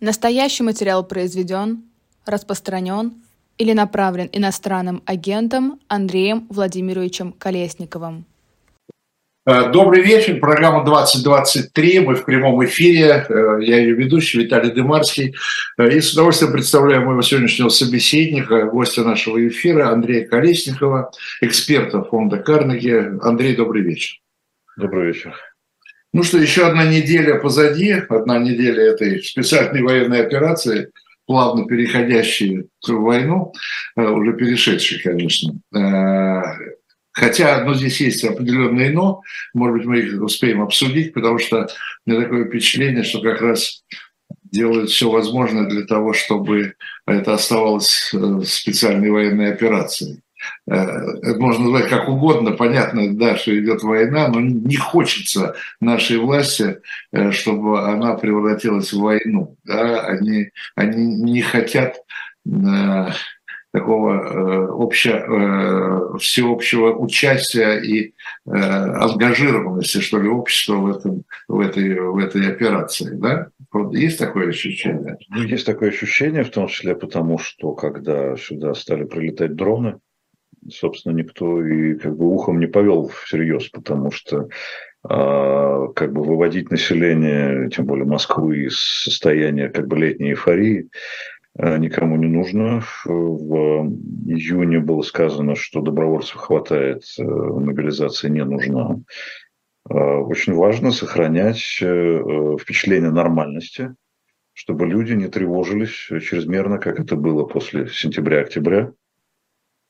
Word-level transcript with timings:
Настоящий 0.00 0.62
материал 0.62 1.06
произведен, 1.06 1.82
распространен 2.24 3.12
или 3.58 3.74
направлен 3.74 4.30
иностранным 4.32 5.02
агентом 5.04 5.78
Андреем 5.88 6.46
Владимировичем 6.48 7.32
Колесниковым. 7.32 8.24
Э, 9.44 9.70
добрый 9.70 10.02
вечер, 10.02 10.40
программа 10.40 10.86
2023, 10.86 12.00
мы 12.00 12.14
в 12.14 12.24
прямом 12.24 12.64
эфире, 12.64 13.26
э, 13.28 13.58
я 13.60 13.78
ее 13.78 13.94
ведущий 13.94 14.38
Виталий 14.38 14.70
Дымарский, 14.70 15.34
э, 15.76 15.90
и 15.90 16.00
с 16.00 16.14
удовольствием 16.14 16.52
представляю 16.52 17.04
моего 17.04 17.20
сегодняшнего 17.20 17.68
собеседника, 17.68 18.66
гостя 18.66 19.02
нашего 19.02 19.46
эфира 19.46 19.90
Андрея 19.90 20.26
Колесникова, 20.26 21.10
эксперта 21.42 22.02
фонда 22.02 22.38
Карнеги. 22.38 23.18
Андрей, 23.22 23.54
добрый 23.54 23.82
вечер. 23.82 24.18
Добрый 24.78 25.08
вечер. 25.08 25.34
Ну 26.12 26.22
что, 26.24 26.38
еще 26.38 26.66
одна 26.66 26.86
неделя 26.86 27.38
позади, 27.38 27.92
одна 28.08 28.38
неделя 28.38 28.82
этой 28.82 29.22
специальной 29.22 29.82
военной 29.82 30.24
операции, 30.26 30.90
плавно 31.26 31.66
переходящей 31.66 32.68
в 32.84 32.92
войну, 32.92 33.52
уже 33.96 34.32
перешедшей, 34.32 35.00
конечно. 35.00 35.54
Хотя, 37.12 37.64
ну, 37.64 37.74
здесь 37.74 38.00
есть 38.00 38.24
определенные 38.24 38.90
но, 38.90 39.20
может 39.52 39.78
быть, 39.78 39.86
мы 39.86 39.98
их 39.98 40.22
успеем 40.22 40.62
обсудить, 40.62 41.12
потому 41.12 41.38
что 41.38 41.68
у 42.06 42.10
меня 42.10 42.22
такое 42.22 42.46
впечатление, 42.46 43.04
что 43.04 43.20
как 43.20 43.40
раз 43.40 43.84
делают 44.44 44.90
все 44.90 45.10
возможное 45.10 45.68
для 45.68 45.82
того, 45.82 46.12
чтобы 46.12 46.74
это 47.06 47.34
оставалось 47.34 48.12
э, 48.14 48.40
специальной 48.44 49.10
военной 49.10 49.52
операцией. 49.52 50.20
Э, 50.68 50.74
это 50.74 51.38
можно 51.38 51.64
назвать 51.64 51.88
как 51.88 52.08
угодно, 52.08 52.52
понятно, 52.52 53.16
да, 53.16 53.36
что 53.36 53.58
идет 53.58 53.82
война, 53.82 54.28
но 54.28 54.40
не 54.40 54.76
хочется 54.76 55.54
нашей 55.80 56.18
власти, 56.18 56.80
э, 57.12 57.30
чтобы 57.32 57.80
она 57.82 58.14
превратилась 58.14 58.92
в 58.92 59.00
войну. 59.00 59.56
Да? 59.64 60.00
Они, 60.02 60.50
они 60.74 61.06
не 61.06 61.42
хотят 61.42 61.96
такого 63.72 64.14
э, 64.14 64.66
обще, 64.72 65.10
э, 65.10 66.18
всеобщего 66.18 66.92
участия 66.96 67.78
и 67.78 68.14
ангажированности, 68.46 69.98
что 70.00 70.18
ли, 70.20 70.28
общества 70.28 70.76
в, 70.76 70.90
этом, 70.90 71.22
в, 71.46 71.60
этой, 71.60 72.00
в 72.00 72.18
этой 72.18 72.50
операции. 72.50 73.10
Да? 73.14 73.48
Есть 73.92 74.18
такое 74.18 74.48
ощущение? 74.48 75.18
Ну, 75.28 75.42
есть 75.42 75.66
такое 75.66 75.90
ощущение, 75.90 76.42
в 76.42 76.50
том 76.50 76.66
числе 76.66 76.96
потому, 76.96 77.38
что 77.38 77.72
когда 77.72 78.36
сюда 78.36 78.74
стали 78.74 79.04
прилетать 79.04 79.54
дроны, 79.54 80.00
собственно, 80.68 81.14
никто 81.14 81.64
и 81.64 81.94
как 81.94 82.16
бы 82.16 82.26
ухом 82.26 82.60
не 82.60 82.66
повел 82.66 83.08
всерьез, 83.08 83.68
потому 83.68 84.10
что 84.10 84.48
а, 85.02 85.88
как 85.88 86.12
бы 86.12 86.22
выводить 86.22 86.70
население, 86.70 87.70
тем 87.70 87.86
более 87.86 88.04
Москвы, 88.04 88.64
из 88.66 88.78
состояния 88.78 89.68
как 89.68 89.86
бы 89.86 89.96
летней 89.96 90.30
эйфории, 90.30 90.90
Э, 91.58 91.76
никому 91.78 92.16
не 92.16 92.26
нужно. 92.26 92.82
В 93.04 93.86
июне 94.26 94.80
было 94.80 95.02
сказано, 95.02 95.56
что 95.56 95.80
добровольцев 95.80 96.36
хватает, 96.36 97.02
э, 97.18 97.22
мобилизация 97.22 98.30
не 98.30 98.44
нужна. 98.44 99.00
Э, 99.88 99.94
очень 99.94 100.54
важно 100.54 100.92
сохранять 100.92 101.60
впечатление 101.60 103.10
нормальности, 103.10 103.94
чтобы 104.52 104.86
люди 104.86 105.12
не 105.14 105.28
тревожились 105.28 105.90
чрезмерно, 106.22 106.78
как 106.78 107.00
это 107.00 107.16
было 107.16 107.44
после 107.44 107.88
сентября-октября, 107.88 108.92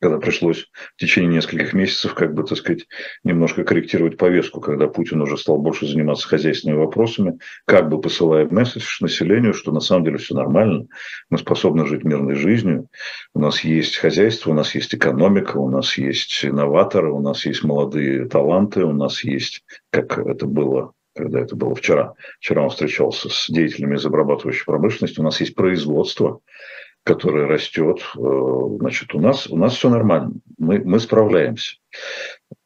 когда 0.01 0.19
пришлось 0.19 0.69
в 0.97 1.01
течение 1.01 1.31
нескольких 1.31 1.73
месяцев, 1.75 2.15
как 2.15 2.35
бы, 2.35 2.43
так 2.45 2.59
сказать, 2.59 2.87
немножко 3.23 3.65
корректировать 3.65 4.17
повестку, 4.17 4.61
когда 4.61 4.89
Путин 4.89 5.21
уже 5.21 5.37
стал 5.37 5.59
больше 5.59 5.87
заниматься 5.87 6.27
хозяйственными 6.27 6.79
вопросами, 6.79 7.39
как 7.67 7.89
бы 7.89 8.01
посылая 8.01 8.49
месседж 8.49 8.99
населению, 9.01 9.53
что 9.53 9.73
на 9.73 9.81
самом 9.81 10.05
деле 10.05 10.19
все 10.19 10.35
нормально, 10.35 10.87
мы 11.29 11.39
способны 11.39 11.87
жить 11.87 12.05
мирной 12.05 12.35
жизнью, 12.35 12.89
у 13.35 13.41
нас 13.41 13.63
есть 13.63 13.97
хозяйство, 13.97 14.51
у 14.51 14.55
нас 14.55 14.75
есть 14.75 14.95
экономика, 14.95 15.59
у 15.59 15.69
нас 15.69 15.97
есть 15.99 16.45
инноваторы, 16.45 17.13
у 17.13 17.21
нас 17.21 17.45
есть 17.45 17.63
молодые 17.63 18.27
таланты, 18.27 18.85
у 18.85 18.93
нас 18.93 19.23
есть, 19.23 19.63
как 19.91 20.19
это 20.19 20.47
было 20.47 20.93
когда 21.17 21.41
это 21.41 21.57
было 21.57 21.75
вчера. 21.75 22.15
Вчера 22.39 22.63
он 22.63 22.71
встречался 22.71 23.29
с 23.29 23.47
деятелями 23.49 23.97
из 23.97 24.07
обрабатывающей 24.07 24.65
промышленности. 24.65 25.21
У 25.21 25.25
нас 25.25 25.41
есть 25.41 25.55
производство, 25.55 26.41
которая 27.05 27.47
растет, 27.47 28.01
э, 28.17 28.77
значит, 28.79 29.15
у 29.15 29.21
нас, 29.21 29.47
у 29.49 29.57
нас 29.57 29.75
все 29.75 29.89
нормально, 29.89 30.35
мы, 30.59 30.81
мы 30.81 31.01
справляемся. 31.01 31.77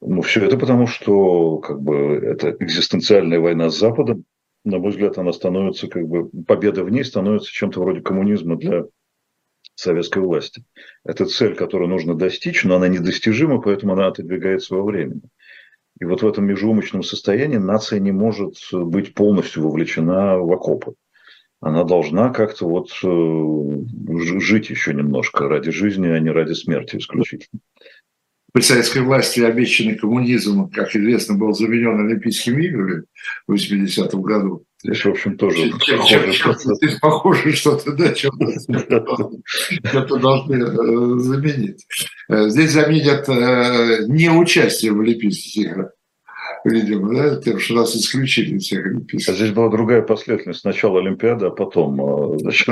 Ну, 0.00 0.22
все 0.22 0.45
это 0.45 0.59
потому, 0.59 0.87
что 0.87 1.59
как 1.59 1.81
бы, 1.81 2.17
это 2.17 2.56
экзистенциальная 2.59 3.41
война 3.41 3.71
с 3.71 3.78
Западом, 3.78 4.25
на 4.65 4.78
мой 4.78 4.91
взгляд, 4.91 5.19
она 5.19 5.33
становится, 5.33 5.89
как 5.89 6.06
бы, 6.09 6.28
победа 6.47 6.84
в 6.84 6.91
ней 6.91 7.05
становится 7.05 7.53
чем-то 7.53 7.81
вроде 7.81 8.00
коммунизма 8.00 8.56
для 8.56 8.84
советской 9.77 10.21
власти. 10.21 10.65
Это 11.05 11.27
цель, 11.27 11.55
которую 11.55 11.89
нужно 11.89 12.15
достичь, 12.15 12.65
но 12.65 12.77
она 12.77 12.89
недостижима, 12.89 13.61
поэтому 13.61 13.93
она 13.93 14.09
отодвигается 14.09 14.75
во 14.75 14.83
времени. 14.83 15.22
И 16.01 16.05
вот 16.05 16.22
в 16.22 16.27
этом 16.27 16.47
межумочном 16.47 17.03
состоянии 17.03 17.56
нация 17.56 18.01
не 18.01 18.11
может 18.11 18.56
быть 18.72 19.15
полностью 19.15 19.62
вовлечена 19.62 20.39
в 20.39 20.53
окопы 20.53 20.95
она 21.65 21.85
должна 21.85 22.29
как-то 22.29 22.69
вот 22.69 22.91
э, 23.03 24.39
жить 24.39 24.69
еще 24.69 24.93
немножко 24.93 25.49
ради 25.49 25.71
жизни, 25.71 26.09
а 26.09 26.19
не 26.19 26.31
ради 26.31 26.53
смерти 26.53 26.97
исключительно. 26.97 27.61
При 28.53 28.61
советской 28.61 29.01
власти 29.01 29.41
обещанный 29.41 29.97
коммунизм, 29.97 30.69
как 30.69 30.95
известно, 30.95 31.37
был 31.37 31.55
заменен 31.55 32.07
Олимпийскими 32.07 32.67
играми 32.67 33.05
в 33.49 33.55
80-м 33.55 34.21
году. 34.21 34.67
Здесь, 34.83 35.07
в 35.07 35.09
общем, 35.09 35.39
тоже 35.39 35.71
чем, 35.81 35.99
похоже. 35.99 36.33
Чем, 36.33 36.33
чем, 36.33 36.55
здесь 36.77 36.99
похоже 37.01 37.53
что-то, 37.53 37.93
да, 37.93 38.15
что-то 39.89 40.19
должны 40.19 40.57
э, 40.57 41.19
заменить. 41.19 41.87
Э, 42.29 42.51
здесь 42.51 42.73
заменят 42.73 43.27
не 44.07 44.29
участие 44.29 44.93
в 44.93 45.01
Олимпийских 45.01 45.65
играх 45.65 45.93
видимо, 46.65 47.15
да, 47.15 47.41
тем, 47.41 47.59
что 47.59 47.75
нас 47.75 47.95
исключили 47.95 48.57
из 48.57 48.65
всех 48.65 48.87
Олимпийских. 48.87 49.33
А 49.33 49.37
здесь 49.37 49.53
была 49.53 49.69
другая 49.69 50.03
последовательность. 50.03 50.61
Сначала 50.61 51.01
Олимпиада, 51.01 51.49
а 51.49 51.51
потом 51.51 52.01
а, 52.01 52.39
значит, 52.39 52.69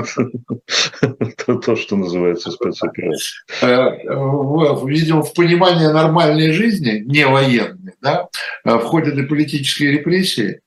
то, 1.65 1.77
что 1.77 1.97
называется 1.97 2.51
спецоперацией. 2.51 3.43
Э, 3.63 4.87
видимо, 4.87 5.23
в 5.23 5.35
понимание 5.35 5.93
нормальной 5.93 6.53
жизни, 6.53 7.03
не 7.07 7.27
военной, 7.27 7.93
да, 8.01 8.29
э, 8.65 8.79
входят 8.79 9.17
и 9.19 9.27
политические 9.27 9.93
репрессии, 9.93 10.61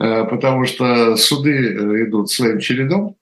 э, 0.00 0.24
потому 0.24 0.66
что 0.66 1.16
суды 1.16 2.06
идут 2.06 2.30
своим 2.30 2.58
чередом, 2.58 3.16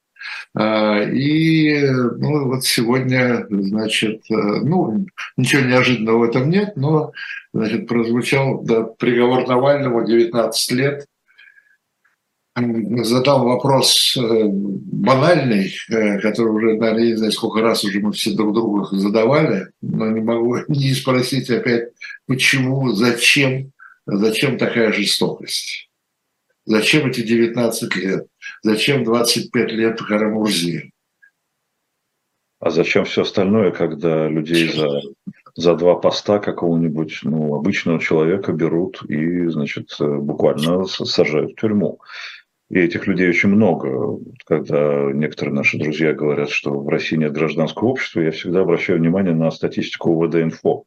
и 0.57 1.81
ну, 1.91 2.47
вот 2.47 2.65
сегодня, 2.65 3.45
значит, 3.51 4.23
ну, 4.29 5.05
ничего 5.37 5.63
неожиданного 5.63 6.19
в 6.19 6.23
этом 6.23 6.49
нет, 6.49 6.77
но 6.77 7.13
значит, 7.55 7.87
прозвучал 7.87 8.63
да, 8.63 8.83
приговор 8.83 9.47
Навальному 9.47 10.05
19 10.05 10.73
лет. 10.73 11.07
Задал 12.57 13.45
вопрос 13.45 14.17
э, 14.17 14.45
банальный, 14.47 15.75
э, 15.91 16.21
который 16.21 16.51
уже, 16.51 16.75
наверное, 16.75 17.07
не 17.07 17.17
знаю, 17.17 17.33
сколько 17.33 17.61
раз 17.61 17.83
уже 17.85 17.99
мы 18.01 18.13
все 18.13 18.33
друг 18.33 18.55
другу 18.55 18.85
задавали, 18.97 19.69
но 19.83 20.09
не 20.11 20.21
могу 20.21 20.59
не 20.69 20.95
спросить 20.95 21.51
опять, 21.51 21.91
почему, 22.27 22.93
зачем, 22.93 23.73
зачем 24.07 24.57
такая 24.57 24.93
жестокость? 24.93 25.91
Зачем 26.65 27.09
эти 27.09 27.23
19 27.23 27.97
лет? 27.97 28.27
Зачем 28.63 29.03
25 29.05 29.73
лет 29.73 30.01
в 30.01 30.05
Харамурзе? 30.05 30.91
А 32.61 32.71
зачем 32.71 33.05
все 33.05 33.23
остальное, 33.23 33.73
когда 33.73 34.29
людей 34.29 34.73
за 34.73 35.01
за 35.55 35.75
два 35.75 35.95
поста 35.95 36.39
какого-нибудь 36.39 37.21
ну, 37.23 37.55
обычного 37.55 38.01
человека 38.01 38.53
берут 38.53 39.03
и, 39.09 39.47
значит, 39.47 39.91
буквально 39.99 40.85
сажают 40.85 41.53
в 41.53 41.61
тюрьму. 41.61 42.01
И 42.71 42.79
этих 42.79 43.07
людей 43.07 43.29
очень 43.29 43.51
много. 43.51 44.19
Когда 44.47 45.13
некоторые 45.13 45.55
наши 45.55 45.79
друзья 45.79 46.13
говорят, 46.13 46.51
что 46.51 46.73
в 46.73 46.89
России 46.89 47.17
нет 47.17 47.33
гражданского 47.33 47.89
общества, 47.89 48.21
я 48.21 48.31
всегда 48.31 48.63
обращаю 48.63 48.99
внимание 48.99 49.35
на 49.35 49.51
статистику 49.51 50.11
УВД-инфо. 50.11 50.85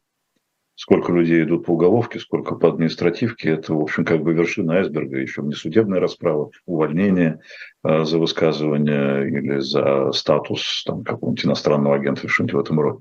Сколько 0.74 1.12
людей 1.12 1.42
идут 1.42 1.66
по 1.66 1.72
уголовке, 1.72 2.20
сколько 2.20 2.54
по 2.54 2.68
административке, 2.68 3.50
это, 3.50 3.74
в 3.74 3.80
общем, 3.80 4.04
как 4.04 4.22
бы 4.22 4.32
вершина 4.32 4.76
айсберга. 4.76 5.18
Еще 5.18 5.42
не 5.42 5.54
судебная 5.54 5.98
расправа, 5.98 6.50
увольнение 6.66 7.40
э, 7.82 8.04
за 8.04 8.18
высказывание 8.18 9.28
или 9.28 9.58
за 9.58 10.12
статус 10.12 10.84
там, 10.86 11.02
какого-нибудь 11.02 11.46
иностранного 11.46 11.96
агента 11.96 12.28
что-нибудь 12.28 12.54
в 12.54 12.60
этом 12.60 12.80
роде. 12.80 13.00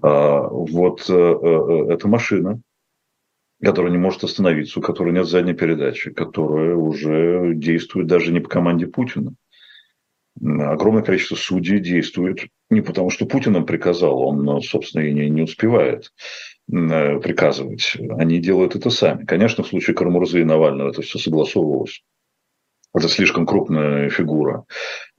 А, 0.00 0.48
вот 0.48 1.08
э, 1.08 1.14
э, 1.14 1.92
эта 1.92 2.08
машина, 2.08 2.60
которая 3.62 3.92
не 3.92 3.98
может 3.98 4.24
остановиться, 4.24 4.78
у 4.78 4.82
которой 4.82 5.12
нет 5.12 5.26
задней 5.26 5.54
передачи, 5.54 6.10
которая 6.10 6.76
уже 6.76 7.52
действует 7.54 8.06
даже 8.06 8.32
не 8.32 8.40
по 8.40 8.48
команде 8.48 8.86
Путина. 8.86 9.34
Огромное 10.40 11.02
количество 11.02 11.34
судей 11.34 11.80
действует 11.80 12.46
не 12.70 12.80
потому, 12.80 13.10
что 13.10 13.26
Путин 13.26 13.56
им 13.56 13.66
приказал, 13.66 14.20
он, 14.20 14.62
собственно, 14.62 15.02
и 15.02 15.12
не, 15.12 15.28
не 15.28 15.42
успевает 15.42 16.12
э, 16.72 17.18
приказывать. 17.18 17.96
Они 18.10 18.38
делают 18.38 18.76
это 18.76 18.90
сами. 18.90 19.26
Конечно, 19.26 19.64
в 19.64 19.68
случае 19.68 19.96
Кармурзы 19.96 20.40
и 20.40 20.44
Навального 20.44 20.90
это 20.90 21.02
все 21.02 21.18
согласовывалось. 21.18 22.02
Это 22.92 23.08
слишком 23.08 23.46
крупная 23.46 24.10
фигура. 24.10 24.64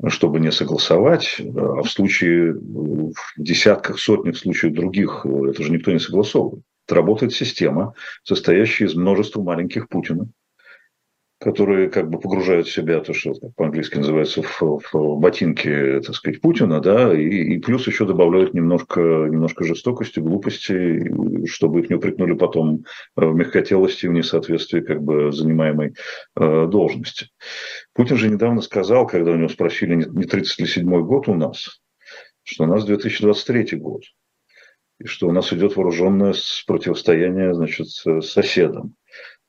чтобы 0.07 0.39
не 0.39 0.51
согласовать, 0.51 1.37
а 1.39 1.81
в 1.81 1.89
случае, 1.89 2.53
в 2.53 3.13
десятках, 3.37 3.99
сотнях 3.99 4.37
случаев 4.37 4.73
других, 4.73 5.25
это 5.25 5.63
же 5.63 5.71
никто 5.71 5.91
не 5.91 5.99
согласовывает. 5.99 6.63
Это 6.87 6.95
работает 6.95 7.33
система, 7.33 7.93
состоящая 8.23 8.85
из 8.85 8.95
множества 8.95 9.41
маленьких 9.41 9.87
Путина, 9.87 10.27
которые 11.41 11.89
как 11.89 12.07
бы 12.07 12.19
погружают 12.19 12.67
в 12.67 12.71
себя 12.71 12.99
то, 12.99 13.13
что 13.13 13.33
по-английски 13.57 13.97
называется 13.97 14.43
в, 14.43 14.61
в 14.61 15.19
ботинки, 15.19 15.99
так 16.05 16.13
сказать, 16.13 16.39
Путина, 16.39 16.79
да, 16.79 17.11
и, 17.19 17.55
и 17.55 17.59
плюс 17.59 17.87
еще 17.87 18.05
добавляют 18.05 18.53
немножко, 18.53 19.01
немножко 19.01 19.63
жестокости, 19.63 20.19
глупости, 20.19 21.11
чтобы 21.47 21.79
их 21.79 21.89
не 21.89 21.95
упрекнули 21.95 22.33
потом 22.33 22.85
в 23.15 23.33
мягкотелости, 23.33 24.05
в 24.05 24.13
несоответствии 24.13 24.81
как 24.81 25.01
бы 25.01 25.31
занимаемой 25.31 25.95
э, 26.35 26.67
должности. 26.67 27.29
Путин 27.95 28.17
же 28.17 28.29
недавно 28.29 28.61
сказал, 28.61 29.07
когда 29.07 29.31
у 29.31 29.35
него 29.35 29.49
спросили, 29.49 29.95
не 29.95 30.25
37 30.25 30.87
год 31.03 31.27
у 31.27 31.33
нас, 31.33 31.81
что 32.43 32.65
у 32.65 32.67
нас 32.67 32.85
2023 32.85 33.79
год, 33.79 34.03
и 34.99 35.07
что 35.07 35.27
у 35.27 35.31
нас 35.31 35.51
идет 35.51 35.75
вооруженное 35.75 36.35
противостояние, 36.67 37.55
значит, 37.55 37.87
с 37.87 38.21
соседом. 38.21 38.93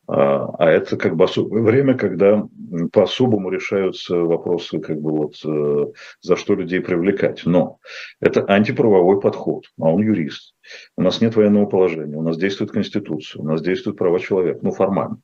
А, 0.08 0.46
а 0.58 0.70
это 0.70 0.96
как 0.96 1.16
бы 1.16 1.24
особое 1.24 1.62
время, 1.62 1.96
когда 1.96 2.46
по-особому 2.92 3.50
решаются 3.50 4.16
вопросы, 4.16 4.80
как 4.80 5.00
бы 5.00 5.10
вот 5.12 5.34
э, 5.44 5.92
за 6.20 6.36
что 6.36 6.54
людей 6.54 6.80
привлекать. 6.80 7.42
Но 7.44 7.78
это 8.20 8.44
антиправовой 8.48 9.20
подход, 9.20 9.66
а 9.80 9.90
он 9.90 10.02
юрист. 10.02 10.54
У 10.96 11.02
нас 11.02 11.20
нет 11.20 11.36
военного 11.36 11.66
положения, 11.66 12.16
у 12.16 12.22
нас 12.22 12.36
действует 12.36 12.72
Конституция, 12.72 13.42
у 13.42 13.44
нас 13.44 13.62
действуют 13.62 13.98
права 13.98 14.18
человека, 14.18 14.60
ну 14.62 14.72
формально. 14.72 15.20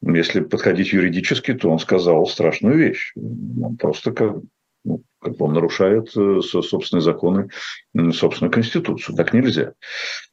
Если 0.00 0.40
подходить 0.40 0.92
юридически, 0.92 1.54
то 1.54 1.70
он 1.70 1.78
сказал 1.78 2.24
страшную 2.26 2.76
вещь. 2.76 3.12
Он 3.16 3.76
просто 3.76 4.12
как 4.12 4.36
он 5.20 5.52
нарушает 5.52 6.16
э, 6.16 6.40
собственные 6.40 7.02
законы, 7.02 7.48
собственную 8.12 8.52
конституцию. 8.52 9.16
Так 9.16 9.32
нельзя 9.32 9.72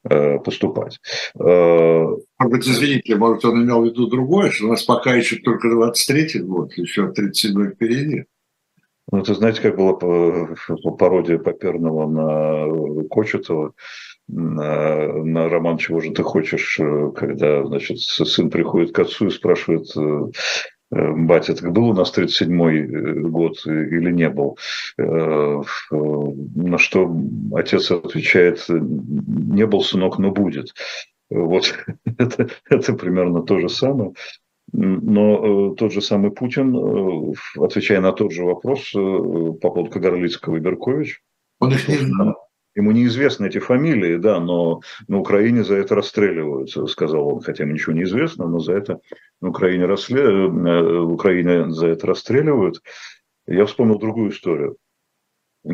э, 0.04 0.40
поступать. 0.40 1.00
Э, 1.40 2.06
может 2.40 2.52
быть, 2.52 2.68
извините, 2.68 3.16
может, 3.16 3.46
он 3.46 3.64
имел 3.64 3.82
в 3.82 3.86
виду 3.86 4.08
другое, 4.08 4.52
что 4.52 4.66
у 4.66 4.70
нас 4.70 4.84
пока 4.84 5.14
еще 5.14 5.38
только 5.38 5.70
23-й 5.70 6.40
год, 6.42 6.74
еще 6.74 7.12
37-й 7.18 7.74
впереди. 7.74 8.26
Ну, 9.12 9.20
это, 9.20 9.36
знаете, 9.36 9.62
как 9.62 9.78
была 9.78 9.94
пародия 9.94 11.38
Поперного 11.38 12.10
на 12.10 13.04
Кочетова, 13.08 13.74
на, 14.28 15.14
на 15.24 15.48
роман 15.48 15.78
«Чего 15.78 16.00
же 16.00 16.12
ты 16.12 16.24
хочешь», 16.24 16.80
когда, 17.16 17.64
значит, 17.66 18.00
сын 18.00 18.50
приходит 18.50 18.96
к 18.96 19.00
отцу 19.00 19.28
и 19.28 19.30
спрашивает, 19.30 19.86
батя, 20.95 21.56
так 21.56 21.71
был 21.71 21.89
у 21.89 21.94
нас 21.94 22.18
37-й 22.18 22.80
э, 22.80 23.13
год 23.21 23.65
или 23.65 24.12
не 24.12 24.30
был? 24.30 24.57
Э, 24.97 25.62
на 25.92 26.77
что 26.77 27.15
отец 27.53 27.92
отвечает, 27.92 28.65
не 28.69 29.65
был, 29.65 29.81
сынок, 29.81 30.18
но 30.19 30.31
будет. 30.31 30.74
Вот 31.30 31.75
это, 32.18 32.50
это 32.69 32.94
примерно 32.94 33.42
то 33.42 33.59
же 33.59 33.69
самое. 33.69 34.13
Но 34.71 35.75
тот 35.75 35.94
же 35.94 36.01
самый 36.01 36.31
Путин, 36.31 37.36
отвечая 37.56 38.01
на 38.01 38.12
тот 38.12 38.31
же 38.31 38.44
вопрос 38.44 38.92
по 38.92 39.69
поводу 39.69 39.92
Кагарлицкого 39.92 40.57
и 40.57 40.59
Беркович, 40.59 41.21
он 41.59 41.71
их 41.71 41.88
не 41.88 41.97
знал. 41.97 42.44
Ему 42.75 42.92
неизвестны 42.92 43.48
эти 43.48 43.60
фамилии, 43.60 44.18
да, 44.18 44.39
но 44.42 44.81
на 45.07 45.19
Украине 45.19 45.63
за 45.63 45.75
это 45.75 45.95
расстреливаются, 45.95 46.86
сказал 46.88 47.27
он, 47.27 47.42
хотя 47.42 47.63
ничего 47.63 47.94
не 47.94 48.04
известно, 48.04 48.48
но 48.48 48.60
за 48.60 48.74
это 48.74 49.00
на 49.42 49.50
Украине, 49.50 49.86
расслед... 49.86 50.25
Э, 50.25 50.50
в 51.06 51.13
Украине 51.13 51.72
за 51.72 51.88
это 51.88 52.07
расстреливают. 52.07 52.81
Я 53.48 53.66
вспомнил 53.66 53.98
другую 53.98 54.31
историю, 54.31 54.75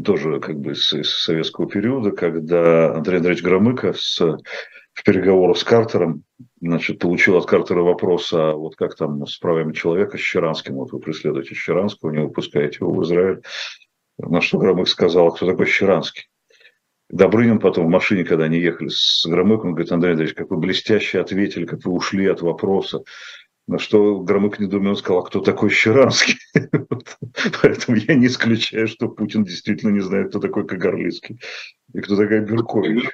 тоже 0.04 0.40
как 0.40 0.60
бы 0.60 0.74
из, 0.74 0.94
из 0.94 1.10
советского 1.10 1.68
периода, 1.68 2.12
когда 2.12 2.94
Андрей 2.94 3.18
Андреевич 3.18 3.44
Громыко 3.44 3.94
с, 3.94 4.20
в 4.94 5.04
переговорах 5.04 5.58
с 5.58 5.64
Картером 5.64 6.24
значит, 6.60 7.00
получил 7.00 7.36
от 7.38 7.48
Картера 7.48 7.82
вопрос, 7.82 8.32
а 8.32 8.54
вот 8.54 8.76
как 8.76 8.96
там 8.96 9.26
с 9.26 9.38
правами 9.38 9.74
человека, 9.74 10.18
с 10.18 10.22
Щеранским, 10.22 10.76
вот 10.76 10.92
вы 10.92 11.00
преследуете 11.00 11.56
Щеранского, 11.56 12.12
не 12.12 12.20
выпускаете 12.20 12.78
его 12.82 12.94
в 12.94 13.04
Израиль. 13.04 13.42
На 14.20 14.40
что 14.42 14.60
Громык 14.60 14.88
сказал, 14.88 15.32
кто 15.32 15.48
такой 15.48 15.66
Щеранский? 15.66 16.31
Добрынин 17.12 17.60
потом 17.60 17.88
в 17.88 17.90
машине, 17.90 18.24
когда 18.24 18.46
они 18.46 18.58
ехали 18.58 18.88
с 18.90 19.26
Громыком, 19.28 19.72
говорит, 19.72 19.92
Андрей 19.92 20.12
Андреевич, 20.12 20.36
как 20.36 20.50
вы 20.50 20.58
блестяще 20.58 21.20
ответили, 21.20 21.66
как 21.66 21.84
вы 21.84 21.92
ушли 21.92 22.26
от 22.26 22.42
вопроса. 22.42 23.04
На 23.68 23.80
что 23.80 24.22
Громык 24.22 24.60
недоуменно 24.60 24.96
сказал, 24.96 25.20
а 25.20 25.26
кто 25.26 25.42
такой 25.42 25.70
Щеранский? 25.70 26.38
Поэтому 27.62 27.98
я 27.98 28.16
не 28.16 28.28
исключаю, 28.28 28.88
что 28.88 29.10
Путин 29.10 29.44
действительно 29.44 29.92
не 29.92 30.00
знает, 30.00 30.30
кто 30.30 30.40
такой 30.40 30.66
Кагарлицкий 30.66 31.42
и 31.94 32.00
кто 32.00 32.16
такая 32.16 32.42
Бюркович. 32.42 33.10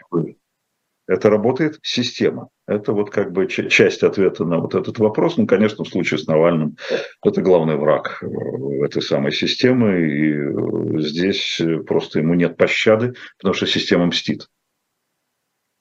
Это 1.08 1.30
работает 1.32 1.80
система. 1.82 2.50
Это 2.68 2.92
вот 2.92 3.10
как 3.12 3.32
бы 3.32 3.48
часть 3.48 4.04
ответа 4.04 4.44
на 4.44 4.60
вот 4.60 4.76
этот 4.76 5.00
вопрос. 5.00 5.38
Ну, 5.38 5.48
конечно, 5.48 5.86
в 5.86 5.88
случае 5.88 6.18
с 6.18 6.28
Навальным 6.28 6.76
это 7.24 7.42
главный 7.42 7.78
враг 7.78 8.22
э, 8.22 8.84
этой 8.84 9.02
самой 9.02 9.32
системы. 9.32 10.02
И 10.02 10.34
э, 10.34 11.00
здесь 11.00 11.62
просто 11.88 12.20
ему 12.20 12.34
нет 12.34 12.58
пощады, 12.58 13.14
потому 13.38 13.54
что 13.54 13.68
система 13.68 14.08
мстит 14.08 14.50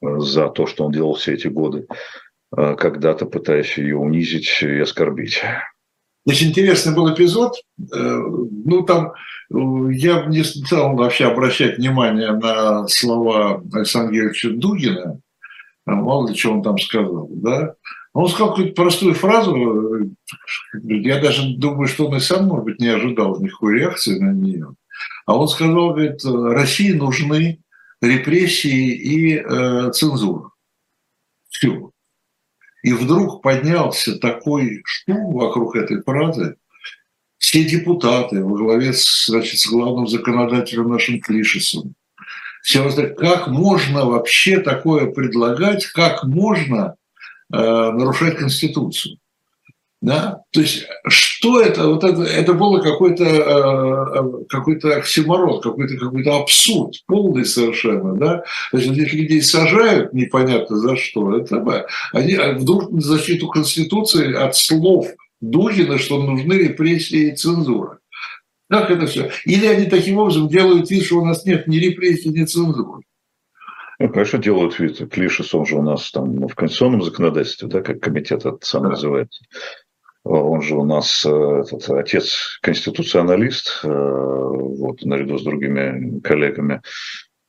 э, 0.01 0.19
за 0.19 0.47
то, 0.47 0.65
что 0.65 0.85
он 0.85 0.93
делал 0.93 1.15
все 1.15 1.33
эти 1.33 1.49
годы, 1.49 1.87
когда-то 2.49 3.25
пытаясь 3.25 3.77
ее 3.77 3.97
унизить 3.97 4.59
и 4.61 4.79
оскорбить. 4.79 5.43
Значит, 6.25 6.49
интересный 6.49 6.95
был 6.95 7.13
эпизод. 7.13 7.55
Ну, 7.89 8.83
там 8.83 9.11
я 9.49 10.25
не 10.25 10.43
стал 10.43 10.95
вообще 10.95 11.25
обращать 11.25 11.77
внимание 11.77 12.31
на 12.31 12.87
слова 12.87 13.61
Александра 13.73 14.13
Георгиевича 14.13 14.51
Дугина, 14.51 15.21
мало 15.95 16.27
ли 16.27 16.35
что 16.35 16.53
он 16.53 16.63
там 16.63 16.77
сказал, 16.77 17.27
да. 17.31 17.75
Он 18.13 18.27
сказал 18.27 18.49
какую-то 18.49 18.73
простую 18.73 19.13
фразу, 19.13 19.55
я 20.83 21.21
даже 21.21 21.55
думаю, 21.55 21.87
что 21.87 22.07
он 22.07 22.15
и 22.17 22.19
сам, 22.19 22.47
может 22.47 22.65
быть, 22.65 22.79
не 22.79 22.87
ожидал 22.87 23.39
никакой 23.39 23.79
реакции 23.79 24.17
на 24.19 24.31
нее. 24.31 24.75
А 25.25 25.37
он 25.37 25.47
сказал, 25.47 25.93
говорит, 25.93 26.23
России 26.23 26.93
нужны 26.93 27.59
репрессии 28.01 28.93
и 28.93 29.35
э, 29.37 29.91
цензура. 29.91 30.51
Все. 31.49 31.91
И 32.83 32.93
вдруг 32.93 33.41
поднялся 33.41 34.17
такой 34.17 34.81
шум 34.85 35.33
вокруг 35.33 35.75
этой 35.75 36.01
фразы, 36.03 36.55
все 37.37 37.63
депутаты 37.63 38.43
во 38.43 38.57
главе 38.57 38.93
значит, 38.93 39.59
с 39.59 39.67
главным 39.67 40.07
законодателем 40.07 40.89
нашим 40.89 41.19
Клишесом, 41.19 41.95
все 42.67 42.83
как 43.17 43.47
можно 43.47 44.05
вообще 44.05 44.59
такое 44.59 45.05
предлагать, 45.09 45.85
как 45.85 46.25
можно 46.25 46.95
э, 47.53 47.57
нарушать 47.57 48.35
Конституцию. 48.35 49.19
Да? 50.01 50.41
То 50.51 50.59
есть 50.59 50.85
что 51.07 51.61
это? 51.61 51.87
Вот 51.87 52.03
это, 52.03 52.23
это 52.23 52.51
было 52.51 52.81
какой-то 52.81 53.23
э, 53.23 54.19
э 54.19 54.45
какой-то 54.49 54.97
оксиморон, 54.97 55.61
какой-то 55.61 55.95
какой-то 55.95 56.35
абсурд, 56.35 56.93
полный 57.07 57.45
совершенно. 57.45 58.17
Да? 58.17 58.43
То 58.71 58.79
есть 58.79 58.91
этих 58.91 59.13
людей 59.13 59.41
сажают 59.41 60.11
непонятно 60.13 60.75
за 60.75 60.97
что. 60.97 61.37
Это, 61.37 61.87
они 62.11 62.33
а 62.33 62.51
вдруг 62.51 62.91
на 62.91 62.99
защиту 62.99 63.47
Конституции 63.47 64.35
от 64.35 64.57
слов 64.57 65.07
Дудина, 65.39 65.97
что 65.97 66.21
нужны 66.21 66.53
репрессии 66.55 67.29
и 67.29 67.35
цензура. 67.35 67.99
Как 68.69 68.91
это 68.91 69.05
все? 69.07 69.31
Или 69.45 69.65
они 69.65 69.85
таким 69.85 70.17
образом 70.17 70.49
делают 70.49 70.89
вид, 70.91 71.03
что 71.03 71.19
у 71.19 71.25
нас 71.25 71.45
нет 71.45 71.67
ни 71.67 71.77
репрессий, 71.77 72.29
ни 72.29 72.43
цензуры? 72.43 73.03
Ну, 73.99 74.09
конечно, 74.09 74.39
делают 74.39 74.77
вид. 74.77 75.09
Клишес, 75.09 75.55
он 75.55 75.65
же 75.65 75.77
у 75.77 75.81
нас 75.81 76.11
там 76.11 76.47
в 76.47 76.53
конституционном 76.53 77.01
законодательстве, 77.01 77.67
да, 77.67 77.81
как 77.81 77.99
комитет 77.99 78.45
это 78.45 78.57
сам 78.61 78.83
да. 78.83 78.89
называется. 78.89 79.43
Он 80.23 80.61
же 80.61 80.75
у 80.75 80.83
нас 80.83 81.25
э, 81.25 81.29
этот, 81.29 81.89
отец-конституционалист, 81.89 83.79
э, 83.83 83.87
вот, 83.87 85.01
наряду 85.03 85.37
с 85.37 85.43
другими 85.43 86.19
коллегами. 86.19 86.81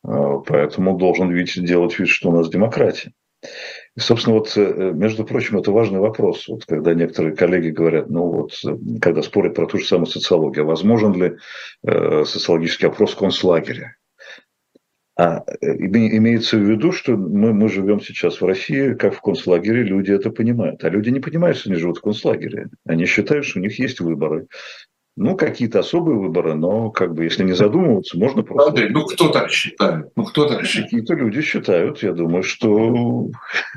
Э, 0.06 0.38
поэтому 0.46 0.96
должен 0.96 1.30
видеть, 1.30 1.64
делать 1.64 1.98
вид, 1.98 2.08
что 2.08 2.30
у 2.30 2.32
нас 2.32 2.48
демократия. 2.48 3.12
И, 3.96 4.00
собственно, 4.00 4.36
вот, 4.36 4.52
э, 4.56 4.92
между 4.94 5.24
прочим, 5.24 5.58
это 5.58 5.72
важный 5.72 6.00
вопрос. 6.00 6.46
Вот 6.48 6.64
когда 6.66 6.94
некоторые 6.94 7.34
коллеги 7.34 7.70
говорят, 7.70 8.10
ну 8.10 8.30
вот, 8.30 8.52
когда 9.00 9.22
спорят 9.22 9.54
про 9.54 9.66
ту 9.66 9.78
же 9.78 9.86
самую 9.86 10.06
социологию, 10.06 10.64
а 10.64 10.68
возможен 10.68 11.14
ли 11.14 11.36
э, 11.84 12.24
социологический 12.24 12.88
опрос 12.88 13.12
в 13.12 13.18
концлагере? 13.18 13.96
А 15.16 15.42
э, 15.60 15.76
имеется 15.76 16.56
в 16.56 16.60
виду, 16.60 16.92
что 16.92 17.16
мы, 17.16 17.52
мы 17.52 17.68
живем 17.68 18.00
сейчас 18.00 18.40
в 18.40 18.46
России, 18.46 18.94
как 18.94 19.14
в 19.14 19.20
концлагере, 19.20 19.82
люди 19.82 20.12
это 20.12 20.30
понимают. 20.30 20.84
А 20.84 20.88
люди 20.88 21.10
не 21.10 21.18
понимают, 21.18 21.56
что 21.56 21.70
они 21.70 21.78
живут 21.78 21.98
в 21.98 22.02
концлагере. 22.02 22.68
Они 22.86 23.04
считают, 23.04 23.44
что 23.44 23.58
у 23.58 23.62
них 23.62 23.80
есть 23.80 23.98
выборы. 23.98 24.46
Ну, 25.20 25.36
какие-то 25.36 25.80
особые 25.80 26.16
выборы, 26.16 26.54
но 26.54 26.90
как 26.90 27.12
бы 27.12 27.24
если 27.24 27.42
не 27.42 27.52
задумываться, 27.52 28.16
можно 28.16 28.44
просто... 28.44 28.68
Андрей, 28.68 28.88
ну 28.90 29.04
кто 29.04 29.28
так 29.30 29.50
считает? 29.50 30.12
Ну 30.14 30.24
кто 30.24 30.46
так 30.46 30.64
считает? 30.64 30.90
Какие-то 30.90 31.14
люди 31.14 31.42
считают, 31.42 32.02
я 32.04 32.12
думаю, 32.12 32.44
что 32.44 33.28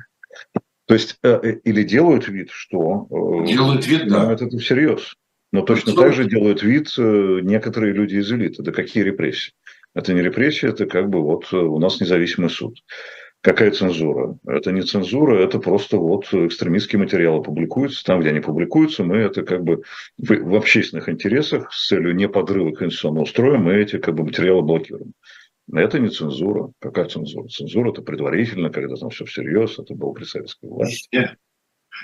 то 0.86 0.94
есть, 0.94 1.18
э, 1.24 1.40
э, 1.42 1.54
или 1.64 1.82
делают 1.82 2.28
вид, 2.28 2.50
что 2.52 3.08
э, 3.10 3.48
делают 3.48 3.88
вид, 3.88 4.08
да. 4.08 4.32
это 4.32 4.50
всерьез. 4.60 5.16
Но 5.52 5.64
точно 5.64 5.96
так 5.96 6.14
же 6.14 6.26
делают 6.26 6.62
вид 6.62 6.94
некоторые 6.98 7.94
люди 7.94 8.18
из 8.18 8.32
элиты. 8.32 8.62
Да 8.62 8.72
какие 8.72 9.04
репрессии? 9.04 9.54
Это 9.96 10.14
не 10.14 10.22
репрессии, 10.22 10.70
это 10.70 10.86
как 10.86 11.10
бы 11.10 11.24
вот 11.24 11.52
у 11.52 11.80
нас 11.80 12.00
независимый 12.00 12.52
суд. 12.52 12.78
Какая 13.42 13.72
цензура? 13.72 14.38
Это 14.46 14.72
не 14.72 14.84
цензура, 14.84 15.36
это 15.40 15.58
просто 15.58 15.98
вот 15.98 16.32
экстремистские 16.32 17.00
материалы 17.00 17.42
публикуются. 17.42 18.04
Там, 18.06 18.20
где 18.20 18.30
они 18.30 18.40
публикуются, 18.40 19.04
мы 19.04 19.18
это 19.18 19.42
как 19.42 19.64
бы 19.64 19.82
в, 20.20 20.56
общественных 20.56 21.10
интересах 21.10 21.74
с 21.74 21.88
целью 21.88 22.16
не 22.16 22.30
подрыва 22.30 22.72
конституционного 22.72 23.26
строя 23.26 23.58
мы 23.58 23.74
эти 23.74 23.98
как 23.98 24.14
бы 24.14 24.24
материалы 24.24 24.62
блокируем. 24.62 25.14
Это 25.74 25.98
не 25.98 26.10
цензура. 26.10 26.72
Какая 26.80 27.06
цензура? 27.06 27.48
Цензура 27.48 27.92
это 27.92 28.04
предварительно, 28.04 28.70
когда 28.70 28.96
там 28.96 29.10
все 29.10 29.26
всерьез, 29.26 29.80
это 29.80 29.96
было 29.96 30.12
при 30.12 30.26
советской 30.26 30.70
власти. 30.70 31.36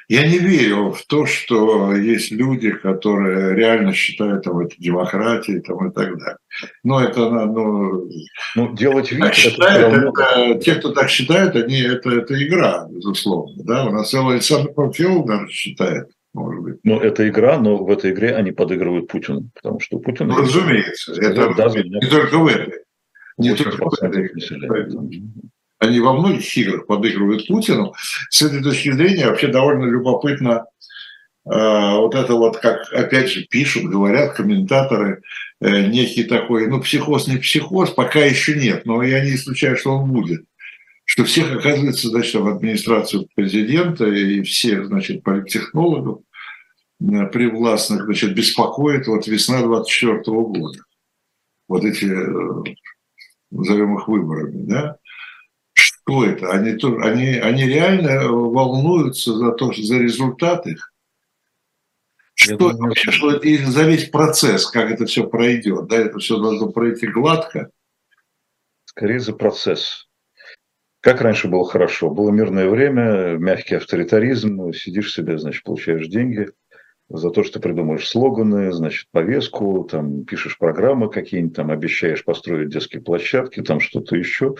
Я 0.07 0.27
не 0.27 0.37
верю 0.37 0.91
в 0.91 1.05
то, 1.05 1.25
что 1.25 1.93
есть 1.93 2.31
люди, 2.31 2.71
которые 2.71 3.55
реально 3.55 3.93
считают 3.93 4.43
там, 4.43 4.59
это 4.59 4.75
демократией 4.77 5.59
там, 5.61 5.89
и 5.89 5.93
так 5.93 6.17
далее. 6.17 6.37
Но 6.83 7.01
это, 7.01 7.29
ну, 7.29 8.09
ну 8.55 8.73
делать 8.73 9.11
вид, 9.11 9.33
считают, 9.33 9.93
это, 9.93 10.11
это, 10.11 10.59
те, 10.59 10.75
кто 10.75 10.91
так 10.91 11.09
считает, 11.09 11.55
они, 11.55 11.81
это, 11.81 12.09
это 12.09 12.41
игра, 12.41 12.87
безусловно. 12.89 13.63
Да? 13.63 13.85
У 13.85 13.91
нас 13.91 14.09
целый 14.09 14.35
Александр 14.35 14.71
Памфилов 14.71 15.25
даже 15.25 15.49
считает, 15.49 16.09
может 16.33 16.63
быть. 16.63 16.79
Ну, 16.83 16.99
это 16.99 17.27
игра, 17.27 17.57
но 17.59 17.77
в 17.77 17.89
этой 17.89 18.11
игре 18.11 18.33
они 18.33 18.51
подыгрывают 18.51 19.07
Путину, 19.09 19.49
потому 19.55 19.79
что 19.79 19.99
Путин... 19.99 20.27
Ну, 20.27 20.37
разумеется, 20.37 21.13
это 21.13 21.53
да, 21.53 21.67
не 21.67 22.07
только 22.07 22.37
в 22.37 22.47
этой. 22.47 22.73
Не 23.37 23.53
только 23.55 23.89
в 23.89 23.93
этой. 24.01 24.31
Они 25.79 25.99
во 25.99 26.13
многих 26.13 26.57
играх 26.57 26.87
подыгрывают 26.87 27.47
Путину. 27.47 27.93
С 28.29 28.41
этой 28.41 28.63
точки 28.63 28.91
зрения 28.91 29.27
вообще 29.27 29.47
довольно 29.47 29.85
любопытно 29.85 30.65
э, 31.45 31.49
вот 31.49 32.15
это 32.15 32.33
вот, 32.33 32.57
как 32.57 32.91
опять 32.91 33.29
же 33.29 33.43
пишут, 33.43 33.85
говорят 33.85 34.33
комментаторы, 34.33 35.21
э, 35.61 35.87
некий 35.87 36.23
такой, 36.23 36.67
ну, 36.67 36.81
психоз 36.81 37.27
не 37.27 37.37
психоз, 37.37 37.91
пока 37.91 38.19
еще 38.19 38.55
нет, 38.55 38.85
но 38.85 39.03
я 39.03 39.23
не 39.23 39.35
исключаю, 39.35 39.77
что 39.77 39.91
он 39.91 40.11
будет. 40.11 40.45
Что 41.05 41.23
всех, 41.23 41.55
оказывается, 41.55 42.09
значит, 42.09 42.35
в 42.35 42.47
администрацию 42.47 43.27
президента 43.35 44.05
и 44.05 44.41
всех, 44.41 44.87
значит, 44.87 45.21
политтехнологов 45.21 46.21
э, 47.01 47.25
привластных, 47.27 48.05
значит, 48.05 48.33
беспокоит 48.33 49.05
вот 49.05 49.27
весна 49.27 49.61
24 49.61 50.21
года. 50.25 50.79
Вот 51.67 51.83
эти, 51.83 52.05
назовем 53.51 53.97
их 53.97 54.07
выборами, 54.07 54.65
да, 54.65 54.97
что 55.77 56.25
это? 56.25 56.51
Они, 56.51 56.71
они, 56.71 57.37
они 57.37 57.65
реально 57.65 58.27
волнуются 58.29 59.33
за 59.33 59.51
то, 59.51 59.71
что 59.71 59.83
за 59.83 59.97
результат 59.97 60.65
их? 60.67 60.93
Что 62.33 62.57
думаю, 62.57 62.89
вообще, 62.89 63.11
что 63.11 63.35
и 63.37 63.57
за 63.57 63.83
весь 63.83 64.09
процесс, 64.09 64.67
как 64.67 64.91
это 64.91 65.05
все 65.05 65.27
пройдет, 65.27 65.87
да, 65.87 65.97
это 65.97 66.19
все 66.19 66.37
должно 66.37 66.69
пройти 66.69 67.07
гладко. 67.07 67.71
Скорее 68.85 69.19
за 69.19 69.33
процесс. 69.33 70.07
Как 70.99 71.21
раньше 71.21 71.47
было 71.47 71.65
хорошо, 71.65 72.09
было 72.09 72.31
мирное 72.31 72.69
время, 72.69 73.37
мягкий 73.37 73.75
авторитаризм, 73.75 74.73
сидишь 74.73 75.13
себе, 75.13 75.37
значит, 75.37 75.63
получаешь 75.63 76.07
деньги– 76.07 76.49
за 77.09 77.29
то, 77.29 77.43
что 77.43 77.59
придумаешь 77.59 78.07
слоганы, 78.07 78.71
значит, 78.71 79.07
повестку, 79.11 79.87
там, 79.89 80.25
пишешь 80.25 80.57
программы 80.57 81.09
какие-нибудь, 81.09 81.55
там, 81.55 81.71
обещаешь 81.71 82.23
построить 82.23 82.69
детские 82.69 83.01
площадки, 83.01 83.61
там, 83.61 83.79
что-то 83.79 84.15
еще. 84.15 84.55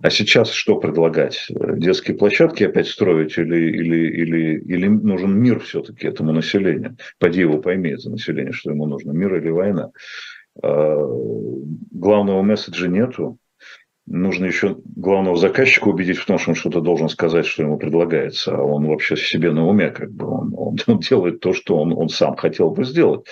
А 0.00 0.10
сейчас 0.10 0.50
что 0.50 0.78
предлагать? 0.78 1.46
Детские 1.50 2.16
площадки 2.16 2.64
опять 2.64 2.88
строить 2.88 3.36
или, 3.38 3.56
или, 3.56 4.08
или, 4.08 4.60
или 4.60 4.86
нужен 4.86 5.36
мир 5.38 5.60
все-таки 5.60 6.06
этому 6.06 6.32
населению? 6.32 6.96
Поди 7.18 7.40
его 7.40 7.58
пойми, 7.58 7.90
это 7.90 8.08
население, 8.08 8.52
что 8.52 8.70
ему 8.70 8.86
нужно, 8.86 9.10
мир 9.12 9.34
или 9.36 9.50
война. 9.50 9.90
А, 10.62 10.96
главного 11.90 12.42
месседжа 12.42 12.88
нету, 12.88 13.38
нужно 14.10 14.46
еще 14.46 14.76
главного 14.96 15.36
заказчика 15.36 15.88
убедить 15.88 16.18
в 16.18 16.26
том, 16.26 16.38
что 16.38 16.50
он 16.50 16.56
что-то 16.56 16.80
должен 16.80 17.08
сказать, 17.08 17.46
что 17.46 17.62
ему 17.62 17.78
предлагается, 17.78 18.56
а 18.56 18.62
он 18.62 18.86
вообще 18.86 19.16
себе 19.16 19.52
на 19.52 19.66
уме, 19.66 19.90
как 19.90 20.10
бы 20.10 20.26
он, 20.26 20.52
он, 20.56 20.76
он 20.86 20.98
делает 21.08 21.40
то, 21.40 21.52
что 21.52 21.76
он, 21.76 21.92
он 21.92 22.08
сам 22.08 22.36
хотел 22.36 22.70
бы 22.70 22.84
сделать. 22.84 23.26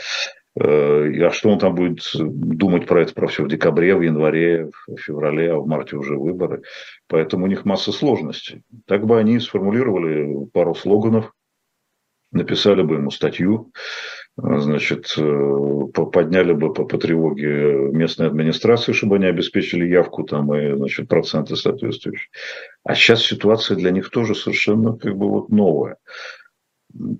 Э, 0.58 1.26
а 1.26 1.30
что 1.30 1.50
он 1.50 1.58
там 1.58 1.74
будет 1.74 2.00
думать 2.14 2.86
про 2.86 3.02
это, 3.02 3.12
про 3.12 3.26
все 3.26 3.44
в 3.44 3.48
декабре, 3.48 3.94
в 3.96 4.02
январе, 4.02 4.70
в 4.86 4.96
феврале, 4.96 5.52
а 5.52 5.58
в 5.58 5.66
марте 5.66 5.96
уже 5.96 6.16
выборы. 6.16 6.62
Поэтому 7.08 7.44
у 7.44 7.48
них 7.48 7.64
масса 7.64 7.92
сложностей. 7.92 8.62
Так 8.86 9.04
бы 9.04 9.18
они 9.18 9.40
сформулировали 9.40 10.46
пару 10.52 10.74
слоганов, 10.74 11.32
написали 12.30 12.82
бы 12.82 12.96
ему 12.96 13.10
статью, 13.10 13.72
значит, 14.40 15.12
э, 15.16 15.86
подняли 15.92 16.52
бы 16.52 16.72
по, 16.72 16.84
по 16.84 16.96
тревоге 16.96 17.90
местной 17.92 18.28
администрации, 18.28 18.92
чтобы 18.92 19.16
они 19.16 19.26
обеспечили 19.26 19.84
явку 19.84 20.22
там 20.22 20.54
и, 20.54 20.76
значит, 20.76 21.08
проценты 21.08 21.56
соответствующие. 21.56 22.28
А 22.84 22.94
сейчас 22.94 23.22
ситуация 23.22 23.76
для 23.76 23.90
них 23.90 24.10
тоже 24.10 24.36
совершенно 24.36 24.96
как 24.96 25.16
бы 25.16 25.28
вот 25.28 25.48
новая. 25.48 25.96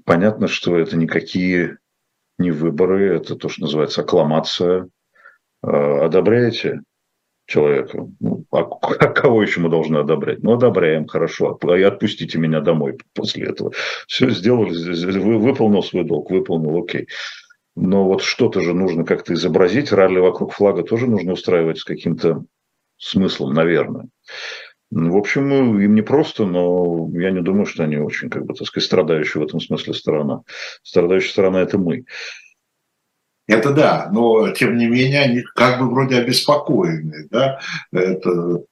Понятно, 0.04 0.46
что 0.46 0.78
это 0.78 0.96
никакие 0.96 1.78
не 2.38 2.52
выборы, 2.52 3.16
это 3.16 3.34
то, 3.34 3.48
что 3.48 3.62
называется 3.62 4.02
аккламация. 4.02 4.88
Э, 5.64 6.04
одобряете? 6.04 6.82
Человека. 7.48 8.06
Ну, 8.20 8.44
а, 8.52 8.60
а 8.60 9.06
кого 9.08 9.42
еще 9.42 9.60
мы 9.60 9.70
должны 9.70 9.96
одобрять? 9.96 10.42
Ну, 10.42 10.52
одобряем, 10.52 11.08
хорошо. 11.08 11.58
И 11.76 11.82
отпустите 11.82 12.38
меня 12.38 12.60
домой 12.60 12.98
после 13.14 13.46
этого. 13.46 13.72
Все 14.06 14.30
сделали, 14.30 15.18
вы, 15.18 15.38
выполнил 15.38 15.82
свой 15.82 16.04
долг, 16.04 16.30
выполнил, 16.30 16.78
окей. 16.78 17.08
Но 17.74 18.04
вот 18.04 18.22
что-то 18.22 18.60
же 18.60 18.74
нужно 18.74 19.04
как-то 19.04 19.34
изобразить. 19.34 19.92
Ралли 19.92 20.18
вокруг 20.18 20.52
флага 20.52 20.82
тоже 20.82 21.06
нужно 21.06 21.32
устраивать 21.32 21.78
с 21.78 21.84
каким-то 21.84 22.44
смыслом, 22.98 23.54
наверное. 23.54 24.08
Ну, 24.90 25.12
в 25.12 25.16
общем, 25.16 25.80
им 25.80 25.94
не 25.94 26.02
просто, 26.02 26.44
но 26.44 27.08
я 27.12 27.30
не 27.30 27.40
думаю, 27.40 27.66
что 27.66 27.84
они 27.84 27.98
очень, 27.98 28.30
как 28.30 28.46
бы, 28.46 28.54
так 28.54 28.66
сказать, 28.66 28.86
страдающая 28.86 29.40
в 29.40 29.44
этом 29.44 29.60
смысле 29.60 29.94
сторона. 29.94 30.42
Страдающая 30.82 31.30
сторона– 31.30 31.60
это 31.62 31.78
мы. 31.78 32.04
Это 33.48 33.72
да, 33.72 34.10
но 34.12 34.50
тем 34.50 34.76
не 34.76 34.86
менее 34.86 35.22
они 35.22 35.42
как 35.54 35.80
бы 35.80 35.90
вроде 35.90 36.18
обеспокоены, 36.18 37.26
да, 37.30 37.58
это 37.90 38.62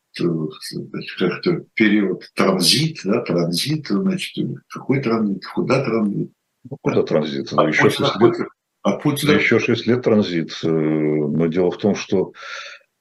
как-то 1.18 1.64
период 1.74 2.24
транзит, 2.34 3.00
да, 3.04 3.22
транзит, 3.22 3.88
значит, 3.88 4.46
какой 4.68 5.00
транзит, 5.00 5.46
куда 5.46 5.82
транзит? 5.82 6.30
Ну, 6.70 6.76
куда 6.80 7.02
транзит? 7.02 7.52
Ну, 7.52 7.66
еще, 7.66 7.90
6 7.90 8.00
лет, 8.20 8.34
от 8.82 9.02
Путина. 9.02 9.32
еще 9.32 9.58
6 9.58 9.86
лет 9.86 10.02
транзит. 10.02 10.58
Э, 10.64 10.68
но 10.68 11.46
дело 11.46 11.70
в 11.70 11.78
том, 11.78 11.94
что 11.94 12.32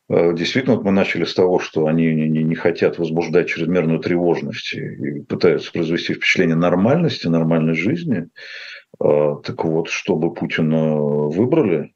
э, 0.09 0.33
Действительно, 0.33 0.75
вот 0.75 0.85
мы 0.85 0.91
начали 0.91 1.25
с 1.25 1.33
того, 1.33 1.59
что 1.59 1.87
они 1.87 2.13
не, 2.13 2.29
не, 2.29 2.43
не 2.43 2.55
хотят 2.55 2.99
возбуждать 2.99 3.49
чрезмерную 3.49 3.99
тревожность 3.99 4.73
и 4.73 5.21
пытаются 5.21 5.71
произвести 5.71 6.13
впечатление 6.13 6.55
нормальности, 6.55 7.27
нормальной 7.27 7.75
жизни. 7.75 8.27
А, 8.99 9.35
так 9.35 9.63
вот, 9.65 9.89
чтобы 9.89 10.33
Путина 10.33 10.95
выбрали, 10.95 11.93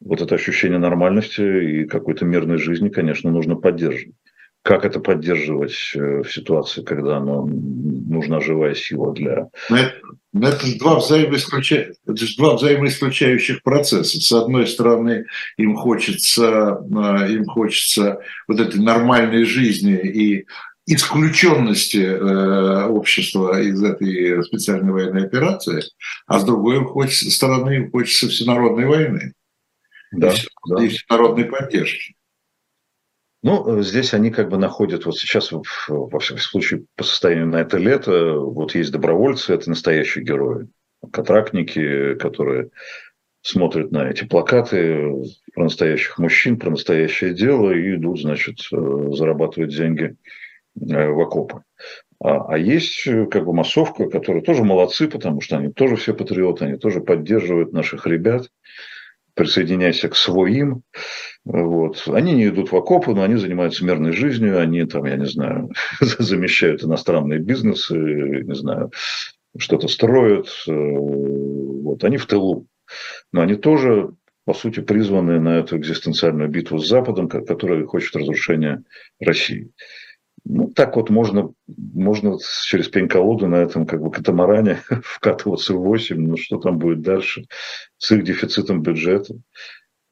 вот 0.00 0.20
это 0.20 0.34
ощущение 0.34 0.78
нормальности 0.78 1.40
и 1.40 1.84
какой-то 1.84 2.24
мирной 2.24 2.58
жизни, 2.58 2.88
конечно, 2.88 3.30
нужно 3.30 3.56
поддерживать. 3.56 4.14
Как 4.62 4.84
это 4.84 4.98
поддерживать 4.98 5.92
э, 5.94 6.22
в 6.22 6.32
ситуации, 6.32 6.82
когда 6.82 7.20
ну, 7.20 7.46
нужна 7.46 8.40
живая 8.40 8.74
сила 8.74 9.14
для... 9.14 9.48
Это, 9.70 9.92
это, 10.34 10.78
два 10.78 10.96
взаимоисключа... 10.96 11.92
это 12.04 12.16
же 12.16 12.36
два 12.36 12.56
взаимоисключающих 12.56 13.62
процесса. 13.62 14.20
С 14.20 14.32
одной 14.32 14.66
стороны, 14.66 15.26
им 15.56 15.76
хочется, 15.76 16.78
а, 16.78 17.26
им 17.28 17.44
хочется 17.44 18.20
вот 18.48 18.58
этой 18.58 18.80
нормальной 18.80 19.44
жизни 19.44 19.94
и 19.94 20.46
исключенности 20.86 21.98
э, 21.98 22.86
общества 22.86 23.60
из 23.60 23.82
этой 23.82 24.42
специальной 24.44 24.92
военной 24.92 25.26
операции, 25.26 25.82
а 26.26 26.38
с 26.38 26.44
другой 26.44 26.84
хочется, 26.84 27.30
стороны 27.30 27.90
хочется 27.90 28.28
всенародной 28.28 28.86
войны 28.86 29.32
да, 30.12 30.30
и, 30.30 30.36
да. 30.68 30.84
и 30.84 30.88
всенародной 30.88 31.46
поддержки. 31.46 32.14
Ну, 33.42 33.82
здесь 33.82 34.14
они 34.14 34.30
как 34.30 34.48
бы 34.48 34.58
находят, 34.58 35.06
вот 35.06 35.18
сейчас, 35.18 35.52
во 35.52 36.18
всяком 36.18 36.40
случае, 36.40 36.84
по 36.96 37.04
состоянию 37.04 37.46
на 37.46 37.56
это 37.56 37.78
лето, 37.78 38.38
вот 38.38 38.74
есть 38.74 38.90
добровольцы, 38.90 39.54
это 39.54 39.68
настоящие 39.68 40.24
герои, 40.24 40.68
контрактники, 41.12 42.14
которые 42.14 42.70
смотрят 43.42 43.92
на 43.92 44.08
эти 44.08 44.24
плакаты 44.24 45.12
про 45.54 45.64
настоящих 45.64 46.18
мужчин, 46.18 46.58
про 46.58 46.70
настоящее 46.70 47.34
дело 47.34 47.70
и 47.70 47.94
идут, 47.94 48.20
значит, 48.20 48.58
э, 48.72 49.10
зарабатывать 49.12 49.76
деньги 49.76 50.16
в 50.76 51.20
окопы. 51.20 51.62
А, 52.22 52.54
а 52.54 52.58
есть 52.58 53.06
э, 53.06 53.26
как 53.26 53.44
бы 53.44 53.52
массовка, 53.52 54.08
которые 54.08 54.42
тоже 54.42 54.64
молодцы, 54.64 55.08
потому 55.08 55.40
что 55.40 55.58
они 55.58 55.72
тоже 55.72 55.96
все 55.96 56.14
патриоты, 56.14 56.64
они 56.64 56.78
тоже 56.78 57.00
поддерживают 57.00 57.72
наших 57.72 58.06
ребят, 58.06 58.50
присоединяйся 59.34 60.08
к 60.08 60.16
своим. 60.16 60.82
Вот. 61.44 62.02
Они 62.08 62.32
не 62.32 62.48
идут 62.48 62.72
в 62.72 62.76
окопы, 62.76 63.12
но 63.12 63.22
они 63.22 63.36
занимаются 63.36 63.84
мирной 63.84 64.12
жизнью, 64.12 64.60
они 64.60 64.84
там, 64.84 65.04
я 65.04 65.16
не 65.16 65.26
знаю, 65.26 65.70
замещают 66.00 66.82
иностранные 66.82 67.38
бизнесы, 67.38 67.94
не 67.96 68.54
знаю, 68.54 68.90
что-то 69.58 69.88
строят. 69.88 70.48
Э, 70.66 70.72
вот. 70.72 72.02
Они 72.02 72.16
в 72.16 72.26
тылу. 72.26 72.66
Но 73.32 73.42
они 73.42 73.56
тоже, 73.56 74.10
по 74.46 74.54
сути, 74.54 74.80
призваны 74.80 75.38
на 75.38 75.58
эту 75.58 75.76
экзистенциальную 75.76 76.48
битву 76.48 76.78
с 76.78 76.88
Западом, 76.88 77.28
который 77.28 77.84
хочет 77.84 78.16
разрушения 78.16 78.84
России. 79.20 79.70
Ну, 80.48 80.68
так 80.68 80.94
вот 80.94 81.10
можно, 81.10 81.50
можно 81.66 82.38
через 82.64 82.88
пень-колоду 82.88 83.48
на 83.48 83.56
этом 83.56 83.84
как 83.84 84.00
бы 84.00 84.12
катамаране 84.12 84.78
вкатываться 85.02 85.74
в 85.74 85.78
8, 85.78 86.16
ну 86.16 86.36
что 86.36 86.58
там 86.58 86.78
будет 86.78 87.02
дальше 87.02 87.46
с 87.98 88.12
их 88.12 88.22
дефицитом 88.22 88.80
бюджета, 88.80 89.34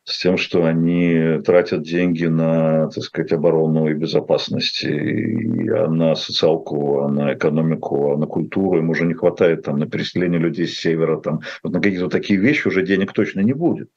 с 0.02 0.18
тем, 0.18 0.36
что 0.36 0.64
они 0.64 1.40
тратят 1.44 1.82
деньги 1.82 2.26
на, 2.26 2.88
так 2.88 3.04
сказать, 3.04 3.30
оборону 3.30 3.88
и 3.88 3.94
безопасность, 3.94 4.82
и, 4.82 5.68
а 5.68 5.86
на 5.88 6.16
социалку, 6.16 7.02
а 7.02 7.08
на 7.08 7.34
экономику, 7.34 8.12
а 8.12 8.18
на 8.18 8.26
культуру. 8.26 8.78
Им 8.78 8.90
уже 8.90 9.06
не 9.06 9.14
хватает 9.14 9.62
там 9.62 9.78
на 9.78 9.86
переселение 9.86 10.40
людей 10.40 10.66
с 10.66 10.76
севера, 10.80 11.20
там, 11.20 11.42
вот 11.62 11.72
на 11.72 11.80
какие-то 11.80 12.08
такие 12.08 12.40
вещи 12.40 12.66
уже 12.66 12.82
денег 12.82 13.12
точно 13.12 13.40
не 13.40 13.52
будет. 13.52 13.88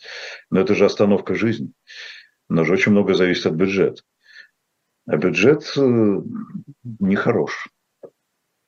Но 0.52 0.60
это 0.60 0.76
же 0.76 0.86
остановка 0.86 1.34
жизни. 1.34 1.72
Но 2.48 2.64
же 2.64 2.74
очень 2.74 2.92
много 2.92 3.16
зависит 3.16 3.48
от 3.48 3.54
бюджета 3.54 4.04
а 5.08 5.18
бюджет 5.18 5.64
э, 5.78 6.22
нехорош. 7.00 7.70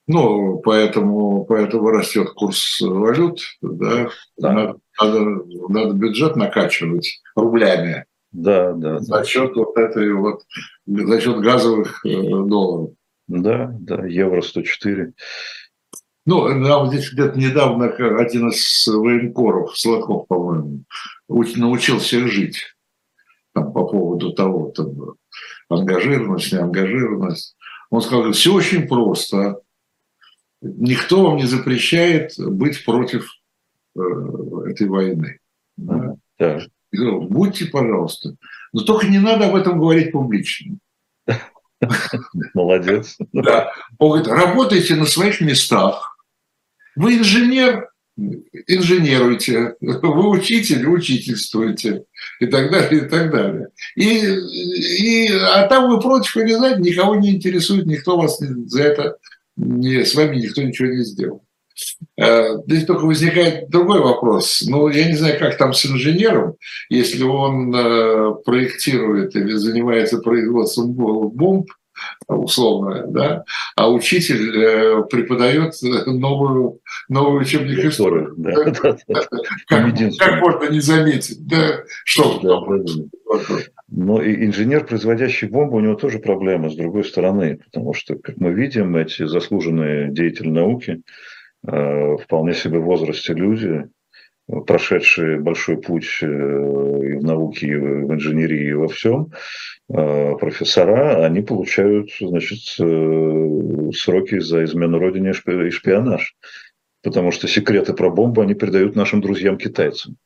Ну, 0.08 0.58
поэтому, 0.60 1.46
поэтому 1.46 1.92
растет 1.92 2.32
курс 2.32 2.82
валют, 2.82 3.42
да, 3.62 4.10
да. 4.38 4.54
Надо, 4.54 4.80
надо, 5.00 5.46
надо 5.70 5.94
бюджет 5.94 6.36
накачивать 6.36 7.22
рублями. 7.36 8.06
Да, 8.32 8.74
да. 8.74 9.00
За 9.00 9.24
счет 9.24 9.54
да. 9.54 9.62
вот 9.62 9.78
этой 9.78 10.14
вот, 10.14 10.42
за 10.88 11.22
счет 11.22 11.40
газовых 11.42 12.04
э, 12.06 12.22
долларов. 12.22 12.92
Да, 13.28 13.76
да, 13.80 14.06
евро 14.08 14.42
104. 14.42 15.14
Ну, 16.26 16.48
нам 16.56 16.88
здесь 16.88 17.12
где-то 17.12 17.38
недавно 17.38 17.88
один 17.88 18.50
из 18.50 18.88
военкоров, 18.88 19.78
Сладков, 19.78 20.28
по-моему, 20.28 20.84
научился 21.28 22.28
жить 22.28 22.76
там, 23.54 23.74
по 23.74 23.86
поводу 23.86 24.34
того, 24.34 24.72
там, 24.72 25.16
ангажированность, 25.70 26.52
неангажированность. 26.52 27.56
Он 27.90 28.02
сказал, 28.02 28.32
все 28.32 28.54
очень 28.54 28.88
просто. 28.88 29.62
Никто 30.62 31.24
вам 31.24 31.38
не 31.38 31.46
запрещает 31.46 32.34
быть 32.38 32.84
против 32.84 33.32
э, 33.96 34.00
этой 34.68 34.88
войны. 34.88 35.40
Да? 35.78 36.16
Да. 36.38 36.60
Говорил, 36.92 37.22
Будьте, 37.22 37.66
пожалуйста. 37.66 38.36
Но 38.74 38.82
только 38.82 39.08
не 39.08 39.20
надо 39.20 39.48
об 39.48 39.56
этом 39.56 39.80
говорить 39.80 40.12
публично. 40.12 40.78
Молодец. 42.54 43.18
Да. 43.32 43.72
Он 43.98 44.10
говорит, 44.10 44.28
работайте 44.28 44.96
на 44.96 45.06
своих 45.06 45.40
местах. 45.40 46.18
Вы 46.96 47.18
инженер, 47.18 47.89
инженеруйте, 48.68 49.76
вы 49.82 50.30
учитель, 50.30 50.86
учительствуйте 50.88 52.04
и 52.40 52.48
так 52.48 52.72
далее, 52.72 53.06
и 53.06 53.10
так 53.10 53.32
далее. 53.32 53.68
И, 53.96 54.06
и, 54.06 55.28
а 55.34 55.68
там 55.68 55.90
вы 55.90 56.00
против 56.00 56.38
или 56.38 56.54
за, 56.54 56.76
никого 56.78 57.16
не 57.16 57.32
интересует, 57.32 57.86
никто 57.86 58.18
вас 58.18 58.40
за 58.40 58.84
это, 58.84 59.18
не, 59.56 60.06
с 60.06 60.16
вами 60.16 60.38
никто 60.38 60.62
ничего 60.62 60.90
не 60.90 61.04
сделал. 61.04 61.44
Э, 62.18 62.58
здесь 62.68 62.86
только 62.86 63.06
возникает 63.06 63.70
другой 63.70 64.02
вопрос. 64.02 64.64
Ну, 64.68 64.90
я 64.90 65.08
не 65.08 65.16
знаю, 65.16 65.40
как 65.40 65.58
там 65.58 65.74
с 65.74 65.86
инженером, 65.86 66.56
если 66.90 67.24
он 67.24 67.74
э, 67.74 68.36
проектирует 68.46 69.36
или 69.36 69.54
занимается 69.54 70.20
производством 70.20 70.94
бомб, 70.94 71.70
условно, 72.28 73.06
да, 73.08 73.44
а 73.76 73.90
учитель 73.90 74.58
э, 74.58 75.04
преподает 75.10 75.74
новую, 75.82 76.80
новый 77.08 77.42
учебник 77.42 77.84
истории. 77.86 78.28
Да, 78.38 78.72
да. 78.72 78.98
Как, 79.68 79.96
как 80.18 80.42
можно 80.42 80.72
не 80.72 80.80
заметить, 80.80 81.46
да, 81.48 81.84
что 82.06 82.40
да, 82.42 83.64
Но 83.90 84.22
и 84.22 84.46
инженер, 84.46 84.86
производящий 84.86 85.48
бомбу, 85.48 85.78
у 85.78 85.80
него 85.80 85.96
тоже 85.96 86.20
проблема 86.20 86.70
с 86.70 86.76
другой 86.76 87.04
стороны, 87.04 87.58
потому 87.58 87.94
что, 87.94 88.16
как 88.16 88.38
мы 88.38 88.52
видим, 88.54 88.96
эти 88.96 89.26
заслуженные 89.26 90.12
деятели 90.12 90.50
науки, 90.50 91.02
э, 91.68 92.18
вполне 92.18 92.54
себе 92.54 92.80
в 92.80 92.86
возрасте 92.86 93.34
люди, 93.34 93.90
прошедшие 94.66 95.40
большой 95.40 95.78
путь 95.78 96.20
э, 96.22 96.26
и 96.26 97.14
в 97.14 97.24
науке, 97.24 97.68
и 97.68 97.76
в 97.76 98.14
инженерии, 98.14 98.70
и 98.70 98.74
во 98.74 98.88
всем, 98.88 99.32
э, 99.90 100.36
профессора, 100.38 101.26
они 101.26 101.42
получают 101.42 102.10
значит, 102.20 102.60
э, 102.80 103.92
сроки 103.94 104.40
за 104.40 104.64
измену 104.64 105.00
родине 105.00 105.32
и 105.32 105.70
шпионаж. 105.70 106.36
Потому 107.02 107.32
что 107.32 107.48
секреты 107.48 107.94
про 107.94 108.10
бомбу 108.10 108.42
они 108.42 108.56
передают 108.56 108.96
нашим 108.96 109.22
друзьям-китайцам. 109.22 110.18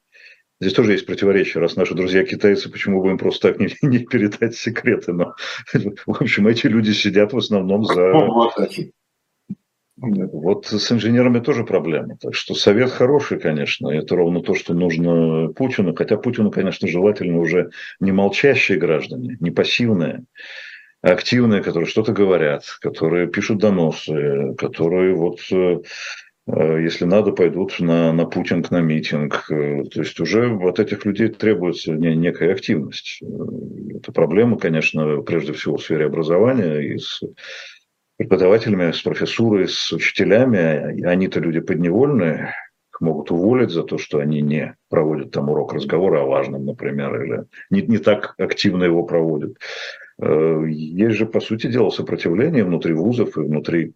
Здесь 0.59 0.73
тоже 0.73 0.93
есть 0.93 1.05
противоречие. 1.05 1.61
Раз 1.61 1.75
наши 1.75 1.93
друзья 1.93 2.23
китайцы, 2.23 2.71
почему 2.71 3.01
бы 3.01 3.09
им 3.09 3.17
просто 3.17 3.49
так 3.49 3.59
не, 3.59 3.67
не 3.81 3.99
передать 3.99 4.55
секреты? 4.55 5.11
Но, 5.11 5.35
в 5.73 6.21
общем, 6.21 6.47
эти 6.47 6.67
люди 6.67 6.91
сидят 6.91 7.33
в 7.33 7.37
основном 7.37 7.83
за... 7.83 8.13
Вот 10.03 10.65
с 10.65 10.91
инженерами 10.91 11.39
тоже 11.39 11.63
проблема. 11.63 12.17
Так 12.19 12.35
что 12.35 12.55
совет 12.55 12.91
хороший, 12.91 13.39
конечно. 13.39 13.87
Это 13.87 14.17
ровно 14.17 14.41
то, 14.41 14.53
что 14.53 14.73
нужно 14.73 15.47
Путину. 15.53 15.95
Хотя 15.95 16.17
Путину, 16.17 16.51
конечно, 16.51 16.89
желательно 16.89 17.39
уже 17.39 17.69
не 18.01 18.11
молчащие 18.11 18.77
граждане, 18.77 19.37
не 19.39 19.51
пассивные, 19.51 20.25
а 21.01 21.11
активные, 21.11 21.63
которые 21.63 21.87
что-то 21.87 22.11
говорят, 22.11 22.65
которые 22.81 23.27
пишут 23.27 23.59
доносы, 23.59 24.55
которые 24.57 25.15
вот 25.15 25.39
э, 25.51 25.79
если 26.45 27.05
надо, 27.05 27.31
пойдут 27.31 27.79
на, 27.79 28.11
на 28.11 28.25
Путинг, 28.25 28.71
на 28.71 28.81
митинг. 28.81 29.45
То 29.47 30.01
есть 30.01 30.19
уже 30.19 30.53
от 30.53 30.79
этих 30.79 31.05
людей 31.05 31.29
требуется 31.29 31.93
некая 31.93 32.51
активность. 32.51 33.21
Это 33.95 34.11
проблема, 34.11 34.59
конечно, 34.59 35.21
прежде 35.21 35.53
всего 35.53 35.77
в 35.77 35.81
сфере 35.81 36.07
образования 36.07 36.79
и 36.79 36.97
с 36.97 37.21
преподавателями, 38.23 38.91
с 38.91 39.01
профессурой, 39.01 39.67
с 39.67 39.91
учителями. 39.91 41.05
Они-то 41.05 41.41
люди 41.41 41.59
подневольные, 41.59 42.53
их 42.93 43.01
могут 43.01 43.31
уволить 43.31 43.69
за 43.69 43.83
то, 43.83 43.97
что 43.97 44.19
они 44.19 44.41
не 44.41 44.75
проводят 44.89 45.31
там 45.31 45.49
урок 45.49 45.73
разговора 45.73 46.21
о 46.21 46.25
важном, 46.25 46.65
например, 46.65 47.21
или 47.21 47.43
не, 47.69 47.81
не 47.81 47.97
так 47.97 48.35
активно 48.37 48.85
его 48.85 49.03
проводят. 49.03 49.57
Э, 50.21 50.63
есть 50.67 51.17
же, 51.17 51.25
по 51.25 51.41
сути 51.41 51.67
дела, 51.67 51.89
сопротивление 51.89 52.63
внутри 52.63 52.93
вузов 52.93 53.37
и 53.37 53.41
внутри 53.41 53.93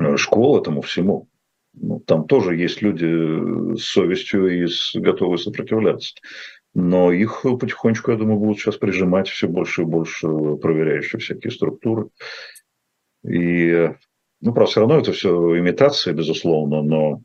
э, 0.00 0.16
школ 0.16 0.58
этому 0.58 0.80
всему. 0.80 1.28
Ну, 1.74 2.00
там 2.00 2.26
тоже 2.26 2.56
есть 2.56 2.80
люди 2.80 3.76
с 3.76 3.84
совестью 3.84 4.62
и 4.62 4.66
с, 4.66 4.92
готовы 4.94 5.36
сопротивляться. 5.36 6.14
Но 6.74 7.12
их 7.12 7.42
потихонечку, 7.42 8.10
я 8.10 8.16
думаю, 8.16 8.38
будут 8.38 8.58
сейчас 8.58 8.76
прижимать 8.76 9.28
все 9.28 9.48
больше 9.48 9.82
и 9.82 9.84
больше 9.84 10.28
проверяющие 10.28 11.20
всякие 11.20 11.50
структуры. 11.50 12.08
И, 13.24 13.90
ну, 14.40 14.52
правда, 14.52 14.70
все 14.70 14.80
равно 14.80 14.98
это 14.98 15.12
все 15.12 15.58
имитация, 15.58 16.14
безусловно, 16.14 16.82
но 16.82 17.22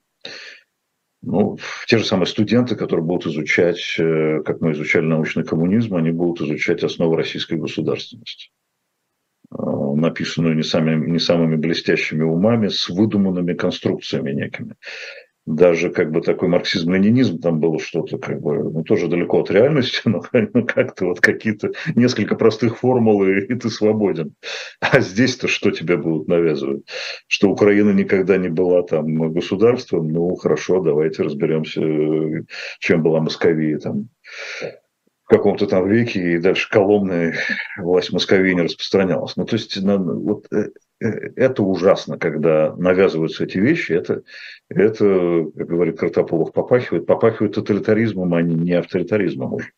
ну, 1.22 1.58
те 1.88 1.98
же 1.98 2.06
самые 2.06 2.28
студенты, 2.28 2.76
которые 2.76 3.06
будут 3.06 3.28
изучать, 3.28 3.96
э, 3.98 4.42
как 4.44 4.60
мы 4.60 4.74
изучали 4.74 5.06
научный 5.06 5.46
коммунизм, 5.46 5.96
они 5.96 6.12
будут 6.12 6.46
изучать 6.46 6.84
основы 6.84 7.16
российской 7.16 7.58
государственности, 7.58 8.52
э, 9.50 9.56
написанную 9.56 10.56
не, 10.56 10.64
самыми, 10.64 11.10
не 11.10 11.20
самыми 11.20 11.56
блестящими 11.56 12.24
умами, 12.24 12.68
с 12.68 12.90
выдуманными 12.90 13.54
конструкциями 13.54 14.32
некими 14.32 14.76
даже 15.46 15.90
как 15.90 16.12
бы 16.12 16.22
такой 16.22 16.48
марксизм-ленинизм, 16.48 17.40
там 17.40 17.60
было 17.60 17.80
что-то 17.80 18.18
как 18.18 18.42
бы, 18.42 18.64
ну, 18.64 18.84
тоже 18.84 19.08
далеко 19.08 19.42
от 19.42 19.52
реальности, 19.52 20.02
но 20.06 20.24
ну, 20.32 20.66
как-то 20.66 21.06
вот 21.08 21.20
какие-то 21.20 21.72
несколько 21.96 22.36
простых 22.36 22.78
формул, 22.78 23.24
и, 23.26 23.42
и 23.42 23.56
ты 23.56 23.70
свободен. 23.70 24.36
А 24.80 25.02
здесь-то 25.02 25.48
что 25.48 25.72
тебе 25.72 25.98
будут 25.98 26.28
навязывать? 26.28 26.84
Что 27.28 27.50
Украина 27.50 27.92
никогда 27.92 28.38
не 28.38 28.50
была 28.50 28.84
там 28.84 29.34
государством? 29.34 30.08
Ну, 30.10 30.36
хорошо, 30.36 30.82
давайте 30.82 31.24
разберемся, 31.24 31.82
чем 32.80 33.04
была 33.04 33.20
Московия 33.20 33.80
там 33.80 34.10
в 35.26 35.30
каком-то 35.30 35.68
там 35.68 35.90
веке, 35.90 36.34
и 36.34 36.38
дальше 36.38 36.70
коломная 36.70 37.36
власть 37.78 38.12
Московии 38.12 38.54
не 38.54 38.62
распространялась. 38.62 39.36
Ну, 39.36 39.46
то 39.46 39.56
есть, 39.56 39.78
вот 39.78 40.46
Э, 40.52 40.70
это 41.04 41.64
ужасно, 41.64 42.18
когда 42.18 42.76
навязываются 42.76 43.44
эти 43.44 43.58
вещи. 43.58 43.92
Это, 43.92 44.24
это 44.70 45.46
как 45.56 45.68
говорит 45.68 46.00
Картополов, 46.00 46.54
попахивает, 46.54 47.06
попахивает 47.06 47.56
тоталитаризмом, 47.56 48.34
а 48.34 48.42
не 48.42 48.74
авторитаризмом 48.74 49.54
уже. 49.54 49.72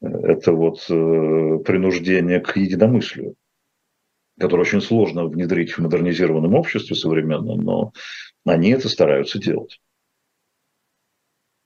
Это 0.00 0.52
вот 0.52 0.84
э, 0.88 1.58
принуждение 1.64 2.40
к 2.40 2.56
единомыслию, 2.56 3.34
которое 4.38 4.62
очень 4.62 4.80
сложно 4.80 5.26
внедрить 5.26 5.72
в 5.72 5.78
модернизированном 5.78 6.54
обществе 6.54 6.94
современном, 6.94 7.60
но 7.60 7.92
они 8.44 8.70
это 8.70 8.88
стараются 8.88 9.40
делать. 9.40 9.80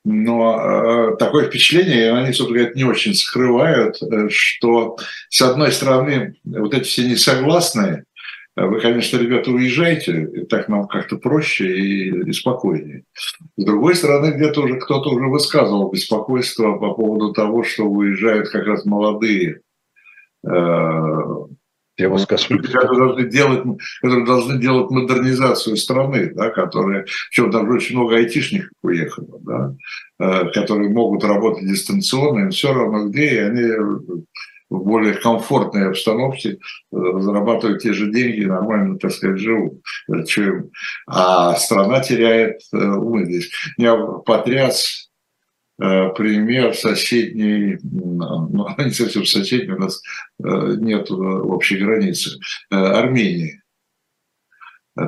Но 0.05 1.13
э, 1.13 1.17
такое 1.17 1.47
впечатление, 1.47 2.13
они, 2.13 2.33
собственно 2.33 2.59
говоря, 2.59 2.75
не 2.75 2.85
очень 2.85 3.15
скрывают, 3.15 4.03
э, 4.03 4.29
что, 4.31 4.97
с 5.29 5.41
одной 5.43 5.71
стороны, 5.71 6.37
вот 6.45 6.75
эти 6.75 6.85
все 6.85 7.09
несогласные, 7.09 8.05
вы, 8.57 8.81
конечно, 8.81 9.17
ребята, 9.17 9.51
уезжайте, 9.51 10.25
и 10.25 10.45
так 10.45 10.69
нам 10.69 10.87
как-то 10.87 11.17
проще 11.17 11.67
и, 11.67 12.29
и 12.29 12.33
спокойнее. 12.33 13.05
С 13.57 13.65
другой 13.65 13.95
стороны, 13.95 14.35
где-то 14.35 14.63
уже 14.63 14.79
кто-то 14.79 15.11
уже 15.11 15.27
высказывал 15.27 15.91
беспокойство 15.91 16.77
по 16.79 16.93
поводу 16.95 17.33
того, 17.33 17.65
что 17.65 17.85
уезжают 17.85 18.51
как 18.51 18.67
раз 18.67 18.85
молодые 18.85 19.61
я 21.99 22.09
бы 22.09 22.19
сказал, 22.19 22.59
которые 22.59 22.99
должны 22.99 23.31
делать, 23.31 23.79
которые 24.01 24.27
должны 24.27 24.59
делать 24.59 24.91
модернизацию 24.91 25.77
страны, 25.77 26.33
да, 26.35 26.51
которые, 26.51 27.05
причем 27.31 27.51
там 27.51 27.67
же 27.67 27.75
очень 27.75 27.97
много 27.97 28.17
айтишников 28.17 28.71
уехало, 28.83 29.41
да, 29.41 29.77
э, 30.19 30.51
которые 30.53 30.91
могут 30.91 31.23
работать 31.25 31.69
дистанционно, 31.69 32.45
им 32.45 32.51
все 32.51 32.73
равно 32.73 33.09
где, 33.09 33.35
и 33.35 33.39
они 33.39 33.63
в 34.73 34.85
более 34.85 35.15
комфортной 35.15 35.89
обстановке 35.89 36.51
э, 36.51 36.57
зарабатывают 36.91 37.83
те 37.83 37.93
же 37.93 38.11
деньги, 38.11 38.45
нормально, 38.45 38.99
так 38.99 39.13
сказать, 39.13 39.39
живут. 39.39 39.83
А 41.07 41.55
страна 41.57 42.01
теряет 42.01 42.61
э, 42.73 42.77
умы 42.77 43.25
здесь. 43.25 43.51
Меня 43.79 43.97
потряс 43.97 45.11
Э, 45.83 46.11
пример 46.11 46.75
соседней, 46.75 47.79
ну, 47.83 48.69
не 48.79 48.91
совсем 48.91 49.25
соседней, 49.25 49.75
у 49.75 49.79
нас 49.79 50.01
нет 50.39 51.11
общей 51.11 51.79
границы, 51.79 52.39
Армении. 52.71 53.63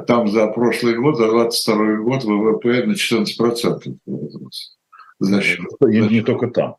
Там 0.07 0.29
за 0.29 0.47
прошлый 0.49 0.97
год, 0.97 1.19
за 1.19 1.29
22 1.29 1.97
год 1.99 2.25
ВВП 2.25 2.87
на 2.87 2.93
14% 2.93 3.99
вырос. 4.07 4.77
За 5.21 5.41
счет, 5.41 5.67
и 5.81 6.01
не 6.01 6.23
только 6.23 6.49
там. 6.49 6.77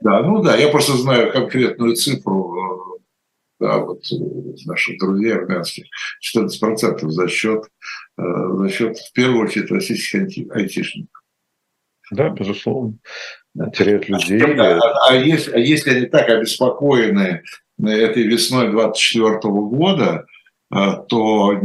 Да, 0.00 0.22
ну 0.22 0.42
да, 0.42 0.56
я 0.56 0.68
просто 0.68 0.96
знаю 0.96 1.32
конкретную 1.32 1.94
цифру 1.94 3.00
да, 3.58 3.78
вот 3.78 4.02
наших 4.66 4.98
друзей 4.98 5.34
армянских, 5.34 5.86
14% 6.36 7.08
за 7.08 7.28
счет, 7.28 7.64
за 8.16 8.68
счет, 8.68 8.98
в 8.98 9.12
первую 9.12 9.44
очередь, 9.44 9.70
российских 9.70 10.50
айтишников. 10.54 11.22
Да, 12.10 12.28
безусловно. 12.30 12.98
Теряют 13.74 14.08
людей. 14.08 14.40
А, 14.42 14.80
а, 15.08 15.14
если, 15.14 15.52
а 15.52 15.58
если 15.58 15.90
они 15.90 16.06
так 16.06 16.28
обеспокоены 16.28 17.42
этой 17.82 18.22
весной 18.24 18.70
24 18.70 19.38
года, 19.42 20.12
а, 20.12 20.24
то, 20.70 21.60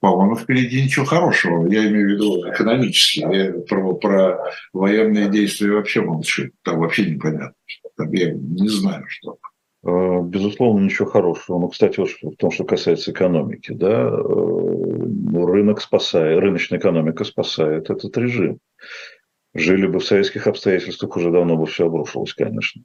по-моему, 0.00 0.36
впереди 0.36 0.84
ничего 0.84 1.04
хорошего. 1.04 1.66
Я 1.66 1.88
имею 1.88 2.06
в 2.06 2.12
виду 2.12 2.50
экономически. 2.50 3.20
Я 3.20 3.52
про, 3.52 3.94
про 3.94 4.38
военные 4.72 5.28
действия 5.28 5.72
вообще 5.72 6.02
молчу. 6.02 6.50
Там 6.62 6.78
вообще 6.78 7.10
непонятно. 7.10 7.54
Там 7.96 8.12
я 8.12 8.32
не 8.32 8.68
знаю, 8.68 9.04
что. 9.08 9.38
А, 9.84 10.20
безусловно, 10.22 10.84
ничего 10.84 11.08
хорошего. 11.08 11.58
Ну, 11.58 11.68
кстати, 11.68 12.00
вот 12.00 12.08
в 12.10 12.36
том, 12.36 12.50
что 12.50 12.64
касается 12.64 13.12
экономики, 13.12 13.72
да, 13.72 14.08
э, 14.08 15.46
рынок 15.46 15.80
спасает, 15.80 16.40
рыночная 16.40 16.78
экономика 16.78 17.24
спасает 17.24 17.90
этот 17.90 18.16
режим. 18.16 18.58
Жили 19.52 19.86
бы 19.86 20.00
в 20.00 20.04
советских 20.04 20.46
обстоятельствах, 20.46 21.16
уже 21.16 21.30
давно 21.30 21.56
бы 21.56 21.66
все 21.66 21.86
обрушилось, 21.86 22.34
конечно. 22.34 22.82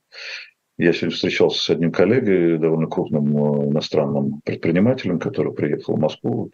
Я 0.79 0.93
сегодня 0.93 1.13
встречался 1.13 1.61
с 1.61 1.69
одним 1.69 1.91
коллегой, 1.91 2.57
довольно 2.57 2.87
крупным 2.87 3.35
э, 3.35 3.67
иностранным 3.67 4.39
предпринимателем, 4.45 5.19
который 5.19 5.51
приехал 5.53 5.97
в 5.97 5.99
Москву. 5.99 6.51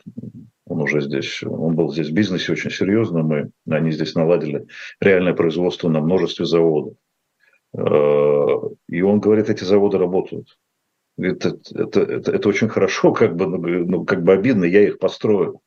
Он 0.65 0.81
уже 0.81 1.01
здесь, 1.01 1.43
он 1.43 1.75
был 1.75 1.93
здесь 1.93 2.09
в 2.09 2.13
бизнесе 2.13 2.51
очень 2.51 2.71
серьезным, 2.71 3.35
и 3.37 3.51
они 3.69 3.91
здесь 3.91 4.15
наладили 4.15 4.65
реальное 4.99 5.35
производство 5.35 5.89
на 5.89 6.01
множестве 6.01 6.45
заводов. 6.45 6.95
Э, 7.77 8.55
и 8.89 9.03
он 9.03 9.19
говорит, 9.19 9.51
эти 9.51 9.63
заводы 9.63 9.99
работают. 9.99 10.57
Это, 11.19 11.59
это, 11.75 12.01
это, 12.01 12.31
это 12.31 12.49
очень 12.49 12.67
хорошо, 12.67 13.13
как 13.13 13.35
бы, 13.35 13.45
ну, 13.45 14.05
как 14.05 14.23
бы 14.23 14.33
обидно, 14.33 14.65
я 14.65 14.85
их 14.87 14.97
построил, 14.97 15.61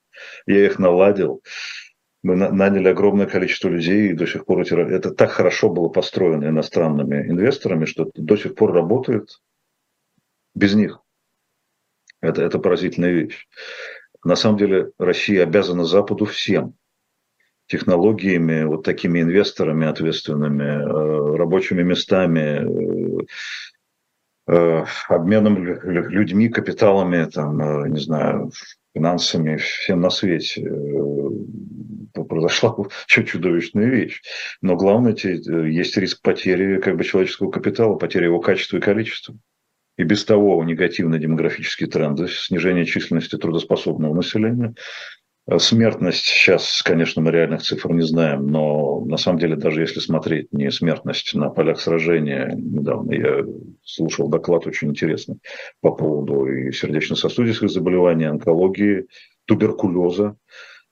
я 0.46 0.66
их 0.66 0.80
наладил 0.80 1.42
мы 2.22 2.34
наняли 2.34 2.88
огромное 2.88 3.26
количество 3.26 3.68
людей, 3.68 4.10
и 4.10 4.14
до 4.14 4.26
сих 4.26 4.44
пор 4.44 4.60
эти, 4.60 4.74
это 4.74 5.12
так 5.12 5.30
хорошо 5.30 5.68
было 5.68 5.88
построено 5.88 6.46
иностранными 6.46 7.28
инвесторами, 7.28 7.84
что 7.84 8.10
до 8.14 8.36
сих 8.36 8.54
пор 8.54 8.72
работает 8.72 9.40
без 10.54 10.74
них. 10.74 11.00
Это, 12.20 12.42
это 12.42 12.58
поразительная 12.58 13.12
вещь. 13.12 13.46
На 14.24 14.34
самом 14.34 14.58
деле 14.58 14.90
Россия 14.98 15.44
обязана 15.44 15.84
Западу 15.84 16.24
всем. 16.24 16.74
Технологиями, 17.66 18.64
вот 18.64 18.82
такими 18.82 19.20
инвесторами 19.20 19.86
ответственными, 19.86 20.64
э, 20.64 21.36
рабочими 21.36 21.82
местами, 21.82 23.22
э, 24.48 24.52
э, 24.52 24.84
обменом 25.08 25.62
людьми, 25.62 26.48
капиталами, 26.48 27.26
там, 27.26 27.92
не 27.92 28.00
знаю, 28.00 28.50
финансами, 28.94 29.58
всем 29.58 30.00
на 30.00 30.10
свете 30.10 30.62
произошла 32.12 32.76
чудовищная 33.06 33.86
вещь. 33.86 34.20
Но 34.60 34.76
главное, 34.76 35.14
э, 35.14 35.70
есть 35.70 35.96
риск 35.96 36.22
потери 36.22 36.80
как 36.80 36.96
бы, 36.96 37.04
человеческого 37.04 37.50
капитала, 37.50 37.96
потери 37.96 38.24
его 38.24 38.40
качества 38.40 38.78
и 38.78 38.80
количества. 38.80 39.36
И 39.96 40.04
без 40.04 40.24
того 40.24 40.62
негативные 40.62 41.20
демографические 41.20 41.88
тренды, 41.88 42.28
снижение 42.28 42.84
численности 42.86 43.36
трудоспособного 43.36 44.14
населения, 44.14 44.74
э, 45.48 45.58
Смертность 45.58 46.24
сейчас, 46.24 46.82
конечно, 46.82 47.22
мы 47.22 47.32
реальных 47.32 47.62
цифр 47.62 47.92
не 47.92 48.02
знаем, 48.02 48.46
но 48.46 49.00
на 49.04 49.16
самом 49.16 49.38
деле, 49.38 49.56
даже 49.56 49.80
если 49.80 49.98
смотреть 49.98 50.52
не 50.52 50.70
смертность 50.70 51.34
на 51.34 51.48
полях 51.48 51.80
сражения, 51.80 52.52
недавно 52.54 53.12
я 53.12 53.44
слушал 53.82 54.28
доклад 54.28 54.66
очень 54.66 54.90
интересный 54.90 55.38
по 55.80 55.90
поводу 55.92 56.46
и 56.46 56.70
сердечно-сосудистых 56.70 57.70
заболеваний, 57.70 58.26
онкологии, 58.26 59.06
туберкулеза. 59.46 60.36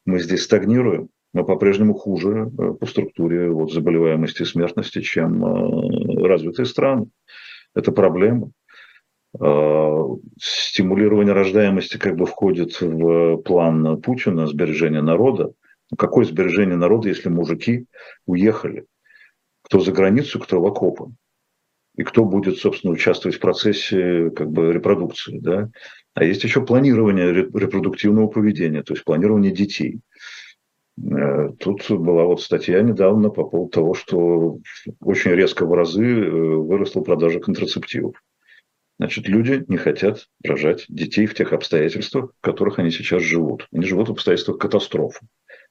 Мы 0.07 0.21
здесь 0.21 0.45
стагнируем 0.45 1.11
мы 1.37 1.45
по-прежнему 1.45 1.93
хуже 1.93 2.51
э, 2.59 2.73
по 2.73 2.87
структуре 2.87 3.51
вот, 3.51 3.71
заболеваемости 3.71 4.41
и 4.41 4.47
смертности, 4.47 5.03
чем 5.03 5.45
э, 5.45 6.27
развитые 6.27 6.65
страны. 6.65 7.11
Это 7.75 7.93
проблема. 7.93 8.53
Э, 9.39 10.03
стимулирование 10.41 11.35
рождаемости 11.35 11.99
как 11.99 12.17
бы 12.17 12.25
входит 12.25 12.81
в 12.81 13.37
план 13.43 14.01
Путина 14.01 14.47
сбережения 14.47 15.03
народа. 15.03 15.53
Какое 15.99 16.25
сбережение 16.25 16.77
народа, 16.77 17.09
если 17.09 17.29
мужики 17.29 17.85
уехали? 18.25 18.87
Кто 19.61 19.81
за 19.81 19.93
границу, 19.93 20.41
кто 20.41 20.59
в 20.59 20.67
окопы? 20.67 21.13
И 21.97 22.03
кто 22.03 22.25
будет, 22.25 22.57
собственно, 22.57 22.95
участвовать 22.95 23.37
в 23.37 23.41
процессе 23.41 24.31
как 24.31 24.51
бы, 24.51 24.73
репродукции. 24.73 25.39
Да? 25.39 25.69
А 26.17 26.25
есть 26.25 26.43
еще 26.43 26.67
планирование 26.67 27.33
репродуктивного 27.33 28.27
поведения, 28.27 28.83
то 28.83 28.95
есть 28.95 29.05
планирование 29.05 29.53
детей– 29.53 30.01
Э, 30.99 31.51
тут 31.59 31.91
была 31.91 32.25
вот 32.25 32.41
статья 32.41 32.81
недавно 32.83 33.31
по 33.31 33.45
поводу 33.45 33.71
того, 33.71 33.95
что 33.95 34.59
очень 35.01 35.33
резко 35.33 35.67
в 35.67 35.75
разы 35.75 36.05
э, 36.05 36.31
выросла 36.31 37.03
продажа 37.03 37.41
контрацептивов. 37.41 38.23
Значит, 38.99 39.29
люди 39.29 39.63
не 39.69 39.77
хотят 39.77 40.27
рожать 40.43 40.87
детей 40.89 41.27
в 41.27 41.35
тех 41.35 41.53
обстоятельствах, 41.53 42.33
в 42.39 42.41
которых 42.41 42.79
они 42.79 42.91
сейчас 42.91 43.23
живут. 43.23 43.69
Они 43.73 43.85
живут 43.85 44.09
в 44.09 44.13
обстоятельствах 44.13 44.59
катастрофы. 44.59 45.27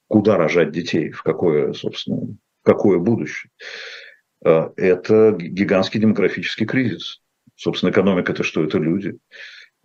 Куда 0.08 0.38
рожать 0.38 0.72
детей? 0.72 1.10
В 1.10 1.24
какое, 1.24 1.74
собственно, 1.74 2.36
какое 2.62 3.00
будущее? 3.00 3.50
Э, 4.46 4.70
это 4.76 5.36
гигантский 5.38 6.00
демографический 6.00 6.68
кризис. 6.68 7.22
Собственно, 7.56 7.90
экономика– 7.90 8.32
это 8.34 8.44
что? 8.44 8.64
Это 8.64 8.78
люди. 8.78 9.18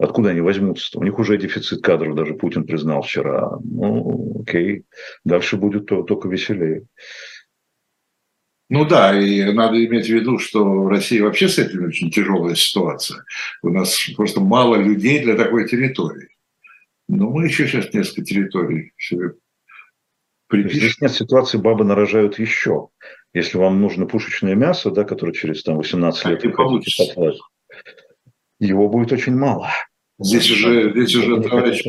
Откуда 0.00 0.30
они 0.30 0.40
возьмутся? 0.40 0.98
У 0.98 1.02
них 1.02 1.18
уже 1.18 1.36
дефицит 1.36 1.82
кадров, 1.82 2.14
даже 2.14 2.32
Путин 2.32 2.64
признал 2.64 3.02
вчера. 3.02 3.58
Ну, 3.62 4.40
окей, 4.40 4.84
дальше 5.24 5.58
будет 5.58 5.86
только 5.86 6.26
веселее. 6.26 6.86
Ну 8.70 8.86
да, 8.86 9.20
и 9.20 9.52
надо 9.52 9.84
иметь 9.84 10.06
в 10.06 10.10
виду, 10.10 10.38
что 10.38 10.64
в 10.64 10.88
России 10.88 11.20
вообще 11.20 11.48
с 11.48 11.58
этим 11.58 11.84
очень 11.84 12.10
тяжелая 12.10 12.54
ситуация. 12.54 13.24
У 13.62 13.68
нас 13.68 14.08
просто 14.16 14.40
мало 14.40 14.76
людей 14.76 15.22
для 15.22 15.36
такой 15.36 15.68
территории. 15.68 16.28
Но 17.06 17.28
мы 17.28 17.44
еще 17.44 17.66
сейчас 17.66 17.92
несколько 17.92 18.24
территорий 18.24 18.92
припишем. 20.46 20.80
Здесь 20.80 21.00
нет 21.00 21.12
ситуации, 21.12 21.58
бабы 21.58 21.84
нарожают 21.84 22.38
еще. 22.38 22.88
Если 23.34 23.58
вам 23.58 23.82
нужно 23.82 24.06
пушечное 24.06 24.54
мясо, 24.54 24.90
да, 24.90 25.04
которое 25.04 25.32
через 25.32 25.62
там, 25.62 25.76
18 25.76 26.24
лет 26.24 26.44
вы 26.44 26.52
хотите 26.52 27.38
его 28.60 28.88
будет 28.88 29.12
очень 29.12 29.36
мало. 29.36 29.70
Здесь 30.20 30.50
уже, 30.50 30.90
здесь 30.90 31.14
уже 31.16 31.40
товарищ 31.40 31.84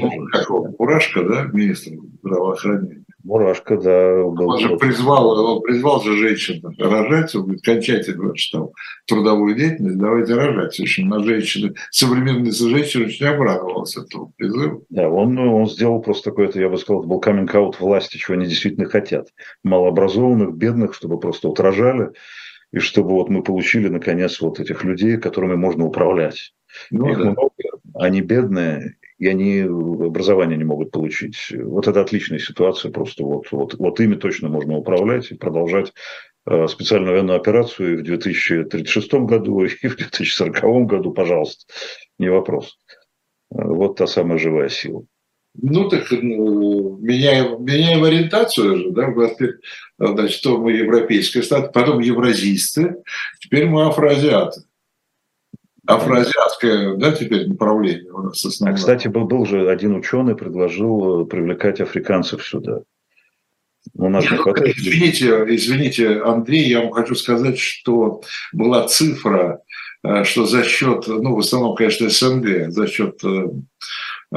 Мурашко, 0.78 1.24
да, 1.24 1.50
министр 1.52 1.92
здравоохранения. 2.24 3.04
Мурашко, 3.24 3.78
да. 3.78 4.24
Был 4.24 4.50
он 4.50 4.60
же 4.60 4.78
призвал, 4.78 5.56
он 5.58 5.62
призвал 5.62 6.02
же 6.02 6.18
женщин 6.18 6.62
рожать, 6.78 7.36
он 7.36 7.44
говорит, 7.44 7.64
кончайте 7.64 8.14
значит, 8.14 8.52
там, 8.52 8.70
трудовую 9.06 9.56
деятельность, 9.56 9.98
давайте 9.98 10.34
рожать. 10.34 10.78
В 10.78 10.82
общем, 10.82 11.10
на 11.10 11.24
женщины, 11.24 11.74
современные 11.92 12.52
женщины 12.52 13.06
очень 13.06 13.26
обрадовался 13.28 14.02
этому 14.02 14.34
призыву. 14.38 14.86
Да, 14.90 15.10
он, 15.10 15.38
он 15.38 15.68
сделал 15.70 16.02
просто 16.02 16.32
такой, 16.32 16.46
это, 16.46 16.60
я 16.60 16.70
бы 16.70 16.78
сказал, 16.78 17.02
это 17.02 17.10
был 17.10 17.20
каминг-аут 17.20 17.80
власти, 17.80 18.18
чего 18.18 18.38
они 18.38 18.48
действительно 18.48 18.88
хотят. 18.88 19.28
Малообразованных, 19.64 20.56
бедных, 20.56 20.94
чтобы 20.94 21.20
просто 21.20 21.50
вот 21.50 21.60
рожали, 21.60 22.12
и 22.72 22.80
чтобы 22.80 23.10
вот 23.12 23.30
мы 23.30 23.44
получили, 23.44 23.90
наконец, 23.90 24.40
вот 24.42 24.60
этих 24.60 24.84
людей, 24.84 25.18
которыми 25.18 25.56
можно 25.56 25.86
управлять. 25.86 26.54
Ну, 26.90 27.10
Их 27.10 27.18
да. 27.18 27.24
много, 27.26 27.52
они 28.02 28.22
бедные, 28.22 28.96
и 29.20 29.28
они 29.28 29.60
образование 29.62 30.58
не 30.58 30.64
могут 30.64 30.90
получить. 30.92 31.38
Вот 31.52 31.88
это 31.88 32.02
отличная 32.02 32.40
ситуация, 32.40 32.92
просто 32.92 33.24
вот, 33.24 33.52
вот, 33.52 33.76
вот 33.76 34.00
ими 34.00 34.16
точно 34.16 34.50
можно 34.50 34.76
управлять 34.76 35.30
и 35.30 35.36
продолжать 35.36 35.94
э, 36.48 36.68
специальную 36.68 37.14
военную 37.14 37.38
операцию 37.38 37.94
и 37.94 37.98
в 37.98 38.04
2036 38.04 39.14
году, 39.14 39.64
и 39.66 39.88
в 39.88 39.96
2040 39.96 40.88
году, 40.88 41.12
пожалуйста, 41.12 41.72
не 42.18 42.30
вопрос. 42.30 42.80
Вот 43.52 43.98
та 43.98 44.08
самая 44.08 44.40
живая 44.40 44.70
сила. 44.70 45.06
Ну, 45.54 45.90
так 45.90 46.10
ну, 46.12 46.98
меняем, 46.98 47.64
меняем 47.64 48.04
ориентацию 48.04 48.78
же, 48.78 48.92
да, 48.92 49.14
значит, 50.00 50.42
то 50.42 50.58
мы 50.58 50.72
европейская 50.72 51.44
стат, 51.44 51.74
потом 51.74 52.00
евразисты, 52.00 52.96
теперь 53.42 53.68
мы 53.68 53.86
афроазиаты. 53.86 54.62
Афроазиатское, 55.88 56.96
да, 56.96 57.12
теперь 57.12 57.48
направление 57.48 58.12
у 58.12 58.22
нас 58.22 58.46
основное. 58.46 58.76
А, 58.76 58.78
кстати, 58.78 59.08
был, 59.08 59.26
был 59.26 59.46
же 59.46 59.70
один 59.70 59.96
ученый, 59.96 60.36
предложил 60.36 61.24
э, 61.24 61.26
привлекать 61.26 61.82
африканцев 61.82 62.46
сюда. 62.46 62.82
У 63.96 64.08
нас 64.10 64.24
Нет, 64.30 64.42
ну, 64.46 64.54
извините, 64.54 65.44
извините, 65.48 66.22
Андрей, 66.22 66.70
я 66.70 66.82
вам 66.82 66.92
хочу 66.92 67.16
сказать, 67.16 67.58
что 67.58 68.22
была 68.54 68.88
цифра, 68.88 69.62
э, 70.04 70.24
что 70.24 70.46
за 70.46 70.64
счет, 70.64 71.08
ну, 71.08 71.36
в 71.36 71.40
основном, 71.40 71.76
конечно, 71.76 72.10
СНГ, 72.10 72.72
за 72.72 72.88
счет 72.88 73.20
э, 74.32 74.36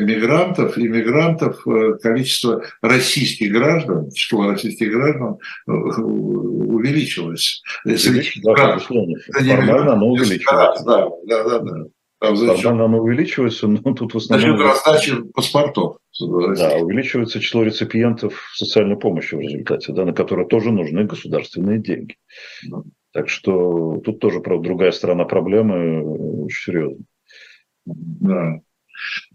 иммигрантов, 0.00 0.78
иммигрантов, 0.78 1.66
э, 1.66 1.94
количество 2.00 2.62
российских 2.80 3.52
граждан, 3.52 4.10
число 4.10 4.50
российских 4.50 4.92
граждан 4.92 5.38
э, 5.66 5.72
увеличилось. 5.72 7.62
Да, 7.84 8.78
Формально 8.78 9.92
оно 9.92 10.06
увеличивается. 10.08 10.84
Да, 10.84 11.08
да, 11.26 11.44
да. 11.44 11.58
да. 11.60 11.84
Оно 12.22 13.02
увеличивается, 13.02 13.66
но 13.66 13.94
тут 13.94 14.14
в 14.14 14.18
основном... 14.18 14.56
За 14.56 14.64
счет 14.64 14.66
раздачи 14.66 15.22
паспортов. 15.34 15.96
Да, 16.20 16.76
увеличивается 16.76 17.40
число 17.40 17.64
реципиентов 17.64 18.40
социальной 18.54 18.96
помощи 18.96 19.34
в 19.34 19.40
результате, 19.40 19.92
да, 19.92 20.04
на 20.04 20.12
которые 20.12 20.46
тоже 20.46 20.70
нужны 20.70 21.04
государственные 21.04 21.78
деньги. 21.78 22.16
Да. 22.68 22.82
Так 23.12 23.28
что 23.28 24.00
тут 24.04 24.20
тоже, 24.20 24.40
правда, 24.40 24.64
другая 24.64 24.92
сторона 24.92 25.24
проблемы 25.24 26.44
очень 26.44 26.72
серьезная. 26.72 27.04
Да. 27.84 28.60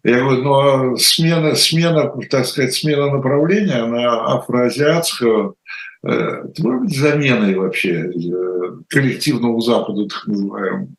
Я 0.04 0.20
говорю, 0.20 0.44
ну 0.44 0.54
а 0.54 0.98
смена, 0.98 1.56
смена, 1.56 2.12
так 2.30 2.46
сказать, 2.46 2.74
смена 2.74 3.12
направления 3.12 3.86
на 3.86 4.36
афроазиатского, 4.36 5.56
э, 6.04 6.10
это 6.10 6.64
может 6.64 6.82
быть 6.84 6.98
заменой 6.98 7.56
вообще 7.56 8.10
э, 8.10 8.84
коллективного 8.88 9.60
Запада, 9.62 10.08
так 10.08 10.28
называемого? 10.28 10.90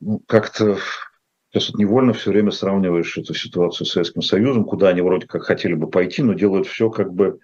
Ну, 0.00 0.20
как-то 0.26 0.78
Сейчас 1.52 1.68
вот 1.68 1.78
невольно 1.78 2.14
все 2.14 2.30
время 2.30 2.50
сравниваешь 2.50 3.18
эту 3.18 3.34
ситуацию 3.34 3.86
с 3.86 3.92
Советским 3.92 4.22
Союзом, 4.22 4.64
куда 4.64 4.88
они 4.88 5.02
вроде 5.02 5.26
как 5.26 5.42
хотели 5.42 5.74
бы 5.74 5.86
пойти, 5.86 6.22
но 6.22 6.32
делают 6.32 6.66
все 6.66 6.88
как 6.88 7.12
бы 7.12 7.40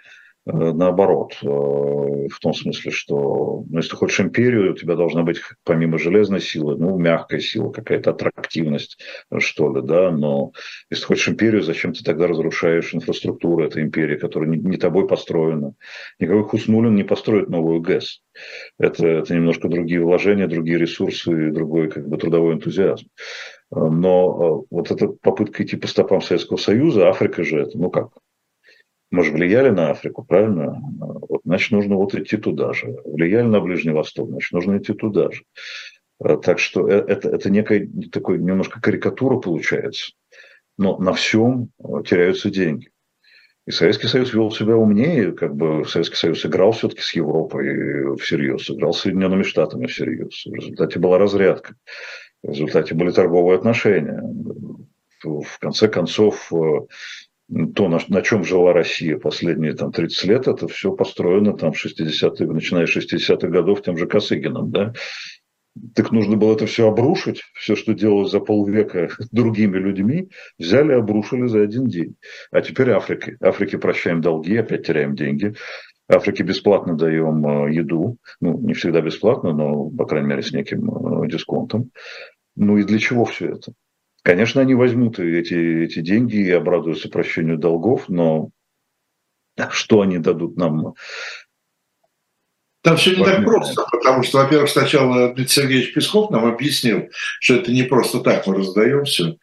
наоборот, 0.53 1.37
э, 1.43 1.47
в 1.47 2.39
том 2.41 2.55
смысле, 2.55 2.91
что 2.91 3.65
ну, 3.69 3.77
если 3.77 3.91
ты 3.91 3.97
хочешь 3.97 4.21
империю, 4.21 4.73
у 4.73 4.77
тебя 4.77 4.95
должна 4.95 5.23
быть 5.23 5.41
помимо 5.65 5.99
железной 5.99 6.41
силы, 6.41 6.77
ну, 6.77 6.97
мягкая 6.99 7.41
сила, 7.41 7.71
какая-то 7.71 8.11
аттрактивность, 8.11 8.99
что 9.39 9.75
ли, 9.75 9.83
да, 9.83 10.11
но 10.11 10.53
если 10.91 11.03
ты 11.03 11.07
хочешь 11.09 11.29
империю, 11.29 11.63
зачем 11.63 11.93
ты 11.93 12.03
тогда 12.03 12.27
разрушаешь 12.27 12.95
инфраструктуру 12.95 13.65
этой 13.65 13.83
империи, 13.83 14.17
которая 14.17 14.49
не, 14.49 14.59
не 14.59 14.77
тобой 14.77 15.07
построена? 15.07 15.75
Никакой 16.19 16.45
Хуснулин 16.45 16.95
не 16.95 17.05
построит 17.05 17.49
новую 17.49 17.81
ГЭС. 17.81 18.23
Это, 18.79 19.07
это 19.07 19.35
немножко 19.35 19.69
другие 19.69 20.01
вложения, 20.01 20.47
другие 20.47 20.79
ресурсы, 20.79 21.51
другой 21.51 21.91
как 21.91 22.09
бы 22.09 22.17
трудовой 22.17 22.55
энтузиазм. 22.55 23.07
Но 23.71 24.65
э, 24.71 24.75
вот 24.75 24.91
эта 24.91 25.09
попытка 25.09 25.63
идти 25.63 25.77
по 25.77 25.87
стопам 25.87 26.23
Советского 26.23 26.57
Союза, 26.57 27.09
Африка 27.09 27.45
же 27.45 27.61
это, 27.61 27.77
ну 27.77 27.91
как, 27.91 28.09
мы 29.11 29.25
же 29.25 29.33
влияли 29.33 29.71
на 29.71 29.91
Африку, 29.91 30.23
правильно? 30.23 30.81
Вот, 30.99 31.41
значит, 31.45 31.73
нужно 31.73 31.97
вот 31.97 32.15
идти 32.15 32.37
туда 32.37 32.73
же. 32.73 32.97
Влияли 33.05 33.47
на 33.47 33.61
Ближний 33.61 33.93
Восток, 33.93 34.29
значит, 34.29 34.53
нужно 34.53 34.79
идти 34.79 34.93
туда 34.93 35.31
же. 35.31 35.43
А, 36.21 36.37
так 36.37 36.59
что 36.59 36.89
э, 36.89 37.05
это, 37.07 37.31
это 37.31 37.51
некая 37.51 37.89
такой 38.13 38.39
немножко 38.39 38.81
карикатура 38.81 39.39
получается. 39.39 40.13
Но 40.77 40.99
на 40.99 41.13
всем 41.13 41.71
э, 41.79 42.03
теряются 42.07 42.51
деньги. 42.51 42.91
И 43.67 43.71
Советский 43.71 44.07
Союз 44.07 44.33
вел 44.33 44.51
себя 44.51 44.77
умнее, 44.77 45.33
как 45.33 45.55
бы 45.55 45.85
Советский 45.87 46.17
Союз 46.17 46.45
играл 46.47 46.73
все-таки 46.73 47.03
с 47.03 47.15
Европой 47.15 48.17
всерьез, 48.17 48.71
играл 48.71 48.95
с 48.95 49.01
Соединенными 49.01 49.43
Штатами 49.43 49.87
всерьез. 49.87 50.47
В 50.47 50.55
результате 50.55 50.99
была 50.99 51.19
разрядка, 51.19 51.75
в 52.43 52.51
результате 52.51 52.95
были 52.95 53.11
торговые 53.11 53.59
отношения. 53.59 54.23
В 55.23 55.59
конце 55.59 55.89
концов, 55.89 56.51
э, 56.53 56.87
то, 57.75 57.89
на, 57.89 57.99
на 58.09 58.23
чем 58.23 58.45
жила 58.45 58.73
Россия 58.73 59.19
последние 59.19 59.75
там, 59.75 59.91
30 59.91 60.25
лет, 60.25 60.49
это 60.49 60.69
все 60.69 60.93
построено 60.93 61.57
там 61.57 61.73
60 61.73 62.41
начиная 62.41 62.87
с 62.87 62.97
60-х 62.97 63.49
годов 63.49 63.83
тем 63.83 63.97
же 63.97 64.07
Косыгином, 64.07 64.71
да. 64.71 64.93
Так 65.95 66.11
нужно 66.11 66.37
было 66.37 66.55
это 66.55 66.67
все 66.67 66.89
обрушить, 66.89 67.43
все, 67.55 67.77
что 67.77 67.95
делалось 67.95 68.31
за 68.31 68.41
полвека 68.41 69.09
другими 69.33 69.79
людьми, 69.79 70.29
взяли 70.59 70.93
и 70.93 70.97
обрушили 70.97 71.47
за 71.47 71.63
один 71.63 71.87
день. 71.87 72.17
А 72.51 72.61
теперь 72.61 72.91
Африке. 72.91 73.37
Африке 73.41 73.79
прощаем 73.79 74.21
долги, 74.21 74.57
опять 74.57 74.87
теряем 74.87 75.15
деньги. 75.15 75.55
Африке 76.09 76.43
бесплатно 76.43 76.97
даем 76.97 77.47
э, 77.47 77.75
еду. 77.75 78.17
Ну, 78.41 78.59
не 78.59 78.73
всегда 78.73 79.03
бесплатно, 79.03 79.53
но, 79.53 79.91
по 79.91 80.07
крайней 80.07 80.29
мере, 80.29 80.43
с 80.43 80.53
неким 80.53 81.23
э, 81.23 81.29
дисконтом. 81.29 81.91
Ну 82.57 82.79
и 82.79 82.83
для 82.83 82.99
чего 82.99 83.25
все 83.25 83.51
это? 83.51 83.73
Конечно, 84.29 84.61
они 84.61 84.75
возьмут 84.75 85.19
эти, 85.19 85.55
эти 85.85 86.01
деньги 86.01 86.37
и 86.37 86.51
обрадуются 86.51 87.09
прощению 87.09 87.57
долгов, 87.57 88.11
но 88.11 88.51
что 89.71 90.03
они 90.03 90.19
дадут 90.19 90.59
нам? 90.59 90.93
Там 92.83 92.99
все 92.99 93.17
не 93.17 93.25
так 93.25 93.43
просто, 93.43 93.87
потому 93.91 94.23
что, 94.23 94.43
во-первых, 94.43 94.69
сначала 94.69 95.29
Дмитрий 95.29 95.47
Сергеевич 95.55 95.95
Песков 95.95 96.31
нам 96.31 96.45
объяснил, 96.45 97.09
что 97.41 97.55
это 97.55 97.73
не 97.73 97.85
просто 97.85 98.21
так 98.21 98.47
мы 98.47 98.57
раздаем 98.57 99.05
все, 99.05 99.39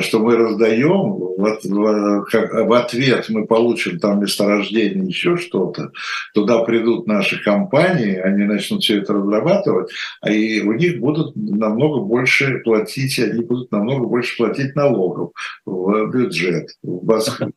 что 0.00 0.20
мы 0.20 0.36
раздаем, 0.36 1.12
в, 1.14 1.58
в 1.64 2.72
ответ 2.72 3.28
мы 3.28 3.46
получим 3.46 3.98
там 3.98 4.20
месторождение, 4.20 5.06
еще 5.06 5.36
что-то, 5.36 5.92
туда 6.34 6.62
придут 6.64 7.06
наши 7.06 7.42
компании, 7.42 8.16
они 8.16 8.44
начнут 8.44 8.82
все 8.82 8.98
это 8.98 9.14
разрабатывать, 9.14 9.90
а 10.20 10.30
и 10.30 10.60
у 10.60 10.72
них 10.72 11.00
будут 11.00 11.34
намного 11.34 12.00
больше 12.00 12.60
платить, 12.64 13.18
они 13.18 13.42
будут 13.42 13.72
намного 13.72 14.06
больше 14.06 14.36
платить 14.36 14.76
налогов 14.76 15.32
в 15.64 16.10
бюджет, 16.10 16.70
в 16.82 17.04
Басху. 17.04 17.52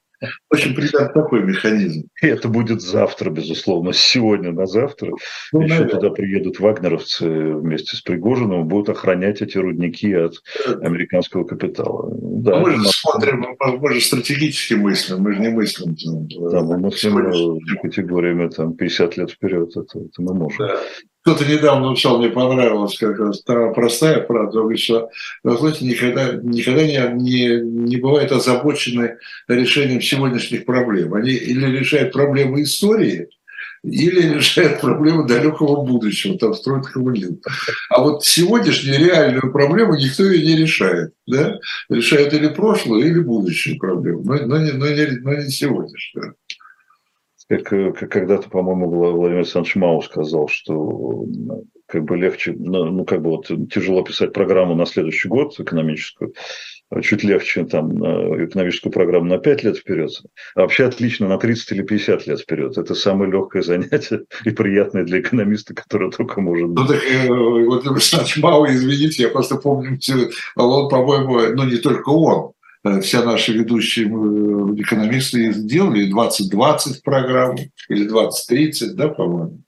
Очень 0.49 0.75
приятный 0.75 1.13
такой 1.13 1.43
механизм. 1.43 2.07
И 2.21 2.27
это 2.27 2.47
будет 2.47 2.81
завтра, 2.81 3.29
безусловно, 3.29 3.93
сегодня 3.93 4.51
на 4.51 4.65
завтра. 4.65 5.11
Ну, 5.51 5.61
Еще 5.61 5.73
наверное. 5.73 5.99
туда 5.99 6.09
приедут 6.11 6.59
вагнеровцы 6.59 7.27
вместе 7.27 7.95
с 7.95 8.01
Пригожиным, 8.01 8.67
будут 8.67 8.89
охранять 8.89 9.41
эти 9.41 9.57
рудники 9.57 10.13
от 10.13 10.35
американского 10.81 11.43
капитала. 11.43 12.09
Да, 12.21 12.59
мы 12.59 12.71
же 12.71 12.83
смотрим, 12.85 13.45
мы 13.59 13.93
же 13.93 14.01
стратегически 14.01 14.73
мыслим, 14.75 15.19
мы 15.19 15.33
же 15.33 15.41
не 15.41 15.49
мыслим. 15.49 15.95
Да, 16.49 16.61
мы 16.61 16.77
мыслим 16.77 17.59
категориями 17.81 18.49
там, 18.49 18.73
50 18.73 19.17
лет 19.17 19.31
вперед, 19.31 19.69
это, 19.75 19.99
это 19.99 20.21
мы 20.21 20.33
можем. 20.33 20.67
Да. 20.67 20.79
Кто-то 21.23 21.45
недавно 21.45 21.91
написал, 21.91 22.19
мне 22.19 22.27
понравилось, 22.27 22.97
как 22.97 23.17
раз 23.17 23.39
простая 23.73 24.19
правда, 24.19 24.59
говорит, 24.59 24.81
что, 24.81 25.09
знаете, 25.41 25.85
никогда, 25.85 26.33
никогда 26.33 26.85
не, 26.85 26.99
не, 27.13 27.61
не 27.61 27.95
бывает 27.95 28.33
озабочены 28.33 29.17
решением 29.47 30.01
сегодняшних 30.01 30.65
проблем. 30.65 31.13
Они 31.13 31.31
или 31.31 31.77
решают 31.77 32.11
проблемы 32.11 32.63
истории, 32.63 33.29
или 33.83 34.33
решают 34.33 34.81
проблемы 34.81 35.25
далекого 35.25 35.85
будущего, 35.85 36.37
там 36.37 36.53
строят 36.53 36.87
коммунизм. 36.87 37.39
А 37.89 38.01
вот 38.01 38.25
сегодняшнюю 38.25 38.99
реальную 38.99 39.49
проблему 39.53 39.95
никто 39.95 40.23
ее 40.23 40.45
не 40.45 40.61
решает. 40.61 41.13
Да? 41.25 41.57
Решают 41.87 42.33
или 42.33 42.49
прошлую, 42.49 43.07
или 43.07 43.19
будущую 43.19 43.77
проблему, 43.77 44.23
но, 44.25 44.35
но, 44.45 44.57
не, 44.57 44.71
но, 44.71 44.89
не, 44.89 45.05
но 45.21 45.35
не 45.35 45.49
сегодняшнюю 45.49 46.35
как, 47.47 47.73
э, 47.73 47.91
как 47.91 48.11
когда-то, 48.11 48.49
по-моему, 48.49 48.89
Владимир 48.89 49.39
Александрович 49.39 49.75
Мау 49.75 50.01
сказал, 50.01 50.47
что 50.47 51.25
как 51.87 52.05
бы 52.05 52.17
легче, 52.17 52.55
ну, 52.57 52.85
ну, 52.85 53.05
как 53.05 53.21
бы 53.21 53.31
вот 53.31 53.51
тяжело 53.71 54.01
писать 54.01 54.33
программу 54.33 54.73
на 54.75 54.85
следующий 54.85 55.27
год 55.27 55.59
экономическую, 55.59 56.33
а 56.89 57.01
чуть 57.01 57.23
легче 57.23 57.65
там 57.65 57.91
экономическую 58.45 58.91
программу 58.91 59.25
на 59.25 59.37
5 59.37 59.63
лет 59.63 59.77
вперед, 59.77 60.11
а 60.55 60.61
вообще 60.61 60.85
отлично 60.85 61.27
на 61.27 61.37
30 61.37 61.71
или 61.73 61.83
50 61.83 62.27
лет 62.27 62.39
вперед. 62.39 62.77
Это 62.77 62.95
самое 62.95 63.31
легкое 63.31 63.61
занятие 63.61 64.23
и 64.45 64.49
приятное 64.51 65.03
для 65.03 65.19
экономиста, 65.19 65.75
которое 65.75 66.09
только 66.09 66.41
может 66.41 66.69
быть. 66.69 66.87
Ну 66.87 66.87
так, 66.87 67.03
э, 67.03 67.27
вот 67.27 67.85
Александр 67.85 68.33
Мау, 68.37 68.65
извините, 68.65 69.23
я 69.23 69.29
просто 69.29 69.57
помню, 69.57 69.99
он, 70.55 70.89
по-моему, 70.89 71.55
ну 71.55 71.63
не 71.65 71.77
только 71.77 72.09
он, 72.09 72.53
Э, 72.62 72.62
все 73.01 73.23
наши 73.23 73.53
ведущие 73.53 74.07
э, 74.07 74.81
экономисты 74.81 75.53
сделали 75.53 76.11
2020 76.11 77.01
программу 77.01 77.57
или 77.89 78.07
2030, 78.07 78.95
да, 78.95 79.07
по-моему. 79.07 79.59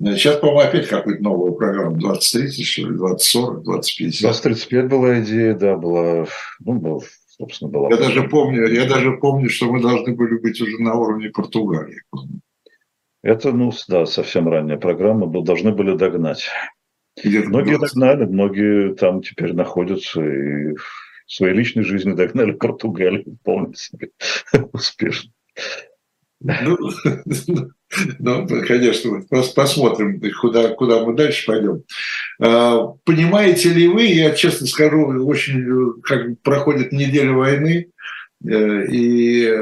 Сейчас, 0.00 0.36
по-моему, 0.36 0.60
опять 0.60 0.88
какую-то 0.88 1.22
новую 1.22 1.54
программу, 1.54 1.96
2030, 1.96 2.64
что 2.64 2.88
ли, 2.88 2.96
2040, 2.96 3.64
2050. 3.64 4.20
2035 4.20 4.88
была 4.88 5.20
идея, 5.20 5.54
да, 5.54 5.76
была, 5.76 6.26
ну, 6.60 6.72
была, 6.74 7.00
собственно, 7.26 7.70
была. 7.70 7.90
Я 7.90 7.96
даже 7.96 8.22
помню, 8.28 8.66
я 8.68 8.88
даже 8.88 9.12
помню, 9.18 9.50
что 9.50 9.70
мы 9.70 9.82
должны 9.82 10.14
были 10.14 10.38
быть 10.38 10.60
уже 10.60 10.78
на 10.80 10.94
уровне 10.94 11.30
Португалии. 11.30 12.02
Это, 13.22 13.52
ну, 13.52 13.72
да, 13.88 14.06
совсем 14.06 14.48
ранняя 14.48 14.78
программа, 14.78 15.26
но 15.26 15.42
должны 15.42 15.72
были 15.72 15.96
догнать. 15.96 16.48
Многие 17.24 17.76
20. 17.76 17.80
догнали, 17.80 18.24
многие 18.26 18.94
там 18.94 19.20
теперь 19.20 19.52
находятся 19.52 20.22
и 20.22 20.76
в 21.28 21.32
своей 21.34 21.54
личной 21.54 21.84
жизни 21.84 22.14
догнали 22.14 22.52
Португалию 22.52 23.36
вполне 23.40 23.74
себе 23.74 24.10
успешно. 24.72 25.30
Ну, 26.40 26.78
ну, 28.18 28.46
конечно, 28.66 29.22
просто 29.28 29.54
посмотрим, 29.54 30.22
куда, 30.40 30.68
куда 30.68 31.04
мы 31.04 31.14
дальше 31.14 31.46
пойдем. 31.46 31.82
А, 32.40 32.94
понимаете 33.04 33.70
ли 33.70 33.88
вы, 33.88 34.04
я 34.04 34.30
честно 34.30 34.66
скажу, 34.66 35.06
очень 35.26 36.00
как 36.02 36.40
проходит 36.42 36.92
неделя 36.92 37.32
войны, 37.32 37.88
э, 38.46 38.86
и, 38.86 39.52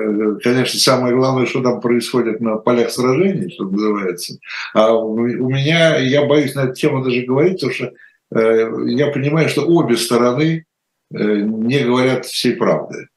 конечно, 0.43 0.79
самое 0.79 1.17
главное, 1.17 1.47
что 1.47 1.63
там 1.63 1.81
происходит 1.81 2.41
на 2.41 2.57
полях 2.57 2.91
сражений, 2.91 3.51
что 3.51 3.65
называется. 3.65 4.39
А 4.75 4.95
у 4.95 5.49
меня, 5.49 5.97
я 5.97 6.27
боюсь 6.27 6.55
на 6.55 6.65
эту 6.65 6.75
тему 6.75 7.03
даже 7.03 7.23
говорить, 7.23 7.55
потому 7.55 7.73
что 7.73 7.93
э, 8.35 8.71
я 8.89 9.07
понимаю, 9.09 9.49
что 9.49 9.67
обе 9.67 9.97
стороны 9.97 10.67
не 11.11 11.85
говорят 11.85 12.27
всей 12.27 12.57
правды. 12.57 13.09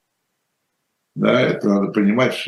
Да, 1.15 1.41
это 1.41 1.67
надо 1.67 1.91
понимать. 1.91 2.47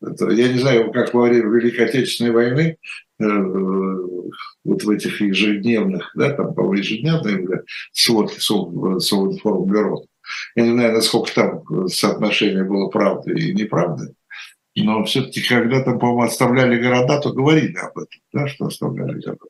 Это, 0.00 0.30
я 0.30 0.52
не 0.52 0.58
знаю, 0.58 0.92
как 0.92 1.14
во 1.14 1.22
время 1.22 1.50
Великой 1.50 1.86
Отечественной 1.86 2.32
войны, 2.32 2.78
э, 3.20 3.24
вот 4.64 4.82
в 4.82 4.90
этих 4.90 5.20
ежедневных, 5.20 6.10
да, 6.14 6.32
там, 6.32 6.54
по 6.54 6.74
ежедневные 6.74 7.46
да, 7.46 7.62
сводки 7.92 8.40
Совинформбюро, 8.40 10.04
я 10.56 10.64
не 10.64 10.72
знаю, 10.72 10.94
насколько 10.94 11.34
там 11.34 11.88
соотношение 11.88 12.64
было 12.64 12.88
правды 12.88 13.38
и 13.38 13.54
неправды, 13.54 14.14
но 14.74 15.04
все-таки, 15.04 15.42
когда 15.42 15.82
там, 15.82 15.98
по-моему, 15.98 16.22
оставляли 16.22 16.80
города, 16.80 17.20
то 17.20 17.32
говорили 17.32 17.76
об 17.76 17.98
этом, 17.98 18.20
да, 18.32 18.48
что 18.48 18.66
оставляли 18.66 19.20
города. 19.20 19.46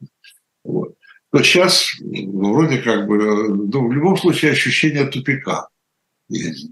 Вот. 0.65 0.98
То 1.31 1.43
сейчас 1.43 1.93
вроде 2.01 2.79
как 2.79 3.07
бы, 3.07 3.49
ну, 3.49 3.89
в 3.89 3.93
любом 3.93 4.17
случае 4.17 4.53
ощущение 4.53 5.07
тупика 5.07 5.69
есть, 6.29 6.71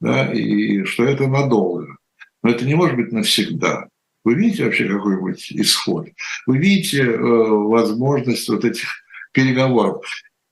да, 0.00 0.32
и 0.32 0.84
что 0.84 1.04
это 1.04 1.26
надолго. 1.26 1.96
Но 2.42 2.50
это 2.50 2.66
не 2.66 2.74
может 2.74 2.96
быть 2.96 3.12
навсегда. 3.12 3.88
Вы 4.24 4.34
видите 4.34 4.64
вообще 4.64 4.88
какой-нибудь 4.88 5.52
исход? 5.52 6.08
Вы 6.46 6.58
видите 6.58 7.02
э, 7.02 7.16
возможность 7.18 8.48
вот 8.48 8.64
этих 8.64 8.88
переговоров? 9.32 10.04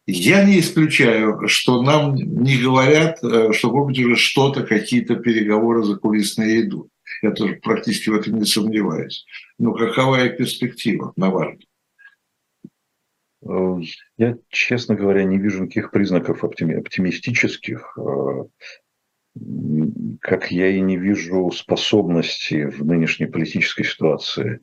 Я 0.07 0.45
не 0.45 0.59
исключаю, 0.59 1.47
что 1.49 1.83
нам 1.83 2.15
не 2.15 2.59
говорят, 2.59 3.23
э, 3.23 3.53
что, 3.53 3.71
может 3.71 3.99
уже 3.99 4.17
что-то, 4.17 4.63
какие-то 4.63 5.17
переговоры 5.17 5.85
закулисные 5.85 6.63
идут. 6.63 6.89
Я 7.23 7.31
тоже 7.31 7.55
практически 7.63 8.11
в 8.11 8.15
этом 8.15 8.39
не 8.39 8.47
сомневаюсь. 8.47 9.25
Но 9.59 9.73
какова 9.73 10.25
их 10.25 10.37
перспектива, 10.37 11.13
на 11.17 11.31
ваш 11.31 11.53
взгляд? 11.53 11.72
Я, 13.45 14.37
честно 14.49 14.95
говоря, 14.95 15.25
не 15.25 15.39
вижу 15.39 15.65
никаких 15.65 15.91
признаков 15.91 16.45
оптимистических. 16.45 17.99
Э, 17.99 18.45
как 20.21 20.53
я 20.53 20.69
и 20.69 20.81
не 20.81 20.97
вижу 20.97 21.51
способности 21.51 22.67
в 22.67 22.85
нынешней 22.85 23.27
политической 23.27 23.83
ситуации 23.83 24.61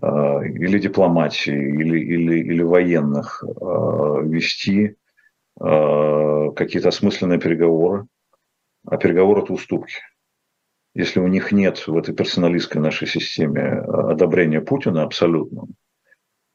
а, 0.00 0.40
или 0.44 0.78
дипломатии, 0.78 1.52
или, 1.52 1.98
или, 1.98 2.38
или 2.38 2.62
военных 2.62 3.42
а, 3.42 4.20
вести 4.20 4.96
какие-то 5.58 6.90
осмысленные 6.90 7.40
переговоры. 7.40 8.06
А 8.86 8.98
переговоры– 8.98 9.42
это 9.42 9.54
уступки. 9.54 9.94
Если 10.94 11.18
у 11.18 11.26
них 11.28 11.50
нет 11.50 11.88
в 11.88 11.96
этой 11.96 12.14
персоналистской 12.14 12.80
нашей 12.80 13.08
системе 13.08 13.80
одобрения 13.80 14.60
Путина 14.60 15.02
абсолютно, 15.02 15.66
Э, 15.66 15.85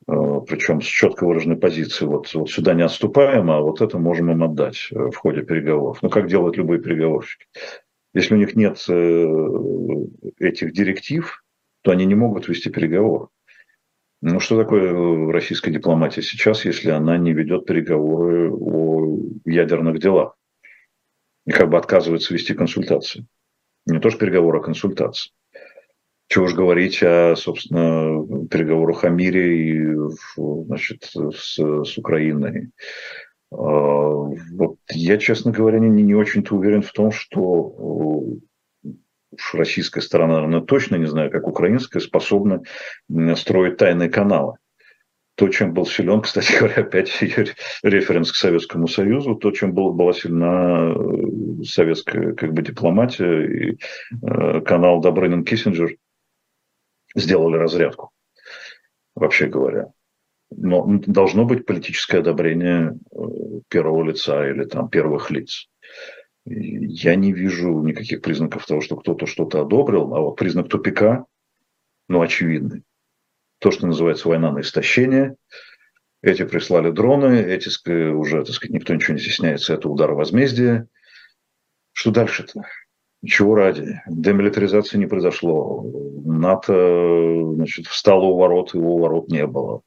причем 0.06 0.82
с 0.82 0.86
четко 0.86 1.26
выраженной 1.26 1.58
позицией. 1.58 2.10
Вот, 2.10 2.34
вот 2.34 2.50
сюда 2.50 2.74
не 2.74 2.84
отступаем, 2.84 3.52
а 3.52 3.62
вот 3.62 3.82
это 3.82 3.98
можем 3.98 4.32
им 4.32 4.44
отдать 4.44 4.88
э, 4.92 4.96
в 4.96 5.16
ходе 5.16 5.44
переговоров. 5.44 6.00
Ну, 6.02 6.10
как 6.10 6.28
делают 6.28 6.58
любые 6.58 6.82
переговорщики. 6.82 7.46
Если 8.14 8.34
у 8.36 8.38
них 8.38 8.56
нет 8.56 8.84
э, 8.90 9.28
этих 10.40 10.74
директив, 10.74 11.44
то 11.82 11.92
они 11.92 12.06
не 12.06 12.16
могут 12.16 12.48
вести 12.48 12.70
переговоры. 12.70 13.28
Ну, 14.22 14.40
что 14.40 14.58
такое 14.58 15.32
российская 15.32 15.72
дипломатия 15.72 16.22
сейчас, 16.22 16.66
если 16.66 16.92
она 16.92 17.18
не 17.18 17.34
ведет 17.34 17.66
переговоры 17.66 18.52
о 18.52 19.18
ядерных 19.46 20.00
делах? 20.00 20.38
И 21.48 21.52
как 21.52 21.70
бы 21.70 21.78
отказывается 21.78 22.34
вести 22.34 22.54
консультации. 22.54 23.26
Не 23.88 24.00
то, 24.00 24.12
что 24.12 24.20
переговоры, 24.20 24.60
а 24.60 24.62
консультации. 24.62 25.32
Чего 26.32 26.46
уж 26.46 26.54
говорить 26.54 27.04
о, 27.04 27.36
собственно, 27.36 28.48
переговорах 28.48 29.04
о 29.04 29.10
мире 29.10 29.68
и, 29.68 29.96
значит, 30.38 31.12
с, 31.14 31.58
с 31.58 31.98
Украиной. 31.98 32.70
А, 33.52 33.58
вот 33.58 34.78
я, 34.92 35.18
честно 35.18 35.52
говоря, 35.52 35.80
не, 35.80 35.90
не 35.90 36.16
очень-то 36.16 36.56
уверен 36.56 36.84
в 36.84 36.94
том, 36.94 37.12
что 37.12 37.42
уж 37.42 38.40
российская 39.54 40.00
сторона, 40.00 40.36
наверное, 40.36 40.62
точно, 40.62 40.96
не 40.96 41.06
знаю, 41.06 41.32
как 41.32 41.50
украинская, 41.50 42.02
способна 42.02 42.64
строить 43.36 43.76
тайные 43.76 44.10
каналы. 44.10 44.56
То, 45.36 45.50
чем 45.50 45.74
был 45.74 45.86
силен, 45.86 46.22
кстати 46.22 46.58
говоря, 46.58 46.84
опять 46.84 47.12
референс 47.84 48.32
к 48.32 48.36
Советскому 48.36 48.88
Союзу, 48.88 49.36
то, 49.36 49.52
чем 49.52 49.74
был, 49.74 49.92
была 49.92 50.14
сильна 50.14 50.94
э, 50.96 51.64
советская 51.66 52.36
как 52.36 52.54
бы, 52.54 52.62
дипломатия 52.62 53.48
и 53.48 53.78
э, 54.22 54.62
канал 54.62 55.02
Добрынин-Киссинджер– 55.02 55.90
сделали 57.16 57.58
разрядку, 57.58 58.12
вообще 59.16 59.48
говоря. 59.48 59.92
Но 60.50 60.86
должно 60.86 61.46
быть 61.46 61.66
политическое 61.66 62.20
одобрение 62.20 62.98
э, 63.12 63.18
первого 63.70 64.04
лица 64.04 64.50
или 64.50 64.66
там 64.66 64.90
первых 64.90 65.32
лиц. 65.32 65.70
Я 66.46 67.16
не 67.16 67.32
вижу 67.32 67.82
никаких 67.84 68.22
признаков 68.22 68.66
того, 68.66 68.82
что 68.82 68.98
кто-то 68.98 69.26
что-то 69.28 69.62
одобрил, 69.62 70.14
а 70.14 70.20
вот 70.20 70.36
признак 70.36 70.70
тупика, 70.70 71.26
ну, 72.10 72.22
очевидный. 72.22 72.84
То, 73.60 73.72
что 73.72 73.88
называется 73.88 74.28
война 74.28 74.52
на 74.52 74.62
истощение. 74.62 75.36
Эти 76.24 76.44
прислали 76.44 76.92
дроны, 76.92 77.42
эти 77.42 77.70
уже, 78.12 78.44
так 78.44 78.54
сказать, 78.54 78.74
никто 78.74 78.94
ничего 78.94 79.14
не 79.14 79.22
стесняется, 79.22 79.74
это 79.74 79.88
удар 79.88 80.12
возмездия. 80.14 80.88
Что 81.94 82.12
дальше-то? 82.12 82.64
Чего 83.26 83.56
ради? 83.56 84.02
Демилитаризации 84.08 84.98
не 84.98 85.06
произошло. 85.06 85.86
НАТО 86.26 87.54
значит, 87.56 87.88
встало 87.88 88.26
у 88.26 88.38
ворот, 88.38 88.74
его 88.74 88.96
у 88.96 89.00
ворот 89.00 89.30
не 89.30 89.46
было. 89.46 89.82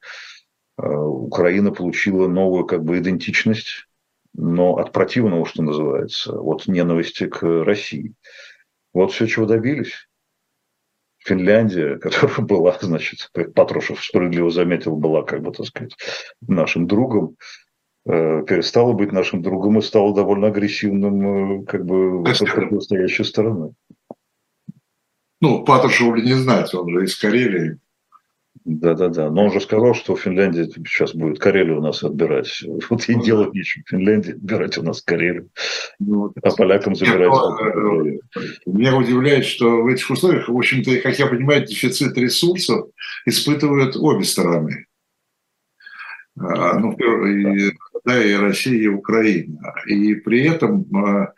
Э, 0.77 0.87
Украина 0.87 1.71
получила 1.71 2.27
новую 2.27 2.65
как 2.65 2.83
бы 2.83 2.97
идентичность, 2.99 3.87
но 4.33 4.77
от 4.77 4.93
противного, 4.93 5.45
что 5.45 5.63
называется, 5.63 6.39
от 6.39 6.67
ненависти 6.67 7.27
к 7.27 7.43
России. 7.63 8.13
Вот 8.93 9.11
все, 9.11 9.27
чего 9.27 9.45
добились. 9.45 10.07
Финляндия, 11.17 11.97
которая 11.99 12.39
была, 12.39 12.77
значит, 12.79 13.29
как 13.33 13.53
Патрушев 13.53 14.03
справедливо 14.03 14.49
заметил, 14.49 14.95
была, 14.95 15.23
как 15.23 15.41
бы, 15.41 15.51
так 15.51 15.65
сказать, 15.65 15.95
нашим 16.41 16.87
другом, 16.87 17.35
Э, 18.07 18.43
перестала 18.47 18.93
быть 18.93 19.11
нашим 19.11 19.41
другом 19.41 19.79
и 19.79 19.81
стала 19.81 20.13
довольно 20.13 20.47
агрессивным 20.47 21.61
э, 21.61 21.65
как 21.65 21.85
бы 21.85 22.23
противостоящей 22.23 23.25
стороной. 23.25 23.71
Ну, 25.41 25.63
Патрушеву 25.65 26.15
не 26.15 26.33
знать, 26.33 26.73
он 26.75 26.87
же 26.89 27.05
из 27.05 27.15
Карелии. 27.17 27.79
Да-да-да. 28.63 29.31
Но 29.31 29.45
он 29.45 29.51
же 29.51 29.59
сказал, 29.59 29.95
что 29.95 30.15
Финляндия 30.15 30.65
сейчас 30.65 31.15
будет 31.15 31.39
Карелию 31.39 31.79
у 31.79 31.81
нас 31.81 32.03
отбирать. 32.03 32.63
Вот 32.89 33.09
и 33.09 33.15
ну, 33.15 33.23
делать 33.23 33.53
нечего. 33.53 33.83
Финляндия 33.87 34.33
отбирать 34.33 34.77
у 34.77 34.83
нас 34.83 35.01
Карелию. 35.01 35.49
Ну, 35.97 36.31
а 36.43 36.51
полякам 36.51 36.95
забирать. 36.95 37.33
Э, 37.33 38.39
меня 38.67 38.95
удивляет, 38.95 39.45
что 39.45 39.81
в 39.81 39.87
этих 39.87 40.09
условиях, 40.11 40.47
в 40.47 40.55
общем-то, 40.55 40.95
как 40.97 41.17
я 41.17 41.25
понимаю, 41.25 41.65
дефицит 41.65 42.15
ресурсов 42.17 42.89
испытывают 43.25 43.95
обе 43.95 44.23
стороны. 44.23 44.85
А, 46.37 46.77
ну, 46.79 46.91
и, 46.91 47.71
да, 47.71 47.75
и 48.11 48.33
Россия, 48.33 48.83
и 48.83 48.87
Украина. 48.87 49.73
И 49.87 50.15
при 50.15 50.43
этом 50.47 50.85
а, 50.95 51.33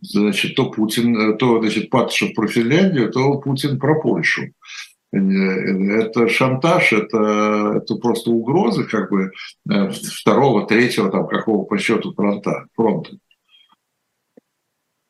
значит, 0.00 0.54
то 0.54 0.70
Путин, 0.70 1.36
то, 1.38 1.60
значит, 1.60 1.90
Патрушев 1.90 2.34
про 2.34 2.46
Финляндию, 2.46 3.10
то 3.10 3.38
Путин 3.38 3.78
про 3.78 4.00
Польшу. 4.00 4.52
Э, 5.12 5.18
это 5.18 6.28
шантаж, 6.28 6.92
это, 6.92 7.80
это 7.82 7.96
просто 7.96 8.30
угрозы 8.30 8.84
как 8.84 9.10
бы 9.10 9.32
э, 9.70 9.90
второго, 9.90 10.66
третьего, 10.66 11.10
там, 11.10 11.26
какого 11.26 11.64
по 11.64 11.78
счету 11.78 12.12
фронта. 12.14 12.66
фронта. 12.74 13.12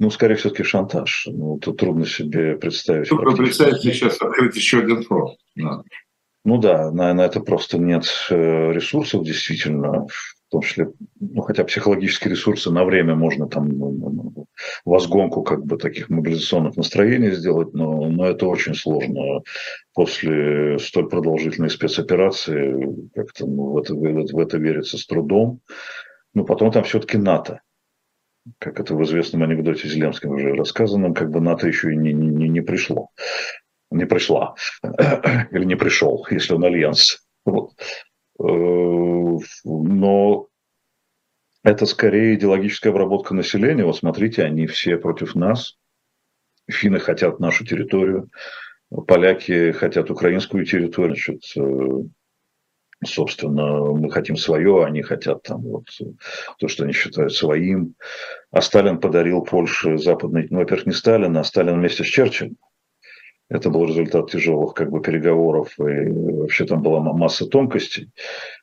Ну, 0.00 0.10
скорее 0.10 0.36
все-таки 0.36 0.62
шантаж. 0.62 1.26
Ну, 1.28 1.58
тут 1.58 1.78
трудно 1.78 2.06
себе 2.06 2.56
представить. 2.56 3.08
Трудно 3.08 3.36
представить 3.36 3.82
сейчас 3.82 4.20
открыть 4.20 4.54
еще 4.54 4.78
один 4.78 5.02
фронт. 5.02 5.36
Да. 5.56 5.82
Ну 6.44 6.58
да, 6.58 6.92
на, 6.92 7.12
на 7.14 7.22
это 7.22 7.40
просто 7.40 7.78
нет 7.78 8.04
э, 8.30 8.72
ресурсов, 8.72 9.24
действительно, 9.24 10.06
в 10.48 10.52
том 10.52 10.62
числе, 10.62 10.88
ну, 11.20 11.42
хотя 11.42 11.64
психологические 11.64 12.30
ресурсы 12.30 12.70
на 12.70 12.84
время 12.84 13.14
можно 13.14 13.48
там 13.48 13.68
ну, 13.68 13.90
ну, 13.90 14.10
ну, 14.10 14.46
возгонку 14.84 15.42
как 15.42 15.64
бы 15.64 15.76
таких 15.76 16.08
мобилизационных 16.08 16.76
настроений 16.76 17.32
сделать, 17.32 17.74
но, 17.74 18.08
но 18.08 18.26
это 18.26 18.46
очень 18.46 18.74
сложно 18.74 19.42
после 19.92 20.78
столь 20.78 21.10
продолжительной 21.10 21.68
спецоперации, 21.68 23.10
как-то 23.14 23.46
ну, 23.46 23.72
в, 23.72 23.78
это, 23.78 23.94
в 23.94 24.38
это 24.38 24.56
верится 24.56 24.96
с 24.96 25.06
трудом. 25.06 25.60
Но 26.34 26.44
потом 26.44 26.72
там 26.72 26.84
все-таки 26.84 27.18
НАТО 27.18 27.60
как 28.58 28.80
это 28.80 28.94
в 28.94 29.02
известном 29.04 29.42
анекдоте 29.42 29.88
Зеленским 29.88 30.30
уже 30.30 30.54
рассказанном, 30.54 31.12
как 31.12 31.30
бы 31.30 31.40
НАТО 31.40 31.68
еще 31.68 31.92
и 31.92 31.96
не, 31.96 32.14
не, 32.14 32.48
не 32.48 32.60
пришло. 32.62 33.10
Не 33.90 34.06
пришла. 34.06 34.54
Или 34.82 35.64
не 35.64 35.76
пришел, 35.76 36.26
если 36.30 36.54
он 36.54 36.64
альянс. 36.64 37.26
Вот. 37.44 37.72
Э, 38.38 39.38
но 39.64 40.48
это 41.62 41.86
скорее 41.86 42.34
идеологическая 42.34 42.90
обработка 42.90 43.34
населения. 43.34 43.84
Вот 43.84 43.96
смотрите, 43.96 44.44
они 44.44 44.66
все 44.66 44.96
против 44.96 45.34
нас. 45.34 45.76
Финны 46.70 47.00
хотят 47.00 47.40
нашу 47.40 47.64
территорию, 47.64 48.30
поляки 49.06 49.72
хотят 49.72 50.10
украинскую 50.10 50.64
территорию. 50.66 51.16
Значит, 51.16 51.42
э, 51.56 53.04
собственно, 53.04 53.92
мы 53.92 54.10
хотим 54.10 54.36
свое, 54.36 54.84
они 54.84 55.02
хотят 55.02 55.42
там 55.42 55.62
вот 55.62 55.86
то, 56.58 56.68
что 56.68 56.84
они 56.84 56.92
считают 56.92 57.32
своим. 57.32 57.94
А 58.50 58.60
Сталин 58.60 58.98
подарил 58.98 59.42
Польше 59.42 59.98
западный, 59.98 60.46
ну, 60.50 60.58
во-первых, 60.58 60.86
не 60.86 60.92
Сталин, 60.92 61.36
а 61.36 61.44
Сталин 61.44 61.78
вместе 61.78 62.04
с 62.04 62.06
Черчиллем. 62.06 62.56
Это 63.50 63.70
был 63.70 63.86
результат 63.86 64.30
тяжелых 64.30 64.74
как 64.74 64.90
бы, 64.90 65.00
переговоров, 65.00 65.78
и 65.78 65.82
вообще 65.82 66.66
там 66.66 66.82
была 66.82 67.00
масса 67.00 67.46
тонкостей. 67.46 68.10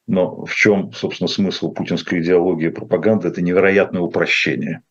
Но 0.06 0.46
в 0.46 0.54
чем, 0.54 0.92
собственно, 0.94 1.28
смысл 1.28 1.72
путинской 1.72 2.22
идеологии 2.22 2.68
и 2.68 2.72
пропаганды? 2.72 3.28
Это 3.28 3.42
невероятное 3.42 4.02
упрощение. 4.02 4.84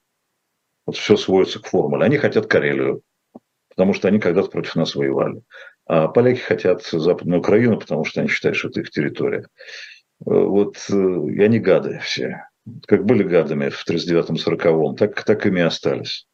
Вот 0.85 0.97
все 0.97 1.17
сводится 1.17 1.61
к 1.61 1.69
формуле. 1.69 2.05
Они 2.05 2.17
хотят 2.17 2.47
Карелию, 2.47 3.03
потому 3.69 3.95
что 3.95 4.09
они 4.09 4.19
когда-то 4.19 4.51
против 4.51 4.75
нас 4.75 4.97
воевали. 4.97 5.43
А 5.87 6.09
поляки 6.09 6.41
хотят 6.41 6.83
Западную 6.83 7.41
Украину, 7.41 7.79
потому 7.79 8.05
что 8.05 8.21
они 8.21 8.29
считают, 8.29 8.57
что 8.57 8.69
это 8.69 8.81
их 8.81 8.91
территория. 8.91 9.47
Вот 10.21 10.77
э, 10.91 10.95
и 10.95 11.43
они 11.43 11.59
гады 11.59 12.01
все. 12.03 12.47
Как 12.87 13.05
были 13.05 13.23
гадами 13.23 13.69
в 13.69 13.85
39-40-м, 13.89 14.97
так, 14.97 15.23
так 15.23 15.47
ими 15.47 15.63
остались. 15.63 16.27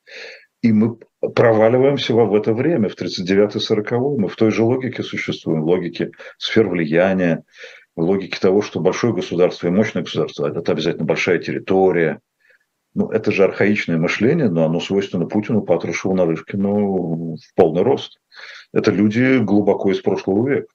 И 0.62 0.72
мы 0.72 0.98
проваливаемся 1.20 2.14
в 2.14 2.34
это 2.34 2.52
время, 2.54 2.88
в 2.88 2.96
39-40-м. 2.96 4.20
Мы 4.20 4.28
в 4.28 4.36
той 4.36 4.50
же 4.50 4.62
логике 4.62 5.02
существуем, 5.02 5.62
в 5.62 5.66
логике 5.66 6.12
сфер 6.38 6.68
влияния, 6.68 7.44
логике 8.00 8.38
того, 8.40 8.62
что 8.62 8.80
большое 8.80 9.14
государство 9.14 9.66
и 9.66 9.70
мощное 9.70 10.02
государство– 10.02 10.46
это 10.56 10.72
обязательно 10.72 11.04
большая 11.04 11.38
территория. 11.38 12.20
Ну, 12.94 13.08
это 13.08 13.30
же 13.30 13.44
архаичное 13.44 13.98
мышление, 13.98 14.48
но 14.50 14.64
оно 14.64 14.80
свойственно 14.80 15.26
Путину, 15.26 15.62
Патрушеву, 15.62 16.14
Нарышкину 16.14 17.36
в 17.36 17.54
полный 17.54 17.82
рост. 17.82 18.18
Это 18.72 18.90
люди 18.90 19.38
глубоко 19.38 19.92
из 19.92 20.00
прошлого 20.00 20.48
века. 20.48 20.68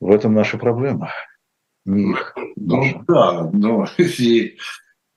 В 0.00 0.10
этом 0.10 0.34
наша 0.34 0.58
проблема. 0.58 1.12
Не 1.84 2.10
их. 2.10 2.34
Ну, 2.56 3.04
да, 3.06 3.50
но 3.52 3.86
и 3.98 4.56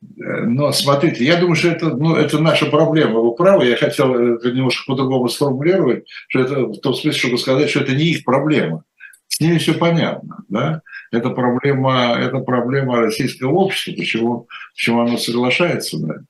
но 0.02 0.72
смотрите, 0.72 1.26
я 1.26 1.38
думаю, 1.40 1.56
что 1.56 1.70
это, 1.70 1.90
ну, 1.90 2.16
это 2.16 2.40
наша 2.40 2.68
проблема. 2.68 3.20
Вы 3.20 3.36
правы, 3.36 3.66
я 3.66 3.76
хотел 3.76 4.14
это 4.14 4.52
немножко 4.52 4.84
по-другому 4.92 5.28
сформулировать, 5.28 6.06
что 6.28 6.40
это 6.40 6.66
в 6.66 6.80
том 6.80 6.94
смысле, 6.94 7.20
чтобы 7.20 7.38
сказать, 7.38 7.70
что 7.70 7.82
это 7.82 7.96
не 7.96 8.06
их 8.06 8.24
проблема. 8.24 8.84
С 9.28 9.40
ними 9.40 9.58
все 9.58 9.74
понятно. 9.74 10.44
Да? 10.50 10.82
Это, 11.12 11.32
проблема, 11.32 12.16
это 12.20 12.40
проблема 12.40 12.98
российского 12.98 13.54
общества, 13.54 13.94
почему, 13.94 14.48
почему 14.74 15.02
оно 15.02 15.18
соглашается 15.18 15.98
на 16.00 16.12
это. 16.14 16.26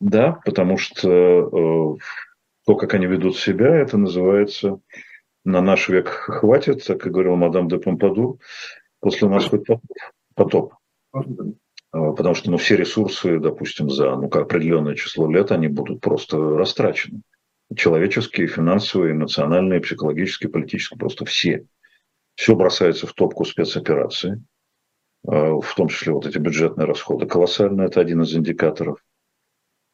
Да, 0.00 0.32
потому 0.44 0.76
что 0.76 1.08
э, 1.08 1.96
то, 2.66 2.74
как 2.76 2.94
они 2.94 3.06
ведут 3.06 3.38
себя, 3.38 3.74
это 3.74 3.96
называется 3.96 4.80
«на 5.44 5.62
наш 5.62 5.88
век 5.88 6.08
хватит», 6.08 6.84
как 6.86 7.06
и 7.06 7.10
говорил 7.10 7.36
мадам 7.36 7.68
де 7.68 7.78
Помпаду, 7.78 8.38
после 9.00 9.28
нас 9.28 9.46
хоть 9.46 9.66
потоп. 9.66 9.82
потоп. 10.34 10.74
А, 11.92 12.12
потому 12.12 12.34
что 12.34 12.50
ну, 12.50 12.56
все 12.56 12.76
ресурсы, 12.76 13.38
допустим, 13.38 13.90
за 13.90 14.16
ну, 14.16 14.26
определенное 14.28 14.94
число 14.94 15.30
лет, 15.30 15.52
они 15.52 15.68
будут 15.68 16.00
просто 16.00 16.38
растрачены. 16.38 17.22
Человеческие, 17.74 18.46
финансовые, 18.46 19.12
эмоциональные, 19.12 19.80
психологические, 19.80 20.50
политические, 20.50 20.98
просто 20.98 21.24
все. 21.24 21.66
Все 22.34 22.54
бросается 22.54 23.06
в 23.06 23.12
топку 23.12 23.44
спецоперации, 23.44 24.42
а, 25.26 25.58
в 25.60 25.74
том 25.74 25.88
числе 25.88 26.12
вот 26.12 26.26
эти 26.26 26.38
бюджетные 26.38 26.86
расходы 26.86 27.26
колоссальные, 27.26 27.88
это 27.88 28.00
один 28.00 28.22
из 28.22 28.34
индикаторов. 28.34 28.98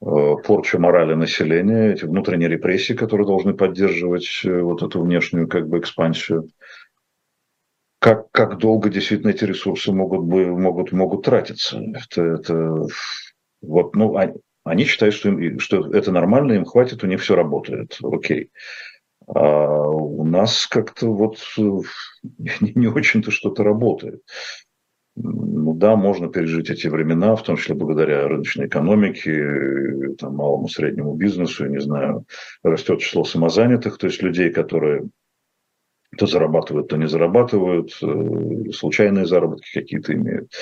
А, 0.00 0.36
порча 0.36 0.78
морали 0.78 1.14
населения, 1.14 1.92
эти 1.92 2.04
внутренние 2.04 2.48
репрессии, 2.48 2.94
которые 2.94 3.26
должны 3.26 3.54
поддерживать 3.54 4.42
э, 4.44 4.60
вот 4.60 4.82
эту 4.82 5.00
внешнюю 5.00 5.46
как 5.48 5.68
бы 5.68 5.78
экспансию 5.78 6.48
как, 8.02 8.32
как 8.32 8.58
долго 8.58 8.90
действительно 8.90 9.30
эти 9.30 9.44
ресурсы 9.44 9.92
могут, 9.92 10.22
могут, 10.24 10.90
могут 10.90 11.24
тратиться. 11.24 11.80
Это, 11.94 12.22
это, 12.22 12.86
вот, 13.60 13.94
ну, 13.94 14.16
они, 14.16 14.32
они 14.64 14.84
считают, 14.86 15.14
что, 15.14 15.28
им, 15.28 15.60
что 15.60 15.88
это 15.94 16.10
нормально, 16.10 16.54
им 16.54 16.64
хватит, 16.64 17.04
у 17.04 17.06
них 17.06 17.20
все 17.20 17.36
работает. 17.36 17.96
Окей. 18.02 18.50
А 19.28 19.88
у 19.88 20.24
нас 20.24 20.66
как-то 20.66 21.14
вот 21.14 21.38
не, 21.56 22.72
не 22.74 22.88
очень-то 22.88 23.30
что-то 23.30 23.62
работает. 23.62 24.20
Ну 25.14 25.72
да, 25.74 25.94
можно 25.94 26.26
пережить 26.26 26.70
эти 26.70 26.88
времена, 26.88 27.36
в 27.36 27.44
том 27.44 27.56
числе 27.56 27.76
благодаря 27.76 28.26
рыночной 28.26 28.66
экономике, 28.66 30.16
там, 30.18 30.34
малому 30.34 30.66
среднему 30.66 31.14
бизнесу, 31.14 31.66
я 31.66 31.70
не 31.70 31.80
знаю, 31.80 32.24
растет 32.64 32.98
число 32.98 33.22
самозанятых, 33.22 33.96
то 33.96 34.08
есть 34.08 34.22
людей, 34.22 34.50
которые 34.50 35.08
то 36.16 36.26
зарабатывают, 36.26 36.88
то 36.88 36.96
не 36.96 37.08
зарабатывают, 37.08 37.96
э, 38.02 38.70
случайные 38.72 39.26
заработки 39.26 39.72
какие-то 39.72 40.12
имеют. 40.12 40.52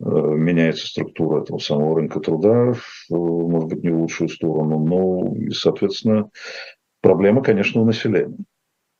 Э, 0.00 0.04
меняется 0.04 0.86
структура 0.86 1.42
этого 1.42 1.58
самого 1.58 1.96
рынка 1.96 2.20
труда, 2.20 2.74
может 3.10 3.68
быть, 3.68 3.82
не 3.84 3.90
в 3.90 4.00
лучшую 4.00 4.28
сторону, 4.28 4.78
но, 4.78 5.34
и, 5.36 5.50
соответственно, 5.50 6.30
проблема, 7.00 7.42
конечно, 7.42 7.80
у 7.80 7.84
населения. 7.84 8.36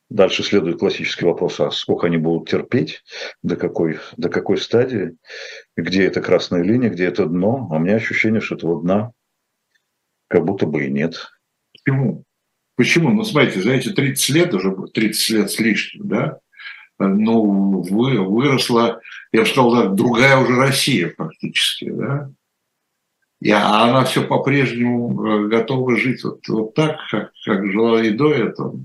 Дальше 0.09 0.43
следует 0.43 0.79
классический 0.79 1.25
вопрос, 1.25 1.59
а 1.59 1.69
сколько 1.69 2.07
они 2.07 2.17
будут 2.17 2.49
терпеть, 2.49 3.03
до 3.43 3.57
какой, 3.57 3.99
до 4.15 4.29
какой 4.29 4.57
стадии, 4.57 5.17
где 5.75 6.05
это 6.05 6.21
красная 6.21 6.63
линия, 6.63 6.89
где 6.89 7.05
это 7.05 7.25
дно. 7.25 7.67
А 7.69 7.75
у 7.75 7.79
меня 7.79 7.95
ощущение, 7.95 8.39
что 8.39 8.55
этого 8.55 8.81
дна 8.81 9.11
как 10.29 10.45
будто 10.45 10.65
бы 10.65 10.85
и 10.85 10.91
нет. 10.91 11.27
Почему? 11.73 12.23
Почему? 12.77 13.09
Ну, 13.09 13.23
смотрите, 13.23 13.61
за 13.61 13.71
эти 13.71 13.89
30 13.89 14.29
лет, 14.29 14.53
уже 14.53 14.73
30 14.93 15.29
лет 15.31 15.51
с 15.51 15.59
лишним, 15.59 16.07
да, 16.07 16.39
ну, 16.99 17.81
вы, 17.81 18.21
выросла, 18.21 19.01
я 19.31 19.41
бы 19.41 19.45
сказал, 19.47 19.71
да, 19.75 19.85
другая 19.87 20.37
уже 20.37 20.55
Россия 20.55 21.11
фактически, 21.17 21.89
да, 21.89 22.29
и, 23.41 23.49
а 23.51 23.83
она 23.83 24.03
все 24.05 24.23
по-прежнему 24.23 25.25
э, 25.25 25.47
готова 25.47 25.95
жить 25.97 26.23
вот, 26.23 26.47
вот 26.47 26.73
так, 26.75 26.97
как, 27.09 27.31
как 27.45 27.65
жила 27.65 28.01
и 28.03 28.11
до 28.11 28.31
этого. 28.31 28.79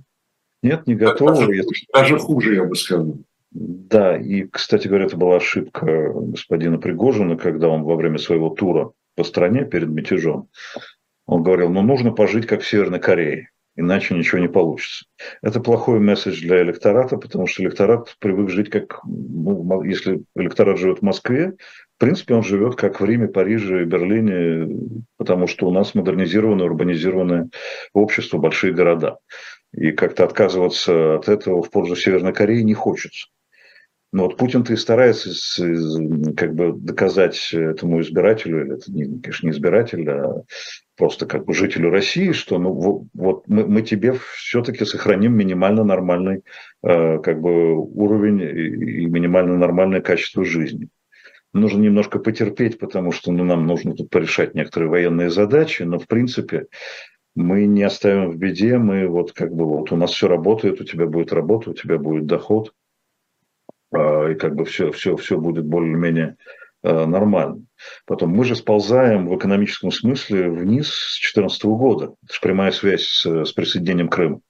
Нет, 0.62 0.86
не 0.86 0.94
готова. 0.94 1.34
Даже, 1.34 1.62
даже 1.92 2.18
хуже, 2.18 2.54
я 2.56 2.64
бы 2.64 2.76
сказал. 2.76 3.16
Да, 3.50 4.16
и, 4.16 4.44
кстати 4.44 4.88
говоря, 4.88 5.06
это 5.06 5.16
была 5.16 5.36
ошибка 5.36 6.12
господина 6.14 6.78
Пригожина, 6.78 7.36
когда 7.36 7.68
он 7.68 7.82
во 7.82 7.96
время 7.96 8.18
своего 8.18 8.50
тура 8.50 8.92
по 9.16 9.24
стране 9.24 9.64
перед 9.64 9.88
мятежом, 9.88 10.48
он 11.26 11.42
говорил, 11.42 11.70
ну, 11.70 11.82
нужно 11.82 12.12
пожить, 12.12 12.46
как 12.46 12.62
в 12.62 12.68
Северной 12.68 13.00
Корее 13.00 13.50
иначе 13.76 14.14
ничего 14.14 14.40
не 14.40 14.48
получится. 14.48 15.06
Это 15.42 15.60
плохой 15.60 16.00
месседж 16.00 16.40
для 16.42 16.62
электората, 16.62 17.16
потому 17.16 17.46
что 17.46 17.62
электорат 17.62 18.16
привык 18.18 18.50
жить 18.50 18.70
как, 18.70 19.00
ну, 19.04 19.82
если 19.82 20.22
электорат 20.36 20.78
живет 20.78 20.98
в 20.98 21.02
Москве, 21.02 21.54
в 21.96 22.00
принципе, 22.00 22.34
он 22.34 22.42
живет 22.42 22.74
как 22.74 23.00
в 23.00 23.04
Риме, 23.04 23.28
Париже, 23.28 23.84
Берлине, 23.84 24.88
потому 25.16 25.46
что 25.46 25.68
у 25.68 25.70
нас 25.70 25.94
модернизированное, 25.94 26.66
урбанизированное 26.66 27.48
общество, 27.92 28.38
большие 28.38 28.72
города. 28.72 29.18
И 29.72 29.92
как-то 29.92 30.24
отказываться 30.24 31.14
от 31.14 31.28
этого 31.28 31.62
в 31.62 31.70
пользу 31.70 31.96
Северной 31.96 32.34
Кореи 32.34 32.62
не 32.62 32.74
хочется. 32.74 33.28
Но 34.12 34.24
вот 34.24 34.36
Путин-то 34.36 34.74
и 34.74 34.76
старается 34.76 35.30
как 36.36 36.54
бы 36.54 36.74
доказать 36.74 37.50
этому 37.52 38.02
избирателю, 38.02 38.66
или 38.66 38.74
это, 38.74 38.92
не, 38.92 39.20
конечно, 39.20 39.46
не 39.46 39.52
избиратель, 39.52 40.10
а 40.10 40.42
просто 41.02 41.26
как 41.26 41.46
бы 41.46 41.52
жителю 41.52 41.90
России, 41.90 42.30
что 42.30 42.60
ну, 42.60 43.08
вот 43.12 43.48
мы, 43.48 43.66
мы 43.66 43.82
тебе 43.82 44.14
все-таки 44.36 44.84
сохраним 44.84 45.34
минимально 45.34 45.82
нормальный 45.82 46.44
э, 46.84 47.18
как 47.18 47.40
бы 47.40 47.76
уровень 47.76 48.40
и, 48.40 49.02
и 49.02 49.06
минимально 49.06 49.58
нормальное 49.58 50.00
качество 50.00 50.44
жизни. 50.44 50.90
Нужно 51.52 51.82
немножко 51.82 52.20
потерпеть, 52.20 52.78
потому 52.78 53.10
что 53.10 53.32
ну, 53.32 53.42
нам 53.42 53.66
нужно 53.66 53.96
тут 53.96 54.10
порешать 54.10 54.54
некоторые 54.54 54.90
военные 54.90 55.28
задачи, 55.28 55.82
но 55.82 55.98
в 55.98 56.06
принципе 56.06 56.66
мы 57.34 57.66
не 57.66 57.82
оставим 57.82 58.30
в 58.30 58.36
беде, 58.36 58.78
мы 58.78 59.08
вот 59.08 59.32
как 59.32 59.52
бы 59.52 59.64
вот 59.64 59.90
у 59.90 59.96
нас 59.96 60.12
все 60.12 60.28
работает, 60.28 60.80
у 60.80 60.84
тебя 60.84 61.06
будет 61.06 61.32
работа, 61.32 61.70
у 61.70 61.74
тебя 61.74 61.98
будет 61.98 62.26
доход, 62.26 62.72
а, 63.92 64.28
и 64.28 64.36
как 64.36 64.54
бы 64.54 64.64
все, 64.66 64.92
все, 64.92 65.16
все 65.16 65.36
будет 65.36 65.64
более-менее 65.64 66.36
нормально. 66.82 67.64
Потом 68.06 68.30
мы 68.30 68.44
же 68.44 68.56
сползаем 68.56 69.28
в 69.28 69.36
экономическом 69.36 69.92
смысле 69.92 70.50
вниз 70.50 70.88
с 70.88 71.20
2014 71.20 71.64
года. 71.64 72.14
Это 72.24 72.34
же 72.34 72.40
прямая 72.40 72.72
связь 72.72 73.04
с, 73.04 73.44
с 73.44 73.52
присоединением 73.52 74.08
Крыма. 74.08 74.40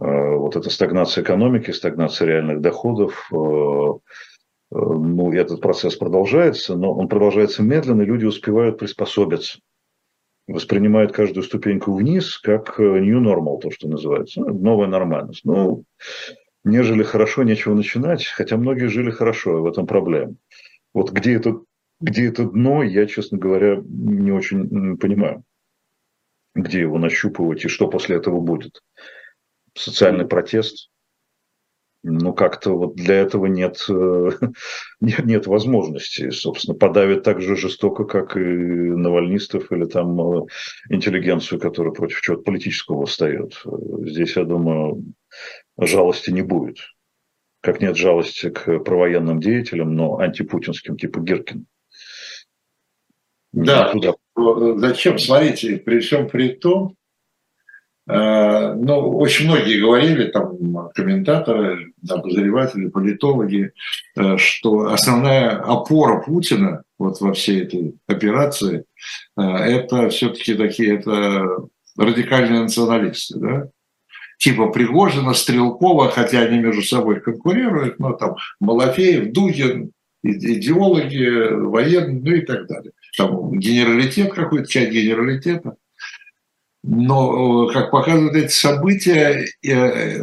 А, 0.00 0.36
вот 0.36 0.56
эта 0.56 0.70
стагнация 0.70 1.22
экономики, 1.22 1.70
стагнация 1.70 2.28
реальных 2.28 2.60
доходов, 2.60 3.28
ну, 3.30 5.32
этот 5.32 5.60
процесс 5.60 5.94
продолжается, 5.94 6.74
но 6.74 6.92
он 6.92 7.08
продолжается 7.08 7.62
медленно, 7.62 8.02
и 8.02 8.06
люди 8.06 8.24
успевают 8.24 8.78
приспособиться 8.78 9.58
воспринимают 10.46 11.12
каждую 11.12 11.42
ступеньку 11.42 11.94
вниз 11.94 12.38
как 12.38 12.78
э, 12.78 12.82
new 12.82 13.20
normal, 13.20 13.60
то, 13.60 13.70
что 13.70 13.88
называется, 13.88 14.40
ну, 14.40 14.54
новая 14.54 14.88
нормальность. 14.88 15.42
Ну, 15.44 15.84
не 16.64 16.82
жили 16.82 17.02
хорошо, 17.02 17.42
нечего 17.42 17.74
начинать, 17.74 18.26
хотя 18.26 18.56
многие 18.56 18.88
жили 18.88 19.10
хорошо, 19.10 19.62
в 19.62 19.66
этом 19.66 19.86
проблема. 19.86 20.34
Вот 20.94 21.10
где 21.10 21.34
это, 21.34 21.60
где 22.00 22.28
это 22.28 22.44
дно, 22.44 22.82
я, 22.82 23.06
честно 23.06 23.36
говоря, 23.36 23.82
не 23.84 24.32
очень 24.32 24.96
понимаю, 24.96 25.44
где 26.54 26.80
его 26.80 26.98
нащупывать 26.98 27.64
и 27.64 27.68
что 27.68 27.88
после 27.88 28.16
этого 28.16 28.40
будет. 28.40 28.80
Социальный 29.76 30.26
протест, 30.26 30.88
ну, 32.04 32.34
как-то 32.34 32.76
вот 32.76 32.96
для 32.96 33.16
этого 33.16 33.46
нет, 33.46 33.84
э, 33.88 34.30
нет, 35.00 35.24
нет 35.24 35.46
возможности. 35.46 36.30
Собственно, 36.30 36.76
подавит 36.76 37.24
так 37.24 37.40
же 37.40 37.56
жестоко, 37.56 38.04
как 38.04 38.36
и 38.36 38.40
навальнистов 38.40 39.72
или 39.72 39.86
там 39.86 40.20
э, 40.20 40.46
интеллигенцию, 40.90 41.58
которая 41.58 41.92
против 41.94 42.20
чего-то 42.20 42.42
политического 42.42 43.06
встает. 43.06 43.60
Здесь, 44.02 44.36
я 44.36 44.44
думаю, 44.44 45.02
жалости 45.78 46.30
не 46.30 46.42
будет. 46.42 46.76
Как 47.64 47.80
нет 47.80 47.96
жалости 47.96 48.50
к 48.50 48.78
провоенным 48.80 49.40
деятелям, 49.40 49.96
но 49.96 50.18
антипутинским, 50.18 50.98
типа 50.98 51.20
Гиркин. 51.20 51.66
Да, 53.52 53.90
туда. 53.90 54.14
зачем? 54.76 55.18
Смотрите, 55.18 55.78
при 55.78 56.00
всем 56.00 56.28
при 56.28 56.50
том, 56.50 56.96
Э, 58.06 58.74
ну, 58.74 59.16
очень 59.16 59.46
многие 59.46 59.80
говорили, 59.80 60.30
там, 60.30 60.90
комментаторы, 60.94 61.92
обозреватели, 62.08 62.88
политологи, 62.88 63.72
э, 64.16 64.36
что 64.36 64.88
основная 64.88 65.56
опора 65.56 66.20
Путина 66.20 66.82
вот 66.98 67.20
во 67.20 67.32
всей 67.32 67.62
этой 67.62 67.94
операции 68.06 68.84
э, 69.38 69.42
это 69.42 70.10
все-таки 70.10 70.54
такие 70.54 70.98
это 70.98 71.46
радикальные 71.96 72.62
националисты, 72.62 73.38
да? 73.38 73.68
Типа 74.44 74.66
Пригожина, 74.66 75.32
Стрелкова, 75.32 76.10
хотя 76.10 76.40
они 76.40 76.58
между 76.58 76.82
собой 76.82 77.20
конкурируют, 77.20 77.98
но 77.98 78.12
там 78.12 78.36
Малафеев, 78.60 79.32
Дудин, 79.32 79.92
идеологи, 80.22 81.50
военные, 81.64 82.20
ну 82.20 82.30
и 82.30 82.40
так 82.42 82.66
далее. 82.66 82.92
Там 83.16 83.58
генералитет 83.58 84.34
какой-то, 84.34 84.68
часть 84.68 84.92
генералитета. 84.92 85.76
Но, 86.82 87.68
как 87.68 87.90
показывают 87.90 88.36
эти 88.36 88.52
события, 88.52 89.46
э, 89.66 90.18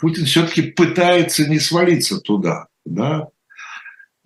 Путин 0.00 0.24
все-таки 0.24 0.62
пытается 0.62 1.48
не 1.48 1.60
свалиться 1.60 2.20
туда. 2.20 2.66
Да? 2.84 3.28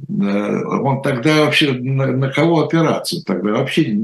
Э, 0.06 0.64
он 0.64 1.02
тогда 1.02 1.44
вообще 1.44 1.72
на, 1.72 2.06
на 2.06 2.32
кого 2.32 2.64
опираться? 2.64 3.24
Тогда 3.24 3.52
вообще 3.52 3.94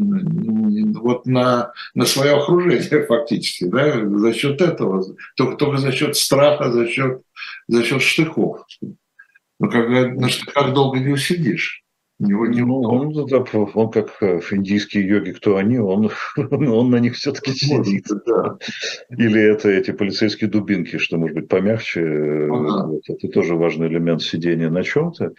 вот 0.94 1.26
на, 1.26 1.72
на 1.94 2.04
свое 2.04 2.32
окружение 2.32 3.04
фактически, 3.08 3.64
да, 3.64 4.06
за 4.08 4.32
счет 4.32 4.60
этого, 4.60 5.04
только, 5.36 5.56
только 5.56 5.78
за 5.78 5.92
счет 5.92 6.16
страха, 6.16 6.72
за 6.72 6.86
счет, 6.88 7.22
за 7.68 7.84
счет 7.84 8.02
штыков. 8.02 8.66
Ну, 9.60 9.70
как 9.70 9.88
на 9.88 10.28
штыках 10.28 10.74
долго 10.74 10.98
не 10.98 11.12
усидишь. 11.12 11.84
Него 12.20 12.46
не 12.46 12.60
ну, 12.60 12.80
он, 12.80 13.12
он 13.74 13.90
как 13.90 14.22
э, 14.22 14.40
индийские 14.52 15.06
йоги, 15.06 15.32
кто 15.32 15.56
они, 15.56 15.78
он, 15.78 16.10
он 16.36 16.90
на 16.90 17.00
них 17.00 17.16
все-таки 17.16 17.52
сидит. 17.52 18.06
Да. 18.24 18.56
Или 19.10 19.40
это 19.40 19.68
эти 19.68 19.90
полицейские 19.90 20.48
дубинки, 20.48 20.98
что 20.98 21.18
может 21.18 21.34
быть 21.34 21.48
помягче. 21.48 22.02
Ага. 22.50 22.86
Вот, 22.86 23.02
это 23.08 23.28
тоже 23.28 23.56
важный 23.56 23.88
элемент 23.88 24.22
сидения 24.22 24.70
на 24.70 24.84
чем-то. 24.84 25.32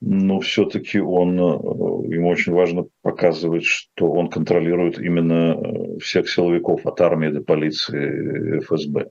Но 0.00 0.38
все-таки 0.40 1.00
он, 1.00 1.38
э, 1.38 2.14
ему 2.14 2.28
очень 2.28 2.52
важно 2.52 2.86
показывать, 3.02 3.64
что 3.64 4.12
он 4.12 4.30
контролирует 4.30 4.98
именно 4.98 5.54
э, 5.54 5.98
всех 5.98 6.28
силовиков 6.28 6.86
от 6.86 7.00
армии 7.00 7.30
до 7.30 7.40
полиции, 7.40 8.60
ФСБ. 8.60 9.10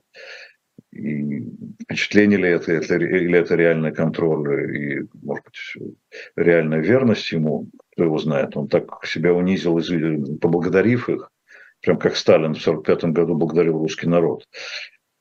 И 0.92 1.42
впечатление 1.82 2.38
ли 2.38 2.48
это, 2.48 2.72
это, 2.72 2.96
или 2.96 3.38
это 3.38 3.54
реальный 3.54 3.92
контроль, 3.92 4.76
и, 4.76 5.06
может 5.22 5.44
быть, 5.44 5.94
реальная 6.36 6.80
верность 6.80 7.30
ему, 7.32 7.68
кто 7.92 8.04
его 8.04 8.18
знает. 8.18 8.56
Он 8.56 8.68
так 8.68 9.04
себя 9.04 9.34
унизил, 9.34 9.78
поблагодарив 10.40 11.10
их, 11.10 11.30
прям 11.82 11.98
как 11.98 12.16
Сталин 12.16 12.54
в 12.54 12.66
1945 12.66 13.12
году 13.12 13.34
благодарил 13.34 13.78
русский 13.78 14.08
народ. 14.08 14.46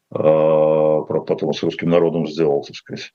А, 0.09 1.01
потом 1.01 1.53
с 1.53 1.61
русским 1.63 1.89
народом 1.89 2.27
сделал, 2.27 2.63
так 2.63 2.75
сказать, 2.75 3.11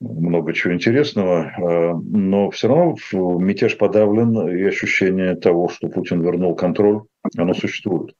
много 0.00 0.52
чего 0.52 0.74
интересного, 0.74 1.52
а, 1.56 1.94
но 1.94 2.50
все 2.50 2.68
равно 2.68 2.96
мятеж 3.40 3.76
подавлен, 3.76 4.48
и 4.48 4.62
ощущение 4.64 5.34
того, 5.34 5.68
что 5.68 5.88
Путин 5.88 6.22
вернул 6.22 6.54
контроль, 6.54 7.02
оно 7.36 7.54
существует. 7.54 8.14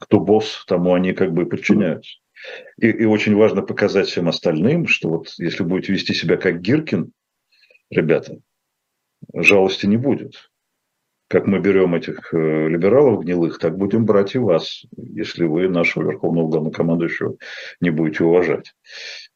Кто 0.00 0.20
босс, 0.20 0.64
тому 0.66 0.94
они 0.94 1.12
как 1.12 1.32
бы 1.32 1.46
подчиняются. 1.46 2.18
И, 2.80 2.88
и 2.88 3.04
очень 3.04 3.36
важно 3.36 3.62
показать 3.62 4.08
всем 4.08 4.28
остальным, 4.28 4.86
что 4.86 5.08
вот 5.08 5.28
если 5.38 5.62
будете 5.62 5.92
вести 5.92 6.12
себя 6.12 6.36
как 6.36 6.60
Гиркин, 6.60 7.12
ребята, 7.90 8.38
жалости 9.34 9.86
не 9.86 9.96
будет. 9.96 10.50
Как 11.32 11.46
мы 11.46 11.60
берем 11.60 11.94
этих 11.94 12.34
э, 12.34 12.68
либералов 12.68 13.22
гнилых, 13.22 13.58
так 13.58 13.78
будем 13.78 14.04
брать 14.04 14.34
и 14.34 14.38
вас, 14.38 14.82
если 14.98 15.44
вы 15.44 15.66
нашего 15.66 16.10
верховного 16.10 16.46
главнокомандующего 16.46 17.36
не 17.80 17.88
будете 17.88 18.24
уважать. 18.24 18.74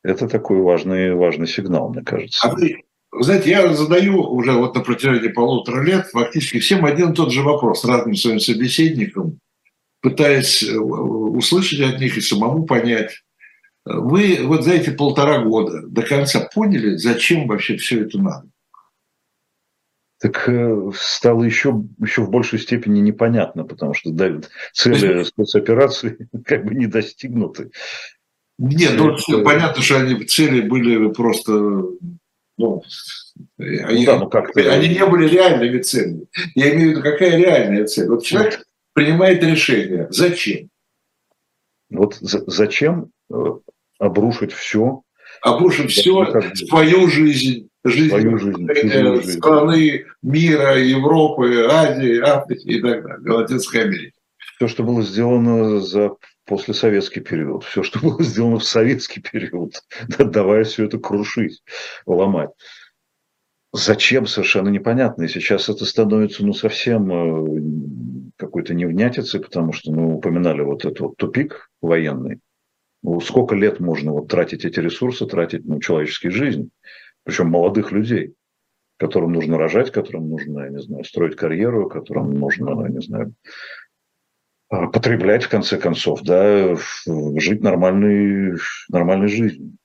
Это 0.04 0.28
такой 0.28 0.60
важный, 0.60 1.14
важный 1.14 1.46
сигнал, 1.46 1.88
мне 1.88 2.02
кажется. 2.02 2.46
А 2.46 2.52
вы, 2.52 2.82
знаете, 3.18 3.48
я 3.48 3.72
задаю 3.72 4.20
уже 4.20 4.52
вот 4.52 4.74
на 4.74 4.82
протяжении 4.82 5.28
полутора 5.28 5.82
лет 5.82 6.08
фактически 6.12 6.58
всем 6.58 6.84
один 6.84 7.12
и 7.12 7.14
тот 7.14 7.32
же 7.32 7.40
вопрос 7.40 7.82
разным 7.86 8.14
своим 8.14 8.40
собеседникам 8.40 9.38
пытаясь 10.02 10.62
э, 10.62 10.76
услышать 10.76 11.80
от 11.80 11.98
них 11.98 12.18
и 12.18 12.20
самому 12.20 12.66
понять. 12.66 13.22
Вы 13.86 14.40
вот 14.42 14.64
за 14.64 14.72
эти 14.74 14.90
полтора 14.90 15.38
года 15.38 15.80
до 15.86 16.02
конца 16.02 16.46
поняли, 16.54 16.96
зачем 16.96 17.48
вообще 17.48 17.78
все 17.78 18.02
это 18.02 18.18
надо? 18.18 18.50
Так 20.18 20.48
э, 20.48 20.90
стало 20.94 21.44
еще, 21.44 21.84
еще 22.00 22.22
в 22.22 22.30
большей 22.30 22.58
степени 22.58 23.00
непонятно, 23.00 23.64
потому 23.64 23.92
что 23.92 24.10
да, 24.10 24.40
цели 24.72 25.22
спецоперации 25.24 26.28
как 26.44 26.64
бы 26.64 26.74
не 26.74 26.86
достигнуты. 26.86 27.70
Нет, 28.58 28.92
ну, 28.96 29.14
это... 29.14 29.38
понятно, 29.42 29.82
что 29.82 30.00
они 30.00 30.24
цели 30.24 30.62
были 30.62 31.12
просто 31.12 31.52
ну, 32.58 32.82
они, 33.58 34.00
ну, 34.00 34.06
да, 34.06 34.18
ну 34.18 34.30
как 34.30 34.56
они 34.56 34.88
не 34.88 35.04
были 35.04 35.28
реальными 35.28 35.80
целями. 35.80 36.26
Я 36.54 36.74
имею 36.74 36.88
в 36.88 36.90
виду, 36.92 37.02
какая 37.02 37.36
реальная 37.36 37.84
цель. 37.84 38.08
Вот 38.08 38.24
человек 38.24 38.66
принимает 38.94 39.42
решение. 39.42 40.06
Зачем? 40.10 40.70
Вот 41.90 42.16
зачем 42.20 43.10
э, 43.30 43.34
обрушить 43.98 44.52
все? 44.52 45.02
Обрушить 45.42 45.90
все, 45.90 46.40
свою 46.54 47.08
жизнь, 47.08 47.68
жизнь, 47.88 48.08
свою 48.08 48.38
жизнь, 48.38 48.68
э, 48.70 49.22
страны, 49.22 50.06
мира, 50.22 50.78
Европы, 50.78 51.66
Азии, 51.70 52.18
Африки 52.20 52.66
и 52.66 52.80
так 52.80 53.02
далее, 53.02 53.32
Латинской 53.32 53.82
Америки. 53.82 54.12
Все, 54.56 54.68
что 54.68 54.84
было 54.84 55.02
сделано 55.02 55.80
за 55.80 56.16
послесоветский 56.46 57.22
период, 57.22 57.64
все, 57.64 57.82
что 57.82 57.98
было 57.98 58.22
сделано 58.22 58.58
в 58.58 58.64
советский 58.64 59.20
период, 59.20 59.74
давая 60.18 60.64
все 60.64 60.84
это 60.84 60.98
крушить, 60.98 61.62
ломать. 62.06 62.50
Зачем, 63.72 64.26
совершенно 64.26 64.68
непонятно. 64.68 65.24
И 65.24 65.28
сейчас 65.28 65.68
это 65.68 65.84
становится 65.84 66.46
ну, 66.46 66.54
совсем 66.54 67.12
э, 67.12 68.32
какой-то 68.38 68.72
невнятицей, 68.72 69.40
потому 69.40 69.72
что 69.72 69.90
мы 69.90 70.02
ну, 70.02 70.16
упоминали 70.16 70.62
вот 70.62 70.84
этот 70.86 71.00
вот 71.00 71.16
тупик 71.18 71.70
военный. 71.82 72.40
Ну, 73.02 73.20
сколько 73.20 73.54
лет 73.54 73.78
можно 73.78 74.12
вот 74.12 74.28
тратить 74.28 74.64
эти 74.64 74.80
ресурсы, 74.80 75.26
тратить 75.26 75.66
ну, 75.66 75.78
человеческие 75.80 76.32
жизни, 76.32 76.70
причем 77.26 77.48
молодых 77.48 77.90
людей, 77.90 78.34
которым 78.98 79.32
нужно 79.32 79.58
рожать, 79.58 79.90
которым 79.90 80.30
нужно, 80.30 80.60
я 80.60 80.68
не 80.70 80.80
знаю, 80.80 81.04
строить 81.04 81.34
карьеру, 81.34 81.88
которым 81.88 82.32
нужно, 82.32 82.82
я 82.84 82.88
не 82.88 83.00
знаю, 83.00 83.34
а, 84.68 84.86
потреблять 84.86 85.42
в 85.42 85.48
конце 85.48 85.76
концов, 85.76 86.22
да, 86.22 86.76
жить 86.76 87.62
нормальной, 87.62 88.56
нормальной 88.88 89.26
жизнью, 89.26 89.76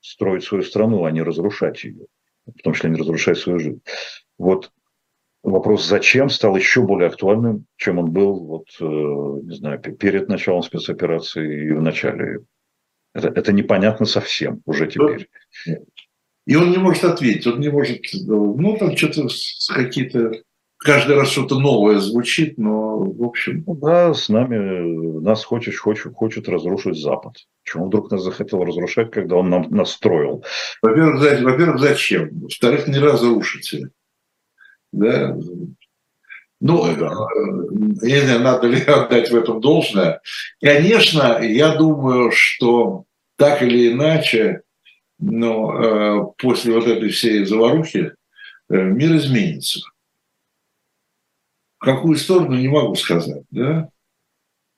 строить 0.00 0.42
свою 0.42 0.64
страну, 0.64 1.04
а 1.04 1.10
не 1.10 1.20
разрушать 1.20 1.84
ее, 1.84 2.06
в 2.46 2.62
том 2.62 2.72
числе 2.72 2.88
не 2.88 2.96
разрушать 2.96 3.36
свою 3.36 3.58
жизнь. 3.58 3.82
Вот 4.38 4.72
вопрос 5.42 5.86
«зачем» 5.86 6.30
стал 6.30 6.56
еще 6.56 6.80
более 6.80 7.08
актуальным, 7.08 7.66
чем 7.76 7.98
он 7.98 8.10
был, 8.10 8.42
вот, 8.42 8.68
э, 8.80 8.84
не 8.84 9.54
знаю, 9.54 9.80
перед 9.80 10.28
началом 10.30 10.62
спецоперации 10.62 11.66
и 11.66 11.72
в 11.72 11.82
начале. 11.82 12.40
Это, 13.12 13.28
это 13.28 13.52
непонятно 13.52 14.06
совсем 14.06 14.62
уже 14.64 14.86
теперь. 14.86 15.28
И 16.50 16.56
он 16.56 16.72
не 16.72 16.78
может 16.78 17.04
ответить, 17.04 17.46
он 17.46 17.60
не 17.60 17.68
может, 17.68 18.00
ну, 18.12 18.76
там 18.76 18.96
что-то 18.96 19.28
какие-то, 19.72 20.32
каждый 20.78 21.14
раз 21.14 21.28
что-то 21.28 21.60
новое 21.60 21.98
звучит, 21.98 22.58
но, 22.58 22.98
в 22.98 23.22
общем... 23.22 23.62
Ну, 23.68 23.76
да, 23.76 24.12
с 24.12 24.28
нами, 24.28 25.20
нас 25.20 25.44
хочет, 25.44 25.76
хочет, 25.76 26.12
хочет 26.12 26.48
разрушить 26.48 27.00
Запад. 27.00 27.36
Почему 27.62 27.86
вдруг 27.86 28.10
нас 28.10 28.24
захотел 28.24 28.64
разрушать, 28.64 29.12
когда 29.12 29.36
он 29.36 29.48
нам 29.48 29.70
настроил? 29.70 30.44
Во-первых, 30.82 31.22
во-первых 31.44 31.78
зачем? 31.78 32.40
Во-вторых, 32.40 32.88
не 32.88 32.98
разрушите. 32.98 33.90
Да? 34.90 35.38
Ну, 36.60 36.84
э, 36.84 38.08
я 38.08 38.20
не 38.22 38.26
знаю, 38.26 38.40
надо 38.40 38.66
ли 38.66 38.82
отдать 38.82 39.30
в 39.30 39.36
этом 39.36 39.60
должное. 39.60 40.20
Конечно, 40.60 41.40
я 41.40 41.76
думаю, 41.76 42.32
что 42.32 43.04
так 43.36 43.62
или 43.62 43.92
иначе, 43.92 44.62
но 45.20 45.82
э, 45.82 46.24
после 46.38 46.74
вот 46.74 46.86
этой 46.86 47.10
всей 47.10 47.44
заварухи 47.44 48.12
э, 48.68 48.74
мир 48.74 49.16
изменится. 49.16 49.80
В 51.78 51.84
какую 51.84 52.16
сторону, 52.16 52.56
не 52.56 52.68
могу 52.68 52.94
сказать, 52.94 53.44
да? 53.50 53.88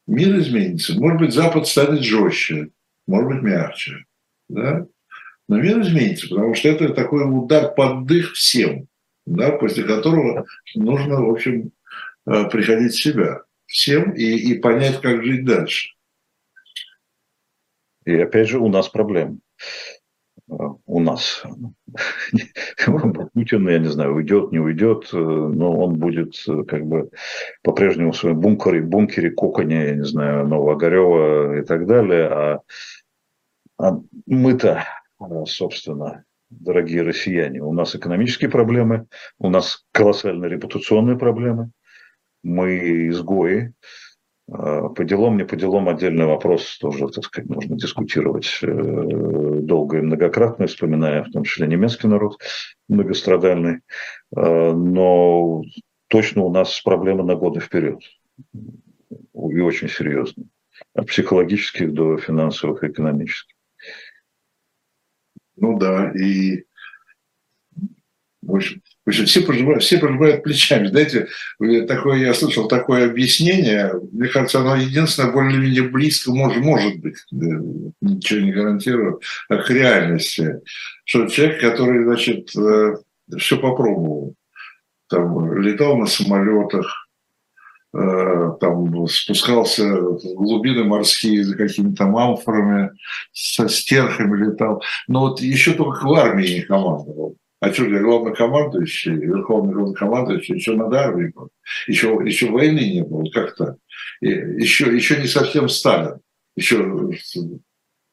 Мир 0.06 0.38
изменится. 0.38 0.98
Может 0.98 1.18
быть, 1.18 1.34
Запад 1.34 1.66
станет 1.66 2.02
жестче, 2.02 2.70
может 3.06 3.28
быть, 3.28 3.42
мягче, 3.42 4.04
да? 4.48 4.86
Но 5.48 5.60
мир 5.60 5.80
изменится, 5.80 6.28
потому 6.28 6.54
что 6.54 6.68
это 6.68 6.90
такой 6.90 7.24
удар 7.24 7.74
под 7.74 8.06
дых 8.06 8.32
всем 8.32 8.88
да, 9.26 9.52
после 9.52 9.84
которого 9.84 10.46
нужно, 10.74 11.20
в 11.20 11.30
общем, 11.30 11.72
э, 12.26 12.48
приходить 12.50 12.92
в 12.92 13.02
себя 13.02 13.42
всем 13.66 14.12
и, 14.12 14.24
и 14.24 14.58
понять, 14.58 15.00
как 15.00 15.24
жить 15.24 15.44
дальше. 15.44 15.90
И 18.04 18.14
опять 18.14 18.48
же, 18.48 18.58
у 18.58 18.68
нас 18.68 18.88
проблемы. 18.88 19.38
Э, 20.58 20.68
у 20.86 21.00
нас. 21.00 21.42
Путин, 23.34 23.68
я 23.68 23.78
не 23.78 23.88
знаю, 23.88 24.14
уйдет, 24.14 24.52
не 24.52 24.58
уйдет, 24.58 25.08
э, 25.12 25.16
но 25.16 25.76
он 25.78 25.98
будет 25.98 26.34
как 26.68 26.86
бы 26.86 27.10
по-прежнему 27.62 28.12
в 28.12 28.16
своем 28.16 28.40
бункере, 28.40 28.82
бункере 28.82 29.30
коконе, 29.30 29.84
я 29.86 29.94
не 29.94 30.04
знаю, 30.04 30.46
Новоогарева 30.46 31.58
и 31.58 31.62
так 31.64 31.86
далее. 31.86 32.28
А, 32.28 32.60
а 33.78 33.98
мы-то, 34.26 34.84
собственно, 35.46 36.24
дорогие 36.50 37.02
россияне. 37.02 37.62
У 37.62 37.72
нас 37.72 37.94
экономические 37.94 38.50
проблемы, 38.50 39.06
у 39.38 39.48
нас 39.48 39.84
колоссальные 39.92 40.50
репутационные 40.50 41.18
проблемы, 41.18 41.70
мы 42.42 43.08
изгои. 43.08 43.72
А, 44.52 44.88
по 44.88 45.04
делам, 45.04 45.38
не 45.38 45.44
по 45.44 45.56
делам, 45.56 45.88
отдельный 45.88 46.26
вопрос 46.26 46.78
тоже, 46.78 47.08
так 47.08 47.24
сказать, 47.24 47.48
можно 47.48 47.76
дискутировать 47.76 48.58
э, 48.62 49.60
долго 49.62 49.98
и 49.98 50.02
многократно, 50.02 50.66
вспоминая 50.66 51.24
в 51.24 51.30
том 51.30 51.44
числе 51.44 51.66
немецкий 51.66 52.08
народ 52.08 52.38
многострадальный. 52.88 53.80
А, 54.36 54.72
но 54.74 55.62
точно 56.08 56.42
у 56.42 56.52
нас 56.52 56.80
проблемы 56.80 57.24
на 57.24 57.34
годы 57.34 57.60
вперед. 57.60 58.00
И 58.54 59.60
очень 59.60 59.88
серьезные. 59.88 60.48
От 60.94 61.06
психологических 61.06 61.92
до 61.92 62.18
финансовых 62.18 62.84
и 62.84 62.88
экономических. 62.88 63.56
Ну 65.56 65.78
да, 65.78 66.10
и 66.12 66.64
в 68.42 68.56
общем, 68.56 68.82
общем 69.06 69.26
все, 69.26 69.40
проживают, 69.40 69.82
все 69.82 69.98
проживают 69.98 70.42
плечами. 70.42 70.88
Знаете, 70.88 71.28
такое, 71.86 72.18
я 72.18 72.34
слышал 72.34 72.68
такое 72.68 73.06
объяснение, 73.10 73.92
мне 74.12 74.28
кажется, 74.28 74.60
оно 74.60 74.76
единственное 74.76 75.32
более-менее 75.32 75.88
близко 75.88 76.32
может, 76.32 76.62
может 76.62 76.98
быть, 77.00 77.16
ничего 77.30 78.40
не 78.40 78.52
гарантирую, 78.52 79.20
к 79.48 79.70
реальности. 79.70 80.60
Что 81.04 81.26
человек, 81.26 81.60
который, 81.60 82.04
значит, 82.04 82.56
э, 82.56 82.96
все 83.38 83.56
попробовал, 83.56 84.34
там, 85.08 85.60
летал 85.60 85.96
на 85.96 86.06
самолетах, 86.06 87.02
Э, 87.94 88.52
там 88.58 89.06
спускался 89.06 89.84
в 89.84 90.34
глубины 90.34 90.84
морские 90.84 91.44
за 91.44 91.56
какими-то 91.56 92.04
амфорами, 92.04 92.90
со 93.32 93.68
стерхами 93.68 94.46
летал. 94.46 94.82
Но 95.08 95.28
вот 95.28 95.40
еще 95.40 95.74
только 95.74 96.06
в 96.06 96.12
армии 96.14 96.54
не 96.54 96.60
командовал. 96.62 97.36
А 97.62 97.72
что, 97.72 97.84
я 97.84 98.00
главнокомандующий, 98.00 99.12
верховный 99.12 99.72
главнокомандующий, 99.72 100.56
еще 100.56 100.74
над 100.74 100.92
армией 100.94 101.30
был. 101.32 101.48
Еще, 101.86 102.08
еще 102.24 102.50
войны 102.50 102.80
не 102.80 103.04
было 103.04 103.24
как-то. 103.30 103.76
Еще, 104.20 104.92
еще 104.92 105.20
не 105.20 105.28
совсем 105.28 105.68
Сталин. 105.68 106.18
Еще 106.56 106.78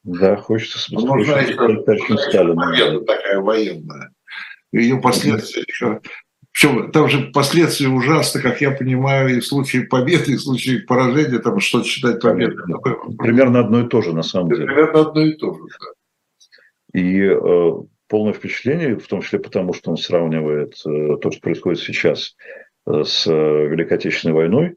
да, 0.04 0.36
хочется 0.36 0.78
смотреть. 0.78 1.26
Нужна 1.26 1.40
еще 1.40 2.16
Сталина. 2.16 3.04
такая 3.04 3.40
военная. 3.40 4.12
Ее 4.70 5.00
последствия 5.00 5.64
еще 5.66 6.00
причем 6.52 6.92
там 6.92 7.08
же 7.08 7.30
последствия 7.32 7.88
ужасны, 7.88 8.40
как 8.40 8.60
я 8.60 8.70
понимаю, 8.70 9.36
и 9.36 9.40
в 9.40 9.46
случае 9.46 9.86
победы, 9.86 10.32
и 10.32 10.36
в 10.36 10.40
случае 10.40 10.80
поражения, 10.80 11.38
там 11.38 11.58
что 11.58 11.82
считать 11.82 12.20
победой. 12.20 12.56
Примерно 13.18 13.60
одно 13.60 13.80
и 13.80 13.88
то 13.88 14.00
же, 14.00 14.12
на 14.12 14.22
самом 14.22 14.50
деле. 14.50 14.66
Примерно 14.66 15.00
одно 15.00 15.22
и 15.22 15.32
то 15.34 15.54
же, 15.54 15.60
да. 15.80 16.98
И 17.00 17.20
э, 17.20 17.72
полное 18.10 18.32
впечатление, 18.32 18.98
в 18.98 19.06
том 19.06 19.22
числе 19.22 19.38
потому, 19.38 19.72
что 19.72 19.90
он 19.90 19.96
сравнивает 19.96 20.74
э, 20.84 21.16
то, 21.22 21.30
что 21.30 21.40
происходит 21.40 21.80
сейчас 21.80 22.36
э, 22.86 23.04
с 23.04 23.26
э, 23.26 23.32
Великой 23.68 23.98
Отечественной 23.98 24.34
войной, 24.34 24.76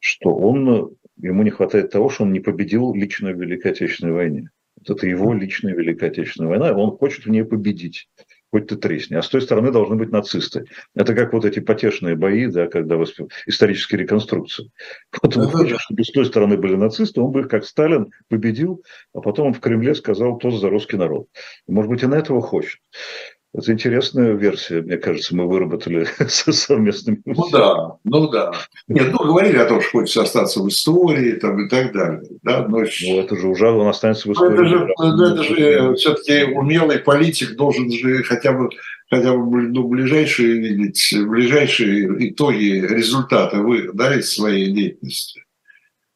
что 0.00 0.34
он, 0.34 0.96
ему 1.16 1.42
не 1.44 1.50
хватает 1.50 1.92
того, 1.92 2.10
что 2.10 2.24
он 2.24 2.32
не 2.32 2.40
победил 2.40 2.92
лично 2.92 3.30
в 3.30 3.40
Великой 3.40 3.70
Отечественной 3.70 4.12
войне. 4.12 4.50
Вот 4.76 4.90
это 4.90 5.06
его 5.06 5.32
личная 5.32 5.74
Великая 5.74 6.08
Отечественная 6.08 6.50
война, 6.50 6.70
и 6.70 6.74
он 6.74 6.98
хочет 6.98 7.24
в 7.24 7.30
ней 7.30 7.44
победить 7.44 8.08
хоть 8.54 8.68
ты 8.68 8.76
тресни. 8.76 9.16
А 9.16 9.22
с 9.22 9.28
той 9.28 9.42
стороны 9.42 9.72
должны 9.72 9.96
быть 9.96 10.12
нацисты. 10.12 10.66
Это 10.94 11.12
как 11.12 11.32
вот 11.32 11.44
эти 11.44 11.58
потешные 11.58 12.14
бои, 12.14 12.46
да, 12.46 12.68
когда 12.68 12.96
восп... 12.96 13.22
исторические 13.46 14.02
реконструкции. 14.02 14.70
Вот 15.20 15.36
он 15.36 15.48
хочет, 15.48 15.80
чтобы 15.80 16.04
с 16.04 16.12
той 16.12 16.24
стороны 16.24 16.56
были 16.56 16.76
нацисты, 16.76 17.20
он 17.20 17.32
бы 17.32 17.40
их, 17.40 17.48
как 17.48 17.64
Сталин, 17.64 18.12
победил, 18.28 18.84
а 19.12 19.20
потом 19.20 19.48
он 19.48 19.54
в 19.54 19.60
Кремле 19.60 19.96
сказал, 19.96 20.38
тоже 20.38 20.58
за 20.58 20.70
русский 20.70 20.96
народ. 20.96 21.26
может 21.66 21.90
быть, 21.90 22.04
и 22.04 22.06
на 22.06 22.14
этого 22.14 22.40
хочет. 22.40 22.78
Это 23.56 23.72
интересная 23.72 24.32
версия, 24.32 24.82
мне 24.82 24.96
кажется, 24.96 25.36
мы 25.36 25.48
выработали 25.48 26.08
со 26.28 26.52
совместными 26.52 27.22
Ну 27.24 27.48
да, 27.52 27.96
ну 28.02 28.28
да. 28.28 28.52
Нет, 28.88 29.12
ну 29.12 29.18
говорили 29.18 29.58
о 29.58 29.66
том, 29.66 29.80
что 29.80 29.90
хочется 29.90 30.22
остаться 30.22 30.60
в 30.60 30.68
истории 30.68 31.32
там, 31.34 31.64
и 31.64 31.68
так 31.68 31.92
далее. 31.92 32.22
Да? 32.42 32.66
Но... 32.66 32.78
Ну 32.78 33.20
это 33.20 33.36
же 33.36 33.46
уже 33.46 33.70
он 33.70 33.86
останется 33.86 34.28
в 34.28 34.32
истории. 34.32 34.54
это 34.54 34.64
же, 34.64 34.88
это 34.98 35.42
же 35.44 35.94
все-таки 35.94 36.52
умелый 36.52 36.98
политик 36.98 37.54
должен 37.54 37.92
же 37.92 38.24
хотя 38.24 38.52
бы 38.52 38.70
хотя 39.08 39.36
бы 39.36 39.62
ну, 39.62 39.86
ближайшие 39.86 40.58
видеть, 40.58 41.14
ближайшие 41.14 42.30
итоги, 42.30 42.84
результаты 42.84 43.58
вы, 43.58 43.92
да, 43.92 44.16
из 44.16 44.34
своей 44.34 44.72
деятельности. 44.72 45.44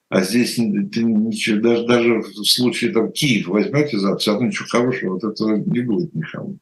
А 0.09 0.23
здесь 0.23 0.57
ты 0.57 1.05
ничего, 1.05 1.61
даже, 1.61 1.87
даже 1.87 2.15
в 2.21 2.45
случае 2.45 2.91
там 2.91 3.13
Киев 3.13 3.47
возьмете 3.47 3.99
завтра, 3.99 4.19
все 4.19 4.33
равно 4.33 4.49
ничего 4.49 4.67
хорошего 4.69 5.15
вот 5.15 5.25
этого 5.25 5.57
не 5.57 5.81
будет 5.81 6.13
никому. 6.15 6.59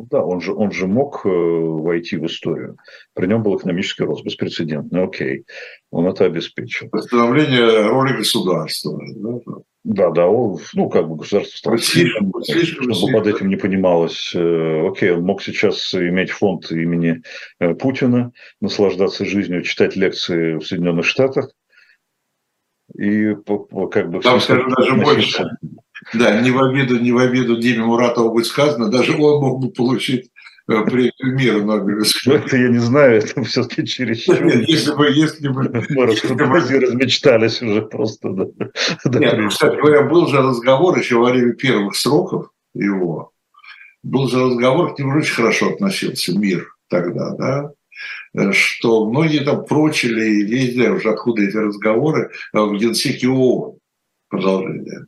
Ну 0.00 0.06
да, 0.10 0.24
он 0.24 0.40
же, 0.40 0.54
он 0.54 0.72
же 0.72 0.86
мог 0.86 1.26
э, 1.26 1.28
войти 1.28 2.16
в 2.16 2.24
историю. 2.24 2.78
При 3.12 3.26
нем 3.26 3.42
был 3.42 3.58
экономический 3.58 4.04
рост, 4.04 4.24
беспрецедентный, 4.24 5.04
окей. 5.04 5.44
Он 5.90 6.06
это 6.06 6.24
обеспечил. 6.24 6.88
Восстановление 6.90 7.86
роли 7.86 8.16
государства. 8.16 8.98
Да, 9.14 9.40
да, 9.84 10.10
да 10.10 10.26
он, 10.26 10.58
ну, 10.72 10.88
как 10.88 11.06
бы 11.06 11.16
государство 11.16 11.54
стало 11.54 11.76
слишком, 11.76 12.32
слишком, 12.42 12.94
чтобы 12.94 13.12
под 13.12 13.26
этим 13.26 13.50
не 13.50 13.56
понималось. 13.56 14.32
Э, 14.34 14.88
окей, 14.88 15.10
он 15.10 15.24
мог 15.24 15.42
сейчас 15.42 15.92
иметь 15.92 16.30
фонд 16.30 16.72
имени 16.72 17.20
э, 17.58 17.74
Путина, 17.74 18.32
наслаждаться 18.62 19.26
жизнью, 19.26 19.60
читать 19.64 19.96
лекции 19.96 20.54
в 20.54 20.62
Соединенных 20.62 21.04
Штатах. 21.04 21.50
И 22.96 23.34
как 23.34 24.10
бы... 24.10 24.20
Там, 24.22 24.40
скажем, 24.40 24.70
даже 24.70 24.94
больше 24.94 25.44
да, 26.12 26.40
не 26.40 26.50
в 26.50 26.62
обиду, 26.62 26.98
не 26.98 27.12
в 27.12 27.18
обиду 27.18 27.56
Диме 27.56 27.84
Муратову 27.84 28.32
быть 28.32 28.46
сказано, 28.46 28.88
даже 28.88 29.12
он 29.12 29.40
мог 29.40 29.60
бы 29.60 29.70
получить 29.70 30.30
э, 30.68 30.82
премию 30.84 31.12
мира 31.20 31.60
Нобелевскую. 31.62 32.38
Ну, 32.38 32.44
это 32.44 32.56
я 32.56 32.68
не 32.68 32.78
знаю, 32.78 33.18
это 33.18 33.42
все-таки 33.44 33.86
чересчур. 33.86 34.42
Нет, 34.44 34.68
если 34.68 34.92
бы, 34.94 35.08
если 35.08 35.48
бы... 35.48 35.70
Мы 35.90 36.06
размечтались 36.06 37.62
уже 37.62 37.82
просто. 37.82 38.30
Да, 38.30 39.18
Нет, 39.18 39.38
ну, 39.38 39.48
кстати 39.48 39.76
говоря, 39.76 40.02
был 40.02 40.26
же 40.26 40.38
разговор 40.38 40.98
еще 40.98 41.16
во 41.16 41.30
время 41.30 41.52
первых 41.52 41.94
сроков 41.94 42.50
его, 42.74 43.32
был 44.02 44.28
же 44.28 44.44
разговор, 44.44 44.94
к 44.94 44.98
нему 44.98 45.18
очень 45.18 45.34
хорошо 45.34 45.70
относился 45.70 46.36
мир 46.36 46.66
тогда, 46.88 47.30
да, 47.36 47.72
э, 48.34 48.52
что 48.52 49.08
многие 49.08 49.44
там 49.44 49.64
прочили, 49.64 50.44
я 50.44 50.64
не 50.64 50.70
знаю 50.72 50.96
уже 50.96 51.10
откуда 51.10 51.42
эти 51.42 51.56
разговоры, 51.56 52.30
в 52.52 52.74
Генсеке 52.74 53.28
ООН 53.28 53.78
продолжение 54.28 55.06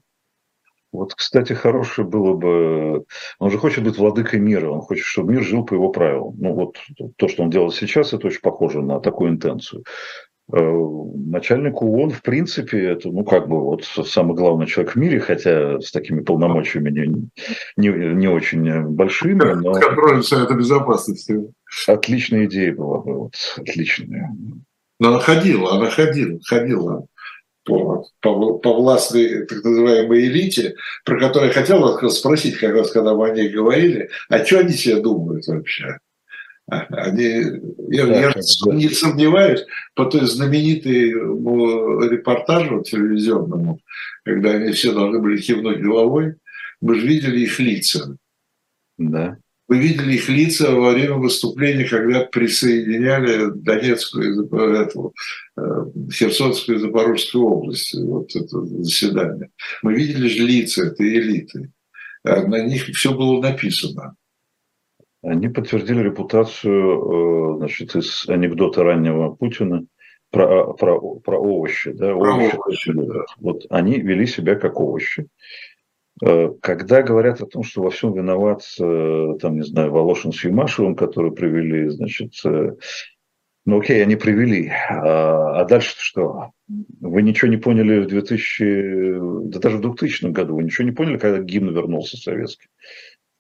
Вот, 0.93 1.15
кстати, 1.15 1.55
хорошее 1.55 2.07
было 2.07 2.35
бы... 2.35 3.05
Он 3.39 3.51
же 3.51 3.59
хочет 3.59 3.83
быть 3.83 3.97
владыкой 3.97 4.41
мира, 4.41 4.71
он 4.71 4.83
хочет, 4.83 5.05
чтобы 5.05 5.33
мир 5.33 5.43
жил 5.43 5.65
по 5.65 5.73
его 5.73 5.89
правилам. 5.89 6.35
Ну, 6.39 6.53
вот 6.53 6.77
то, 7.17 7.29
что 7.29 7.43
он 7.43 7.51
делает 7.51 7.75
сейчас, 7.75 8.13
это 8.13 8.27
очень 8.27 8.43
похоже 8.43 8.83
на 8.83 9.01
такую 9.01 9.31
интенцию. 9.31 9.85
Э, 10.53 10.59
начальник 10.61 11.81
ООН, 11.81 12.11
в 12.11 12.21
принципе, 12.21 12.91
это, 12.91 13.09
ну, 13.09 13.25
как 13.25 13.49
бы, 13.49 13.59
вот 13.59 13.85
самый 13.85 14.37
главный 14.37 14.67
человек 14.67 14.95
в 14.95 14.99
мире, 14.99 15.19
хотя 15.19 15.81
с 15.81 15.91
такими 15.93 16.21
полномочиями 16.21 16.91
не, 16.91 17.31
не, 17.77 18.15
не 18.15 18.29
очень 18.29 18.83
большими, 18.89 19.55
но... 19.55 19.73
Контроль 19.73 20.23
Совета 20.23 20.55
Безопасности. 20.55 21.41
Отличная 21.87 22.45
идея 22.45 22.75
была 22.75 22.99
бы, 22.99 23.19
вот, 23.19 23.35
отличная. 23.57 24.31
Но 25.01 25.09
она 25.09 25.21
ходила, 25.21 25.75
она 25.75 25.89
ходила, 25.89 26.39
ходила 26.45 27.07
по, 27.65 28.05
по, 28.21 28.59
по 28.59 28.75
властной 28.75 29.47
так 29.47 29.63
называемой 29.65 30.27
элите, 30.27 30.75
про 31.05 31.19
которую 31.19 31.49
я 31.49 31.55
хотел 31.55 32.11
спросить, 32.11 32.59
как 32.59 32.75
раз, 32.75 32.91
когда 32.91 33.15
мы 33.15 33.29
о 33.29 33.35
ней 33.35 33.49
говорили, 33.49 34.11
а 34.29 34.45
что 34.45 34.61
они 34.61 34.73
себе 34.73 35.01
думают 35.01 35.47
вообще? 35.47 35.99
Они, 36.69 37.45
я, 37.89 38.07
да, 38.07 38.21
я 38.21 38.31
да. 38.31 38.75
не 38.75 38.89
сомневаюсь, 38.89 39.65
по 39.95 40.07
той 40.07 40.27
знаменитой 40.27 41.11
репортажу 41.11 42.83
телевизионному, 42.83 43.81
когда 44.25 44.51
они 44.53 44.73
все 44.73 44.93
должны 44.93 45.19
были 45.19 45.41
кивнуть 45.41 45.83
головой, 45.83 46.37
мы 46.81 46.95
же 46.95 47.07
видели 47.07 47.41
их 47.41 47.59
лица. 47.59 48.17
Да. 48.97 49.37
Мы 49.73 49.79
видели 49.79 50.17
их 50.17 50.29
лица 50.29 50.71
во 50.71 50.91
время 50.91 51.15
выступления, 51.15 51.89
когда 51.89 52.25
присоединяли 52.25 53.53
Донецкую, 53.55 54.47
эту, 54.75 55.15
э, 55.57 55.63
Херсонскую 56.13 56.77
и 56.77 56.81
Запорожскую 56.83 57.47
область, 57.47 57.95
вот 57.95 58.37
это 58.37 58.67
заседание. 58.67 59.49
Мы 59.83 59.95
видели 59.95 60.29
же 60.29 60.43
лица 60.43 60.89
этой 60.89 61.17
элиты. 61.17 61.71
А 62.23 62.47
на 62.47 62.63
них 62.67 62.85
все 62.89 63.15
было 63.15 63.41
написано. 63.41 64.15
Они 65.23 65.49
подтвердили 65.49 66.03
репутацию, 66.03 67.55
э, 67.55 67.57
значит, 67.57 67.97
из 67.97 68.29
анекдота 68.29 68.85
раннего 68.85 69.31
Путина 69.31 69.87
про, 70.31 70.75
про, 70.75 71.01
про 71.21 71.39
овощи. 71.39 71.93
Да, 71.93 72.15
про 72.15 72.35
овощи, 72.35 72.57
овощи 72.57 72.93
да. 72.93 73.25
Вот 73.39 73.65
они 73.71 74.01
вели 74.01 74.27
себя 74.27 74.55
как 74.55 74.79
овощи. 74.79 75.29
Э, 76.25 76.51
когда 76.61 77.03
говорят 77.03 77.41
о 77.41 77.47
том, 77.47 77.65
что 77.65 77.83
во 77.83 77.91
всем 77.91 78.15
виноват, 78.15 78.63
э, 78.81 79.29
там, 79.41 79.57
не 79.57 79.65
знаю, 79.65 79.91
Волошин 79.91 80.33
с 80.33 80.45
Юмашевым, 80.45 80.95
которые 80.95 81.33
привели, 81.33 81.89
значит, 81.89 82.35
э, 82.45 82.77
ну 83.65 83.81
окей, 83.81 84.01
они 84.03 84.15
привели. 84.15 84.71
А, 84.89 85.61
а 85.61 85.65
дальше 85.65 85.95
что? 85.99 86.53
Вы 87.01 87.23
ничего 87.23 87.51
не 87.51 87.57
поняли 87.57 88.01
в 88.01 88.07
2000, 88.07 89.49
да 89.51 89.59
даже 89.59 89.79
в 89.79 89.81
2000 89.81 90.27
году, 90.27 90.57
вы 90.57 90.63
ничего 90.63 90.85
не 90.85 90.93
поняли, 90.93 91.19
когда 91.19 91.41
гимн 91.41 91.75
вернулся 91.75 92.17
советский 92.17 92.69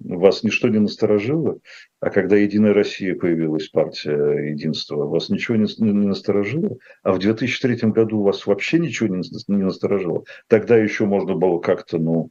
вас 0.04 0.42
ничто 0.42 0.68
не 0.68 0.78
насторожило, 0.78 1.58
а 2.00 2.10
когда 2.10 2.36
Единая 2.36 2.74
Россия 2.74 3.14
появилась, 3.14 3.68
партия 3.68 4.50
единства, 4.50 5.06
вас 5.06 5.28
ничего 5.28 5.56
не, 5.56 5.66
не 5.78 6.06
насторожило, 6.06 6.78
а 7.02 7.12
в 7.12 7.18
2003 7.18 7.90
году 7.90 8.22
вас 8.22 8.46
вообще 8.46 8.78
ничего 8.78 9.14
не, 9.14 9.22
не 9.48 9.64
насторожило. 9.64 10.24
Тогда 10.48 10.76
еще 10.76 11.06
можно 11.06 11.34
было 11.34 11.58
как-то 11.60 11.98
ну, 11.98 12.30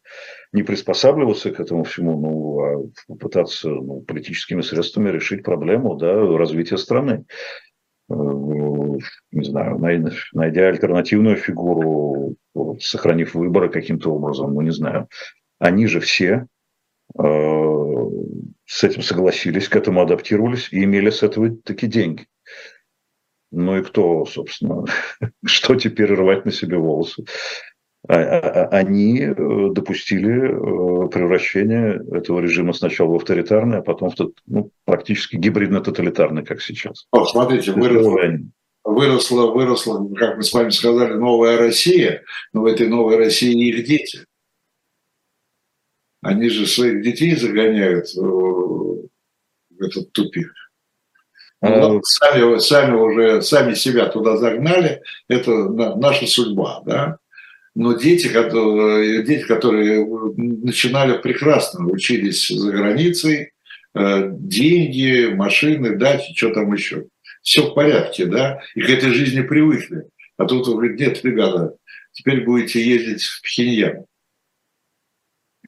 не 0.52 0.64
приспосабливаться 0.64 1.52
к 1.52 1.60
этому 1.60 1.84
всему, 1.84 2.20
ну, 2.20 2.60
а 2.60 2.90
попытаться 3.08 3.70
ну, 3.70 4.02
политическими 4.02 4.62
средствами 4.62 5.10
решить 5.10 5.44
проблему 5.44 5.96
да, 5.96 6.14
развития 6.38 6.78
страны 6.78 7.26
э, 8.10 8.14
не 8.14 9.46
знаю, 9.46 9.80
найдя 10.34 10.68
альтернативную 10.68 11.38
фигуру, 11.38 12.36
сохранив 12.80 13.34
выборы 13.34 13.70
каким-то 13.70 14.14
образом, 14.14 14.54
ну 14.54 14.62
не 14.62 14.72
знаю. 14.72 15.08
Они 15.60 15.88
же 15.88 16.00
все 16.00 16.48
с 17.18 18.84
этим 18.84 19.02
согласились, 19.02 19.68
к 19.68 19.76
этому 19.76 20.02
адаптировались 20.02 20.70
и 20.72 20.84
имели 20.84 21.10
с 21.10 21.24
этого 21.24 21.50
такие 21.64 21.92
деньги. 21.92 22.28
Ну 23.52 23.78
и 23.78 23.84
кто, 23.84 24.26
собственно, 24.26 24.86
что 25.46 25.76
теперь 25.76 26.14
рвать 26.14 26.46
на 26.46 26.52
себе 26.52 26.78
волосы? 26.78 27.26
А, 28.08 28.16
а, 28.16 28.40
а, 28.40 28.68
они 28.70 29.20
э, 29.20 29.36
допустили 29.72 30.50
э, 30.50 31.10
превращение 31.10 32.02
этого 32.12 32.40
режима 32.40 32.74
сначала 32.74 33.10
в 33.12 33.16
авторитарный, 33.16 33.78
а 33.78 33.82
потом 33.84 34.10
в 34.10 34.16
ну, 34.48 34.72
практически 34.86 35.36
гибридно-тоталитарный, 35.36 36.44
как 36.44 36.62
сейчас. 36.62 37.06
О, 37.12 37.26
смотрите, 37.26 37.74
выросло, 37.74 38.18
выросла, 38.84 39.52
выросла, 39.52 40.10
как 40.16 40.38
мы 40.38 40.44
с 40.44 40.52
вами 40.52 40.72
сказали, 40.72 41.14
новая 41.14 41.58
Россия, 41.58 42.24
но 42.54 42.62
в 42.62 42.66
этой 42.66 42.88
новой 42.88 43.18
России 43.18 43.70
их 43.70 43.86
дети. 43.86 44.26
Они 46.22 46.50
же 46.50 46.68
своих 46.68 47.04
детей 47.04 47.36
загоняют 47.36 48.14
в 48.14 49.10
этот 49.80 50.12
тупик. 50.12 50.54
Ну, 51.62 51.98
а... 51.98 52.02
сами, 52.04 52.60
сами 52.60 52.96
уже 52.96 53.42
сами 53.42 53.74
себя 53.76 54.08
туда 54.08 54.38
загнали, 54.38 55.02
это 55.28 55.70
наша 55.70 56.26
судьба, 56.28 56.82
да. 56.86 57.18
Но 57.74 57.94
дети, 57.94 58.28
которые, 58.28 59.24
дети, 59.24 59.46
которые 59.46 60.06
начинали 60.36 61.18
прекрасно, 61.18 61.88
учились 61.88 62.48
за 62.50 62.72
границей, 62.72 63.52
э, 63.94 64.30
деньги, 64.32 65.32
машины, 65.34 65.96
дачи, 65.96 66.34
что 66.36 66.54
там 66.54 66.74
еще. 66.74 67.06
Все 67.44 67.62
в 67.62 67.74
порядке, 67.74 68.26
да, 68.26 68.62
и 68.76 68.82
к 68.82 68.90
этой 68.90 69.12
жизни 69.12 69.42
привыкли. 69.42 70.04
А 70.38 70.46
тут 70.46 70.68
он 70.68 70.76
говорит, 70.76 71.00
нет, 71.00 71.24
ребята, 71.24 71.76
теперь 72.12 72.44
будете 72.44 72.84
ездить 72.84 73.24
в 73.24 73.42
Пхеньян. 73.44 74.06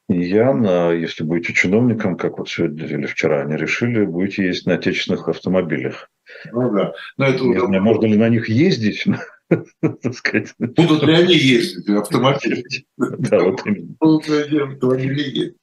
Ян, 0.09 0.65
если 0.93 1.23
будете 1.23 1.53
чиновником, 1.53 2.17
как 2.17 2.37
вот 2.37 2.49
сегодня 2.49 2.85
или 2.85 3.05
вчера 3.05 3.41
они 3.41 3.55
решили, 3.55 4.05
будете 4.05 4.45
ездить 4.45 4.65
на 4.65 4.73
отечественных 4.75 5.29
автомобилях. 5.29 6.09
Ну 6.51 6.71
да. 6.71 6.93
Но 7.17 7.25
это 7.25 7.43
Не 7.43 7.59
знаю, 7.59 7.83
можно 7.83 8.05
ли 8.05 8.17
на 8.17 8.29
них 8.29 8.49
ездить, 8.49 9.05
Будут 9.81 11.03
ли 11.03 11.13
они 11.13 11.35
ездить, 11.35 11.89
автомобили? 11.89 12.63
Да, 12.97 13.43
вот 13.43 13.65
именно. 13.65 13.95
Будут 13.99 14.27
ли 14.27 14.59
автомобили 14.59 15.21
ездить? 15.21 15.57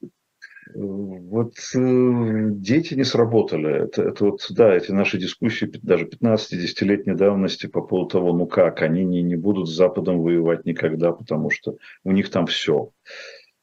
Вот 0.75 1.55
э, 1.75 2.49
дети 2.53 2.95
не 2.95 3.03
сработали. 3.03 3.85
Это, 3.85 4.03
это 4.03 4.25
вот, 4.27 4.47
да, 4.51 4.73
эти 4.73 4.93
наши 4.93 5.19
дискуссии 5.19 5.69
даже 5.83 6.05
15-10-летней 6.07 7.15
давности 7.15 7.67
по 7.67 7.83
поводу 7.83 8.11
того, 8.11 8.33
ну 8.33 8.47
как, 8.47 8.83
они 8.83 9.05
не, 9.05 9.23
не 9.23 9.35
будут 9.35 9.69
с 9.69 9.75
Западом 9.75 10.21
воевать 10.21 10.65
никогда, 10.65 11.11
потому 11.11 11.51
что 11.51 11.77
у 12.05 12.13
них 12.13 12.31
там 12.31 12.47
все 12.47 12.91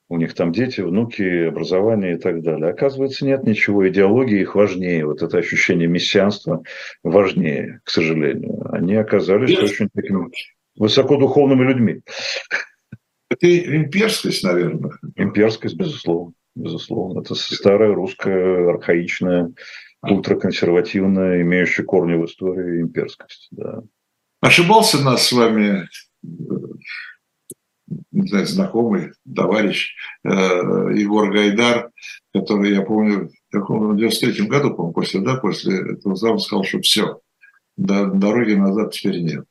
у 0.09 0.17
них 0.17 0.33
там 0.33 0.51
дети, 0.51 0.81
внуки, 0.81 1.47
образование 1.47 2.15
и 2.15 2.17
так 2.17 2.41
далее. 2.41 2.69
Оказывается, 2.69 3.25
нет 3.25 3.43
ничего, 3.43 3.87
идеологии 3.87 4.41
их 4.41 4.55
важнее, 4.55 5.05
вот 5.05 5.21
это 5.21 5.37
ощущение 5.37 5.87
мессианства 5.87 6.63
важнее, 7.03 7.81
к 7.83 7.89
сожалению. 7.89 8.65
Они 8.73 8.95
оказались 8.95 9.57
очень 9.57 9.89
такими 9.93 10.29
высокодуховными 10.77 11.63
людьми. 11.67 12.01
Это 13.29 13.75
имперскость, 13.75 14.43
наверное. 14.43 14.91
Имперскость, 15.15 15.75
безусловно. 15.75 16.33
Безусловно. 16.55 17.19
Это 17.21 17.35
старая 17.35 17.93
русская, 17.93 18.69
архаичная, 18.69 19.51
ультраконсервативная, 20.01 21.41
имеющая 21.41 21.83
корни 21.83 22.15
в 22.15 22.25
истории 22.25 22.81
имперскость. 22.81 23.49
Да. 23.51 23.83
Ошибался 24.39 25.03
нас 25.03 25.27
с 25.27 25.31
вами 25.33 25.87
не 28.11 28.27
знаю, 28.27 28.45
знакомый, 28.45 29.11
товарищ 29.33 29.95
э, 30.23 30.29
Егор 30.29 31.31
Гайдар, 31.31 31.91
который, 32.33 32.73
я 32.73 32.81
помню, 32.81 33.29
в 33.51 33.95
93 33.95 34.47
году, 34.47 34.71
по-моему, 34.71 34.93
после, 34.93 35.21
да, 35.21 35.35
после 35.37 35.93
этого 35.93 36.15
зама 36.15 36.39
сказал, 36.39 36.63
что 36.63 36.81
все, 36.81 37.19
дороги 37.77 38.53
назад 38.53 38.93
теперь 38.93 39.21
нет. 39.21 39.45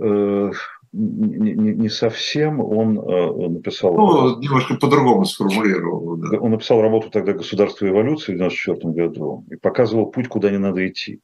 Э, 0.00 0.50
не, 0.92 1.52
не, 1.52 1.74
не 1.74 1.88
совсем 1.88 2.60
он 2.60 2.98
э, 2.98 3.48
написал... 3.48 3.94
Ну, 3.94 4.40
немножко 4.40 4.74
по-другому 4.74 5.24
сформулировал. 5.24 6.16
Да. 6.16 6.38
Он 6.38 6.50
написал 6.50 6.82
работу 6.82 7.10
тогда 7.10 7.32
«Государство 7.32 7.86
и 7.86 7.90
эволюции» 7.90 8.34
в 8.34 8.38
94 8.38 8.92
году 8.92 9.44
и 9.50 9.56
показывал 9.56 10.06
путь, 10.06 10.28
куда 10.28 10.50
не 10.50 10.58
надо 10.58 10.86
идти. 10.86 11.20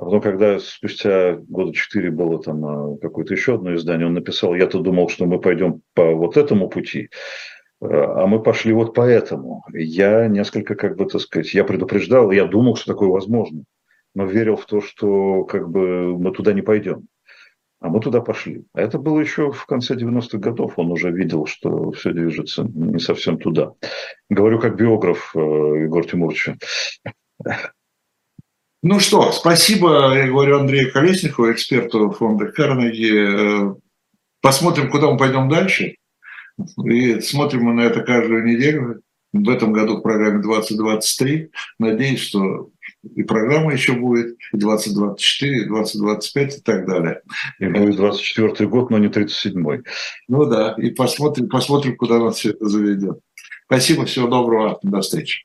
А 0.00 0.04
потом, 0.04 0.22
когда 0.22 0.58
спустя 0.58 1.34
года 1.46 1.74
четыре 1.74 2.10
было 2.10 2.42
там 2.42 2.64
а, 2.64 2.96
какое-то 2.96 3.34
еще 3.34 3.56
одно 3.56 3.74
издание, 3.74 4.06
он 4.06 4.14
написал, 4.14 4.54
я-то 4.54 4.78
думал, 4.78 5.10
что 5.10 5.26
мы 5.26 5.38
пойдем 5.38 5.82
по 5.92 6.14
вот 6.14 6.38
этому 6.38 6.70
пути, 6.70 7.10
а 7.82 8.26
мы 8.26 8.42
пошли 8.42 8.72
вот 8.72 8.94
по 8.94 9.02
этому. 9.02 9.62
Я 9.74 10.26
несколько, 10.26 10.74
как 10.74 10.96
бы, 10.96 11.04
так 11.04 11.20
сказать, 11.20 11.52
я 11.52 11.64
предупреждал, 11.64 12.30
я 12.30 12.46
думал, 12.46 12.76
что 12.76 12.94
такое 12.94 13.10
возможно, 13.10 13.64
но 14.14 14.24
верил 14.24 14.56
в 14.56 14.64
то, 14.64 14.80
что 14.80 15.44
как 15.44 15.68
бы 15.68 16.16
мы 16.16 16.32
туда 16.32 16.54
не 16.54 16.62
пойдем. 16.62 17.06
А 17.80 17.90
мы 17.90 18.00
туда 18.00 18.22
пошли. 18.22 18.64
А 18.72 18.80
это 18.80 18.98
было 18.98 19.20
еще 19.20 19.52
в 19.52 19.66
конце 19.66 19.96
90-х 19.96 20.38
годов. 20.38 20.74
Он 20.76 20.92
уже 20.92 21.10
видел, 21.10 21.44
что 21.44 21.92
все 21.92 22.12
движется 22.12 22.62
не 22.62 22.98
совсем 22.98 23.38
туда. 23.38 23.72
Говорю 24.30 24.60
как 24.60 24.76
биограф 24.76 25.32
э, 25.34 25.38
Егора 25.38 26.04
Тимуровича. 26.04 26.56
Ну 28.82 28.98
что, 28.98 29.30
спасибо, 29.32 30.14
я 30.14 30.26
говорю 30.26 30.60
Андрею 30.60 30.90
Колесникову, 30.90 31.52
эксперту 31.52 32.10
фонда 32.12 32.46
Карнеги. 32.46 33.72
Э, 33.72 33.74
посмотрим, 34.40 34.90
куда 34.90 35.10
мы 35.10 35.18
пойдем 35.18 35.50
дальше. 35.50 35.96
И 36.84 37.20
смотрим 37.20 37.64
мы 37.64 37.74
на 37.74 37.82
это 37.82 38.00
каждую 38.00 38.44
неделю. 38.44 39.02
В 39.32 39.48
этом 39.48 39.72
году 39.72 39.98
в 39.98 40.00
программе 40.00 40.42
2023. 40.42 41.50
Надеюсь, 41.78 42.20
что 42.20 42.70
и 43.02 43.22
программа 43.22 43.72
еще 43.74 43.92
будет, 43.92 44.36
и 44.52 44.56
2024, 44.56 45.62
и 45.62 45.64
2025 45.66 46.56
и 46.56 46.60
так 46.60 46.86
далее. 46.86 47.20
И 47.58 47.66
будет 47.66 47.96
24 47.96 48.68
год, 48.68 48.90
но 48.90 48.98
не 48.98 49.08
37-й. 49.08 49.82
Ну 50.28 50.44
да, 50.46 50.74
и 50.78 50.90
посмотрим, 50.90 51.48
посмотрим, 51.48 51.96
куда 51.96 52.18
нас 52.18 52.38
все 52.38 52.50
это 52.50 52.66
заведет. 52.66 53.20
Спасибо, 53.66 54.06
всего 54.06 54.26
доброго, 54.26 54.80
до 54.82 55.00
встречи. 55.00 55.44